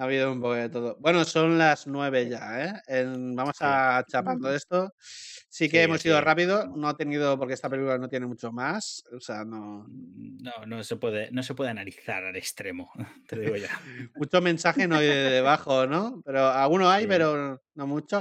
ha 0.01 0.05
habido 0.05 0.33
un 0.33 0.41
poco 0.41 0.55
de 0.55 0.69
todo. 0.71 0.97
Bueno, 0.99 1.25
son 1.25 1.59
las 1.59 1.87
nueve 1.87 2.27
ya, 2.29 2.65
¿eh? 2.65 2.73
En- 2.87 3.37
vamos 3.37 3.57
Sí. 3.59 3.65
a 3.67 4.03
chapando 4.09 4.53
esto. 4.55 4.95
Sí 4.99 5.69
que 5.69 5.79
Sí, 5.79 5.83
hemos 5.83 6.07
ido 6.07 6.17
sí. 6.17 6.25
rápido, 6.25 6.69
no 6.75 6.89
ha 6.89 6.97
tenido, 6.97 7.37
porque 7.39 7.55
esta 7.55 7.69
película 7.69 7.99
no 7.99 8.09
tiene 8.09 8.25
mucho 8.27 8.51
más. 8.51 9.05
O 9.13 9.21
sea, 9.21 9.45
no. 9.45 9.85
No, 9.89 10.53
no 10.67 10.83
se 10.85 10.97
puede, 10.97 11.31
no 11.33 11.43
se 11.43 11.55
puede 11.55 11.71
analizar 11.71 12.25
al 12.25 12.37
extremo, 12.37 12.91
te 13.29 13.39
digo 13.39 13.57
ya. 13.57 13.69
Mucho 14.15 14.41
mensaje 14.41 14.89
no 14.89 14.97
hay 14.97 15.07
de 15.09 15.31
debajo, 15.31 15.87
¿no? 15.87 16.23
Pero 16.25 16.47
alguno 16.47 16.89
hay, 16.89 17.03
Sí. 17.03 17.09
pero 17.09 17.63
no 17.75 17.87
mucho. 17.87 18.17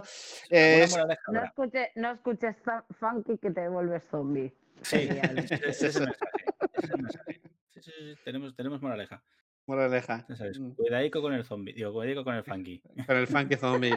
¿Alguna 0.52 0.84
Es- 0.84 0.98
No, 0.98 1.04
habrá? 1.28 1.46
escuche, 1.46 1.92
no 1.96 2.12
escuches 2.12 2.56
funky 3.00 3.38
que 3.38 3.52
te 3.52 3.70
vuelves 3.70 4.04
zombie. 4.12 4.54
Sí, 4.82 5.08
es 5.66 5.82
es 5.82 5.96
el 5.96 6.08
mensaje. 7.02 7.42
Sí, 7.74 7.82
sí, 7.82 7.92
sí, 7.98 8.16
tenemos, 8.26 8.56
tenemos 8.56 8.82
moraleja. 8.82 9.24
Moraleja. 9.70 10.26
Sabes, 10.36 10.60
Mm, 10.60 10.72
cuidadico 10.72 11.22
con 11.22 11.34
el 11.34 11.44
zombie, 11.46 11.74
digo, 11.74 11.94
cuidadico 11.94 12.24
con 12.24 12.36
el 12.36 12.44
funky. 12.50 12.82
Con 13.06 13.16
el 13.18 13.28
funky 13.28 13.56
zombie. 13.56 13.94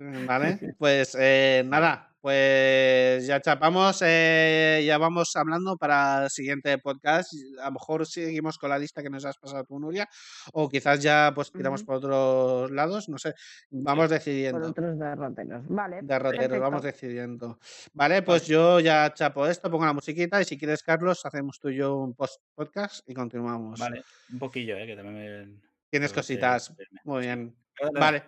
Vale, 0.26 0.76
pues 0.78 1.16
eh, 1.18 1.62
nada, 1.66 2.08
pues 2.20 3.26
ya 3.26 3.40
chapamos, 3.40 4.02
eh, 4.04 4.82
ya 4.86 4.98
vamos 4.98 5.34
hablando 5.34 5.76
para 5.76 6.24
el 6.24 6.30
siguiente 6.30 6.78
podcast. 6.78 7.32
A 7.60 7.66
lo 7.66 7.72
mejor 7.72 8.06
seguimos 8.06 8.58
con 8.58 8.70
la 8.70 8.78
lista 8.78 9.02
que 9.02 9.10
nos 9.10 9.24
has 9.24 9.38
pasado 9.38 9.64
tú, 9.64 9.78
Nuria, 9.78 10.08
o 10.52 10.68
quizás 10.68 11.02
ya 11.02 11.32
pues 11.34 11.50
tiramos 11.50 11.84
por 11.84 11.96
otros 11.96 12.70
lados, 12.70 13.08
no 13.08 13.18
sé, 13.18 13.34
vamos 13.70 14.06
Por 14.06 14.18
decidiendo. 14.18 14.68
otros 14.68 14.98
derroteros. 14.98 15.68
Vale. 15.68 16.00
Derroteros, 16.02 16.60
vamos 16.60 16.82
perfecto. 16.82 17.06
decidiendo. 17.06 17.58
Vale, 17.92 18.22
pues 18.22 18.46
yo 18.46 18.80
ya 18.80 19.12
chapo 19.14 19.46
esto, 19.46 19.70
pongo 19.70 19.86
la 19.86 19.92
musiquita 19.92 20.40
y 20.40 20.44
si 20.44 20.58
quieres, 20.58 20.82
Carlos, 20.82 21.24
hacemos 21.24 21.58
tú 21.58 21.70
y 21.70 21.76
yo 21.76 21.96
un 21.96 22.14
post 22.14 22.40
podcast 22.54 23.08
y 23.08 23.14
continuamos. 23.14 23.80
Vale, 23.80 24.04
un 24.32 24.38
poquillo, 24.38 24.76
eh, 24.76 24.86
que 24.86 24.96
también 24.96 25.14
me... 25.14 25.68
Tienes 25.90 26.12
cositas. 26.12 26.74
Muy 27.04 27.22
bien. 27.22 27.56
Vale. 27.94 28.24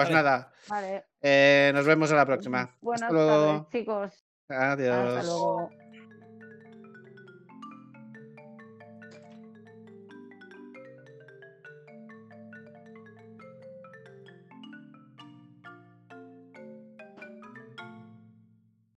Pues 0.00 0.08
Vale. 0.08 0.22
nada, 0.24 0.52
Vale. 0.66 1.04
eh, 1.20 1.70
nos 1.74 1.84
vemos 1.84 2.10
a 2.10 2.16
la 2.16 2.24
próxima. 2.24 2.74
Buenas 2.80 3.12
Hasta 3.12 3.12
luego. 3.12 3.46
tardes, 3.46 3.68
chicos. 3.70 4.24
Adiós. 4.48 5.08
Hasta 5.08 5.22
luego. 5.24 5.70